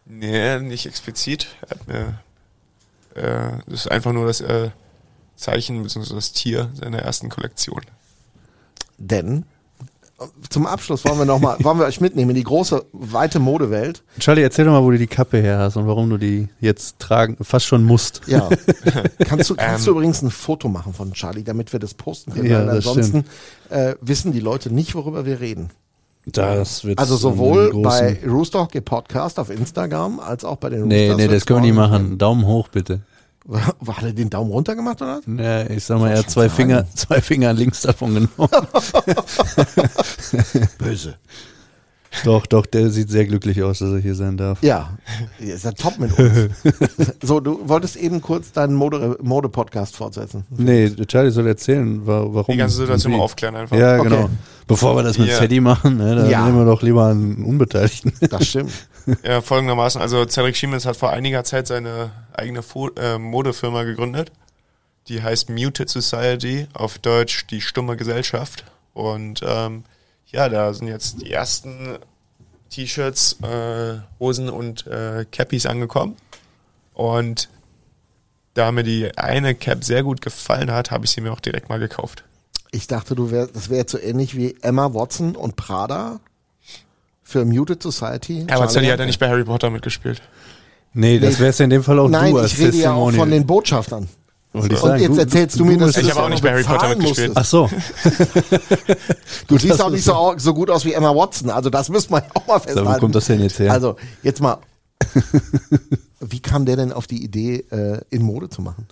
[0.05, 1.47] nee, nicht explizit.
[1.61, 2.19] Er hat mir,
[3.15, 4.71] äh, das ist einfach nur das äh,
[5.36, 6.13] Zeichen bzw.
[6.15, 7.81] das Tier seiner ersten Kollektion.
[8.97, 9.45] Denn
[10.49, 14.01] zum Abschluss wollen wir noch mal, wollen wir euch mitnehmen in die große, weite Modewelt.
[14.17, 16.99] Charlie, erzähl doch mal, wo du die Kappe her hast und warum du die jetzt
[16.99, 18.21] tragen, fast schon musst.
[18.27, 18.47] Ja.
[19.19, 19.86] kannst du, kannst Ähm.
[19.86, 22.49] du übrigens ein Foto machen von Charlie, damit wir das posten können?
[22.49, 23.25] Ja, weil das ansonsten
[23.69, 25.69] äh, wissen die Leute nicht, worüber wir reden.
[26.27, 31.09] Das wird Also sowohl bei Rooster Hockey Podcast auf Instagram als auch bei den Nee,
[31.09, 32.17] Roosters nee, das können wir nicht machen.
[32.17, 33.01] Daumen hoch, bitte.
[33.87, 35.21] Hat er den Daumen runter gemacht oder?
[35.25, 35.45] was?
[35.45, 36.55] Ja, ich sag mal, er hat zwei sagen.
[36.55, 38.29] Finger, zwei Finger links davon genommen.
[40.77, 41.15] Böse.
[42.23, 44.63] doch, doch, der sieht sehr glücklich aus, dass er hier sein darf.
[44.63, 44.97] Ja,
[45.39, 46.31] ihr seid top mit uns.
[47.21, 50.45] so, du wolltest eben kurz deinen Mode- Mode-Podcast fortsetzen.
[50.49, 52.53] Nee, Charlie soll erzählen, wa- warum.
[52.53, 53.75] Die ganze Situation mal aufklären einfach.
[53.77, 54.09] Ja, Okay.
[54.09, 54.29] genau.
[54.67, 55.37] Bevor wir das mit Ja.
[55.37, 56.45] Teddy machen, ne, da Ja.
[56.45, 58.13] nehmen wir doch lieber einen Unbeteiligten.
[58.29, 58.71] Das stimmt.
[59.23, 64.31] Ja, folgendermaßen, also Cedric Schiemens hat vor einiger Zeit seine eigene Fo äh, Modefirma gegründet.
[65.07, 68.65] Die heißt Muted Society, auf Deutsch die stumme Gesellschaft.
[68.93, 69.83] Und ähm,
[70.27, 71.99] ja, da sind jetzt die ersten
[72.69, 76.17] T-Shirts, äh, Hosen und äh, Cappies angekommen.
[76.93, 77.49] Und
[78.55, 81.69] da mir die eine Cap sehr gut gefallen hat, habe ich sie mir auch direkt
[81.69, 82.23] mal gekauft.
[82.71, 86.19] Ich dachte, du wär, das wäre jetzt so ähnlich wie Emma Watson und Prada
[87.26, 88.43] für Muted Society.
[88.43, 90.21] Aber Charlie Sally hat ja nicht bei Harry Potter mitgespielt.
[90.93, 93.11] Nee, das wär's ja in dem Fall auch Nein, du als ich rede ja auch
[93.11, 94.07] von den Botschaftern.
[94.53, 96.51] Wollte ich Und jetzt erzählst du, mir, dass du Ich das habe auch nicht bei
[96.51, 97.36] Harry Potter mitgespielt.
[97.36, 97.38] musstest.
[97.38, 97.69] Ach so.
[99.47, 101.49] Du siehst auch nicht so, so gut aus wie Emma Watson.
[101.49, 102.89] Also das müssen wir ja auch mal festhalten.
[102.89, 103.73] wo kommt das denn jetzt her?
[103.73, 104.59] Also jetzt mal,
[106.21, 108.88] wie kam der denn auf die Idee, äh, in Mode zu machen?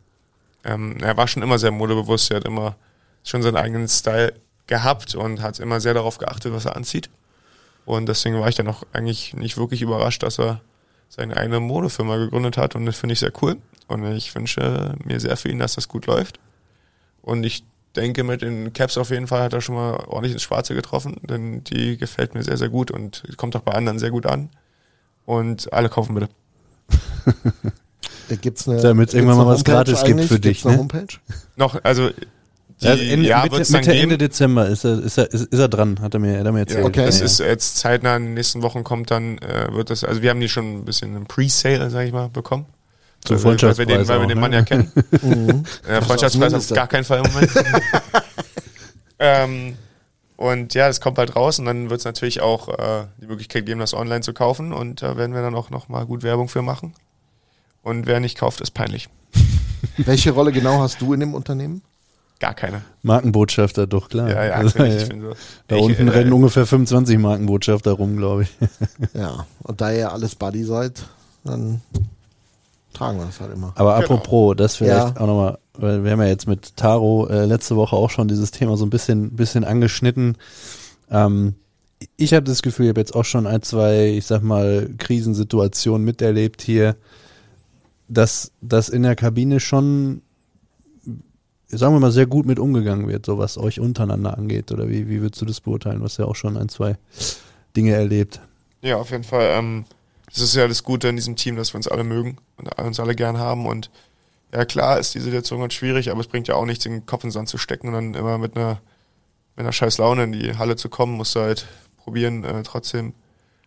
[0.65, 2.75] Ähm, er war schon immer sehr modebewusst, er hat immer
[3.23, 4.33] schon seinen eigenen Style
[4.67, 7.09] gehabt und hat immer sehr darauf geachtet, was er anzieht.
[7.85, 10.61] Und deswegen war ich dann auch eigentlich nicht wirklich überrascht, dass er
[11.09, 13.57] seine eigene Modefirma gegründet hat und das finde ich sehr cool.
[13.87, 16.39] Und ich wünsche mir sehr für ihn, dass das gut läuft.
[17.21, 17.63] Und ich
[17.95, 21.17] denke, mit den Caps auf jeden Fall hat er schon mal ordentlich ins Schwarze getroffen,
[21.21, 24.49] denn die gefällt mir sehr, sehr gut und kommt auch bei anderen sehr gut an.
[25.25, 26.29] Und alle kaufen bitte.
[28.29, 30.75] Da gibt's eine, Damit's gibt's irgendwann mal was Homepage gratis gibt für Gibt's dich, eine
[30.75, 30.79] ne?
[30.79, 31.17] Homepage?
[31.57, 32.09] Noch, also
[32.83, 33.93] Ja, Ende, ja, Mitte, Mitte.
[33.93, 36.51] Ende Dezember ist er, ist, er, ist, ist er dran, hat er mir, hat er
[36.51, 36.79] mir erzählt.
[36.81, 37.05] Ja, Okay.
[37.05, 40.21] Das Ja, ist jetzt zeitnah in den nächsten Wochen kommt dann, äh, wird das, also
[40.21, 42.65] wir haben die schon ein bisschen im Pre-Sale, sag ich mal, bekommen.
[43.25, 44.41] Zum Weil wir- weil wir den, weil wir den ne?
[44.41, 44.91] Mann ja kennen.
[45.21, 45.63] Mhm.
[45.87, 47.51] Äh, Freundschaftspreis auf gar keinen Fall im Moment.
[49.19, 49.77] ähm,
[50.35, 53.65] und ja, das kommt bald raus und dann wird es natürlich auch äh, die Möglichkeit
[53.65, 56.61] geben, das online zu kaufen und da werden wir dann auch nochmal gut Werbung für
[56.61, 56.93] machen.
[57.81, 59.09] Und wer nicht kauft, ist peinlich.
[59.97, 61.81] Welche Rolle genau hast du in dem Unternehmen?
[62.43, 62.81] Gar keine.
[63.03, 64.29] Markenbotschafter, doch klar.
[64.29, 64.83] Ja, ja, Also.
[64.83, 65.31] Ich bin so,
[65.69, 68.49] Da ich, unten äh, rennen ungefähr 25 Markenbotschafter rum, glaube ich.
[69.13, 71.05] Ja, und da ihr alles Buddy seid,
[71.45, 71.79] dann
[72.93, 73.71] tragen wir das halt immer.
[73.75, 74.03] Aber Genau.
[74.15, 75.21] apropos, das vielleicht Ja.
[75.21, 78.51] auch nochmal, weil wir haben ja jetzt mit Taro äh, letzte Woche auch schon dieses
[78.51, 80.37] Thema so ein bisschen, bisschen angeschnitten.
[81.09, 81.55] Ähm,
[82.17, 86.03] ich habe das Gefühl, ich habe jetzt auch schon ein, zwei, ich sag mal, Krisensituationen
[86.03, 86.97] miterlebt hier,
[88.09, 90.21] dass das in der Kabine schon,
[91.77, 94.71] sagen wir mal, sehr gut mit umgegangen wird, so was euch untereinander angeht.
[94.71, 95.99] Oder wie, wie würdest du das beurteilen?
[95.99, 96.97] Du hast ja auch schon ein, zwei
[97.75, 98.41] Dinge erlebt.
[98.81, 99.49] Ja, auf jeden Fall.
[99.51, 99.85] Ähm,
[100.27, 102.99] das ist ja das Gute in diesem Team, dass wir uns alle mögen und uns
[102.99, 103.65] alle gern haben.
[103.65, 103.91] Und
[104.53, 107.23] ja, klar ist die Situation ganz schwierig, aber es bringt ja auch nichts, den Kopf
[107.23, 108.81] in den Sand zu stecken und dann immer mit einer,
[109.55, 111.13] mit einer scheiß Laune in die Halle zu kommen.
[111.13, 111.67] Musst du halt
[111.97, 113.13] probieren, äh, trotzdem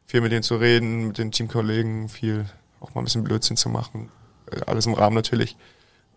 [0.06, 2.46] viel mit denen zu reden, mit den Teamkollegen, viel
[2.80, 4.10] auch mal ein bisschen Blödsinn zu machen.
[4.50, 5.56] Äh, alles im Rahmen natürlich.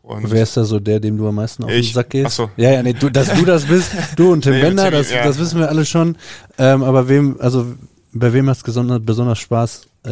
[0.01, 1.83] Und Wer ist da so der, dem du am meisten auf den.
[1.83, 2.25] Sack gehst?
[2.27, 2.49] Ach so.
[2.57, 5.23] Ja, ja, nee, du, dass du das bist, du und Tim Nee, Bender, das, ja.
[5.23, 6.17] das wissen wir alle schon.
[6.57, 7.67] Ähm, aber wem, also
[8.11, 8.63] bei wem macht es
[9.03, 10.09] besonders, Spaß, äh,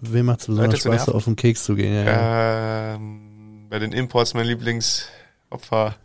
[0.00, 1.92] wem macht es besonders Spaß, auf den Keks zu gehen?
[1.94, 2.94] Ja, ja.
[2.94, 5.96] ähm, bei den Imports mein Lieblingsopfer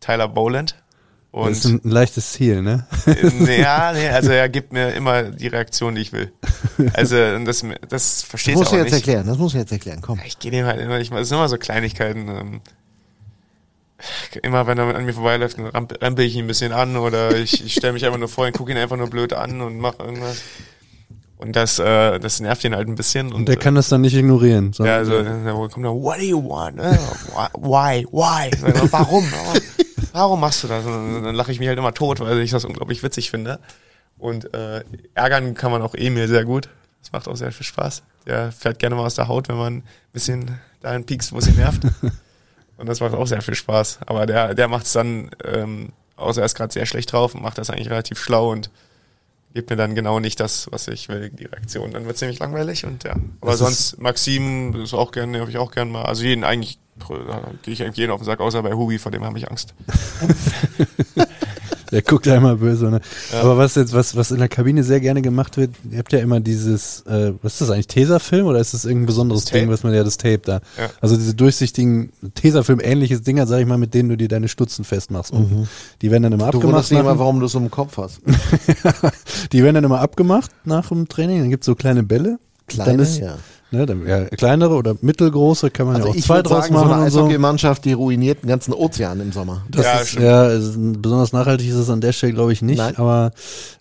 [0.00, 0.76] Tyler Boland.
[1.30, 2.86] Und das ist ein leichtes Ziel, ne?
[3.38, 6.32] nee, ja, nee, also er gibt mir immer die Reaktion, die ich will.
[6.94, 9.06] Also und das, das Das versteht musst er auch jetzt nicht.
[9.06, 10.20] erklären, das musst du jetzt erklären, komm.
[10.26, 12.28] Ich gehe dem halt immer nicht mal, es sind immer so Kleinigkeiten.
[12.28, 12.60] Ähm,
[14.42, 17.36] immer wenn er an mir vorbeiläuft, dann ramp- rempel ich ihn ein bisschen an oder
[17.36, 19.78] ich, ich stelle mich einfach nur vor und gucke ihn einfach nur blöd an und
[19.78, 20.40] mache irgendwas.
[21.36, 23.32] Und das, äh, das nervt ihn halt ein bisschen.
[23.32, 24.72] Und der kann das dann nicht ignorieren.
[24.78, 26.78] Ja, also dann kommt dann, what do you want?
[26.80, 26.96] Äh,
[27.54, 28.06] Why?
[28.10, 28.50] Why?
[28.50, 29.24] Ich, Warum?
[30.18, 30.40] Warum?
[30.40, 30.84] Machst du das?
[30.84, 33.60] Und dann, lache ich mich halt immer tot, weil ich das unglaublich witzig finde.
[34.18, 34.82] Und äh,
[35.14, 36.68] ärgern kann man auch Emil sehr gut.
[37.00, 38.02] Das macht auch sehr viel Spaß.
[38.26, 41.46] Der fährt gerne mal aus der Haut, wenn man ein bisschen dahin piekst, wo es
[41.46, 41.82] ihn nervt.
[42.78, 44.00] Und das macht auch sehr viel Spaß.
[44.06, 47.58] Aber der, der macht es dann, ähm, außer er ist gerade sehr schlecht drauf, macht
[47.58, 48.70] das eigentlich relativ schlau und
[49.54, 51.92] gibt mir dann genau nicht das, was ich will, die Reaktion.
[51.92, 53.14] Dann wird es ziemlich langweilig und ja.
[53.40, 56.04] Aber Das sonst, Maxim ist auch gerne, habe ich auch gerne mal.
[56.04, 59.12] Also jeden eigentlich, da gehe ich eigentlich jeden auf den Sack, außer bei Hubi, vor
[59.12, 59.74] dem habe ich Angst.
[61.90, 62.90] Der guckt einmal böse.
[62.90, 63.00] Ne?
[63.40, 66.18] Aber was jetzt, was, was in der Kabine sehr gerne gemacht wird, ihr habt ja
[66.18, 69.52] immer dieses, äh, was ist das eigentlich, Tesafilm oder ist das irgendein besonderes Das.
[69.52, 70.60] Ding, was man ja das Tape da?
[70.76, 70.90] Ja.
[71.00, 75.32] Also diese durchsichtigen Tesafilm-ähnliches Dinger, sag ich mal, mit denen du dir deine Stutzen festmachst.
[75.32, 75.66] unten.
[76.02, 76.90] Die werden dann immer Du abgemacht.
[76.92, 78.20] nach immer, dem- warum du es im Kopf hast.
[79.52, 81.40] die werden dann immer abgemacht nach dem Training.
[81.40, 82.38] Dann gibt's so kleine Bälle.
[82.66, 83.38] Kleine, dann ist, ja.
[83.70, 86.74] Ne, dann, ja, kleinere oder mittelgroße kann man Also ja auch ich zwei draus sagen,
[86.74, 87.18] so machen eine so.
[87.20, 89.66] Eishockeymannschaft, die ruiniert den ganzen Ozean im Sommer.
[89.70, 90.24] Das Ja, ist, stimmt.
[90.24, 92.78] ja, ist, besonders nachhaltig ist es an der Stelle, glaube ich, nicht.
[92.78, 92.96] Nein.
[92.96, 93.30] Aber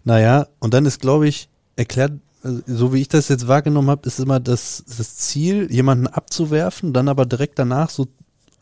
[0.04, 2.12] naja, und dann ist, glaube ich, erklärt,
[2.44, 6.92] also, so wie ich das jetzt wahrgenommen habe, ist immer das, das Ziel, jemanden abzuwerfen,
[6.92, 8.08] dann aber direkt danach so,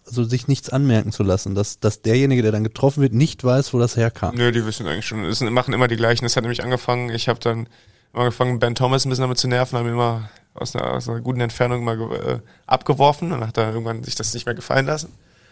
[0.03, 3.73] so sich nichts anmerken zu lassen, dass, dass derjenige, der dann getroffen wird, nicht weiß,
[3.73, 4.35] wo das herkam.
[4.35, 5.25] Nö, die wissen eigentlich schon.
[5.25, 6.23] Es machen immer die gleichen.
[6.23, 7.09] Das hat nämlich angefangen.
[7.09, 7.67] Ich habe dann
[8.13, 11.19] immer angefangen, Ben Thomas ein bisschen damit zu nerven, haben immer aus einer, aus einer
[11.21, 13.29] guten Entfernung mal äh, abgeworfen.
[13.29, 15.09] Dann hat er irgendwann sich das nicht mehr gefallen lassen.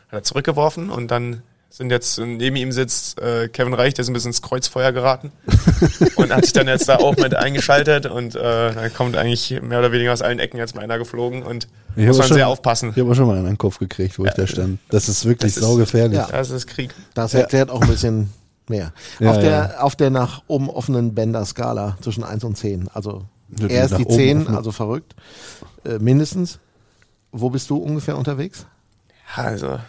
[0.08, 4.10] Hat er zurückgeworfen und dann sind jetzt neben ihm sitzt äh, Kevin Reich, der ist
[4.10, 5.32] ein bisschen ins Kreuzfeuer geraten
[6.18, 9.80] und hat sich dann jetzt da auch mit eingeschaltet und äh, dann kommt eigentlich mehr
[9.80, 12.48] oder weniger aus allen Ecken jetzt mal einer geflogen und Ich muss man schon- sehr
[12.48, 12.92] aufpassen.
[12.96, 14.78] Ich habe auch schon mal einen an den Kopf gekriegt, wo ich da stand.
[14.90, 16.20] Das ist wirklich Das ist- saugefährlich.
[16.20, 16.28] Ja.
[16.30, 16.94] Das ist Krieg.
[17.16, 18.32] Das erklärt auch ein bisschen
[18.70, 18.94] mehr.
[19.20, 19.80] Ja, auf, der, ja.
[19.80, 22.88] auf der nach oben offenen Bender-Skala zwischen 1 und 10.
[22.94, 23.24] Also
[23.60, 24.56] Ja, er ist die oben 10, offen.
[24.56, 25.16] also verrückt.
[25.86, 26.60] Äh, mindestens.
[27.32, 28.68] Wo bist du ungefähr unterwegs?
[29.36, 29.80] Also,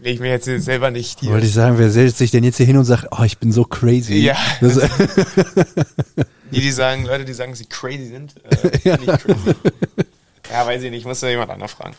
[0.00, 1.30] lege ich mir jetzt selber nicht hier.
[1.30, 3.52] Wollte ich sagen, wer setzt sich denn jetzt hier hin und sagt, oh, ich bin
[3.52, 4.16] so crazy.
[4.16, 4.36] Ja.
[4.60, 4.76] Das,
[6.50, 9.54] Die, die sagen, Leute, die sagen, sie crazy sind, äh, nicht crazy.
[10.50, 11.94] Ja, weiß ich nicht, muss da jemand anderen fragen.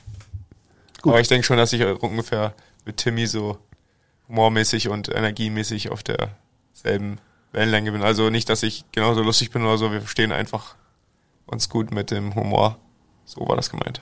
[1.02, 1.14] Gut.
[1.14, 2.54] Aber ich denke schon, dass ich ungefähr
[2.86, 3.58] mit Timmy so
[4.28, 7.20] humormäßig und energiemäßig auf derselben
[7.52, 8.04] Wellenlänge bin.
[8.04, 10.76] Also nicht, dass ich genauso lustig bin oder so, wir verstehen einfach
[11.46, 12.78] uns gut mit dem Humor.
[13.26, 14.02] So war das gemeint.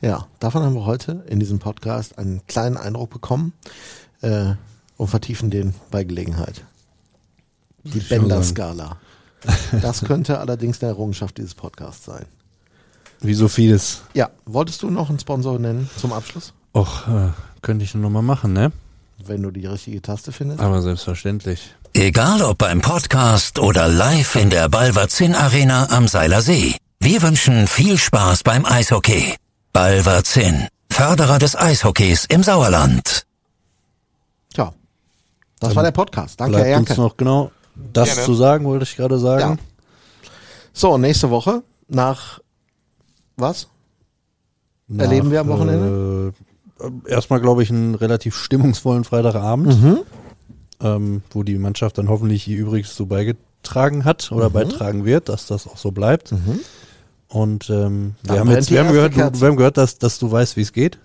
[0.00, 3.52] Ja, davon haben wir heute in diesem Podcast einen kleinen Eindruck bekommen
[4.20, 4.54] äh,
[4.96, 6.64] und vertiefen den bei Gelegenheit.
[7.84, 8.98] Die Bender-Skala.
[9.80, 12.26] Das könnte allerdings eine Errungenschaft dieses Podcasts sein.
[13.20, 14.02] wie so vieles.
[14.14, 16.52] Ja, wolltest du noch einen Sponsor nennen zum Abschluss?
[16.74, 17.30] Och, äh,
[17.62, 18.72] könnte ich nur noch mal machen, ne?
[19.24, 20.60] wenn du die richtige Taste findest.
[20.60, 21.74] Aber selbstverständlich.
[21.98, 26.76] Egal ob beim Podcast oder live in der Balverzin Arena am Seiler See.
[27.00, 29.34] Wir wünschen viel Spaß beim Eishockey.
[29.72, 33.24] Balverzin, Förderer des Eishockeys im Sauerland.
[34.52, 34.72] Tja,
[35.60, 36.38] das war der Podcast.
[36.40, 37.00] Danke, Herr Bleibt uns Janke.
[37.02, 37.50] noch genau
[37.92, 38.22] das Gerne.
[38.24, 39.58] zu sagen, wollte ich gerade sagen.
[40.74, 42.40] So, nächste Woche nach
[43.36, 43.68] was?
[44.96, 46.34] Erleben wir am Wochenende?
[46.80, 49.98] Äh, erstmal, glaube ich, einen relativ stimmungsvollen Freitagabend, Mhm.
[50.80, 54.36] Ähm, wo die Mannschaft dann hoffentlich ihr Übriges so beigetragen hat Mhm.
[54.36, 56.32] oder beitragen wird, dass das auch so bleibt.
[57.28, 60.30] Und ähm, wir haben jetzt, wir haben gehört, du, wir haben gehört, dass, dass du
[60.30, 60.98] weißt, wie es geht,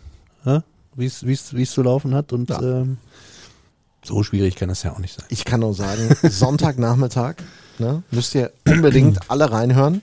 [0.45, 0.63] ja?
[0.95, 2.61] wie es es wie es zu laufen hat und Ja.
[2.61, 2.97] ähm,
[4.03, 5.25] so schwierig kann das ja auch nicht sein.
[5.29, 7.35] Ich kann nur sagen, Sonntagnachmittag
[7.79, 10.01] ne, müsst ihr unbedingt alle reinhören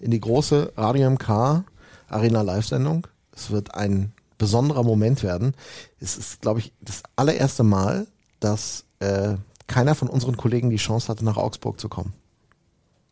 [0.00, 1.64] in die große Radio MK
[2.08, 3.06] Arena Live-Sendung.
[3.34, 5.54] Es wird ein besonderer Moment werden.
[6.00, 8.06] Es ist, glaube ich, das allererste Mal,
[8.40, 9.34] dass äh,
[9.66, 12.12] keiner von unseren Kollegen die Chance hatte, nach Augsburg zu kommen.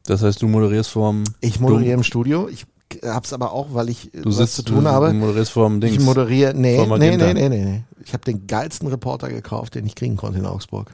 [0.04, 2.48] Das heißt, du moderierst vorm Ich moderiere im Studio.
[2.48, 2.66] Ich
[3.04, 5.08] habe es aber auch, weil ich du was sitzt, zu tun du, habe.
[5.08, 5.94] Du moderierst vorm Dings.
[5.96, 7.82] Ich moderiere, nee, nee, nee, nee, nee.
[8.04, 10.90] Ich habe den geilsten Reporter gekauft, den ich kriegen konnte in Augsburg.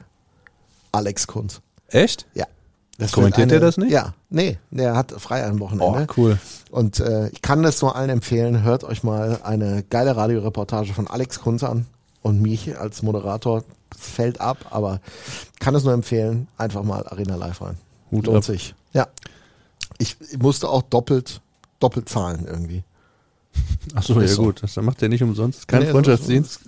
[0.91, 1.61] Alex Kunz.
[1.87, 2.25] Echt?
[2.33, 2.45] Ja.
[2.97, 3.91] Das Kommentiert der das nicht?
[3.91, 6.07] Ja, nee, der hat frei am Oh, Wochenende.
[6.15, 6.39] cool.
[6.71, 11.07] Und äh, ich kann das nur allen empfehlen, hört euch mal eine geile Radioreportage von
[11.07, 11.87] Alex Kunz an
[12.21, 13.65] und mich als Moderator.
[13.99, 14.99] Fällt ab, aber
[15.59, 17.77] kann es nur empfehlen, einfach mal Arena Live rein.
[18.11, 18.43] Hut Lohnt ab.
[18.43, 18.75] sich.
[18.93, 19.07] Ja.
[19.97, 21.41] Ich musste auch doppelt,
[21.79, 22.83] doppelt zahlen irgendwie.
[23.93, 24.43] Achso, ja so.
[24.43, 24.63] gut.
[24.63, 25.67] Das macht der nicht umsonst.
[25.67, 26.59] Kein Nee, Freundschaftsdienst.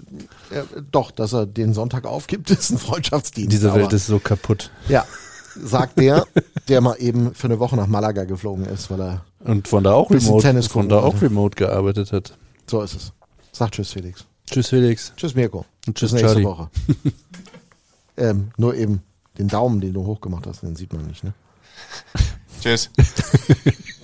[0.53, 3.51] Ja, doch, dass er den Sonntag aufgibt, ist ein Freundschaftsdienst.
[3.51, 4.71] Diese Welt ist so kaputt.
[4.87, 5.05] Ja,
[5.61, 6.25] sagt der,
[6.69, 9.93] der mal eben für eine Woche nach Malaga geflogen ist, weil er, Und von da
[9.93, 12.37] auch remote, Tennis von da auch remote gearbeitet hat.
[12.69, 13.11] so ist es.
[13.51, 14.25] Sagt Tschüss, Felix.
[14.49, 15.13] Tschüss Felix.
[15.15, 15.65] Tschüss, Mirko.
[15.85, 16.45] Und tschüss, Bis nächste Charlie.
[16.45, 16.69] Woche.
[18.17, 19.03] ähm, nur eben
[19.37, 21.33] den Daumen, den du hochgemacht hast, den sieht man nicht, ne?
[22.61, 22.89] Tschüss.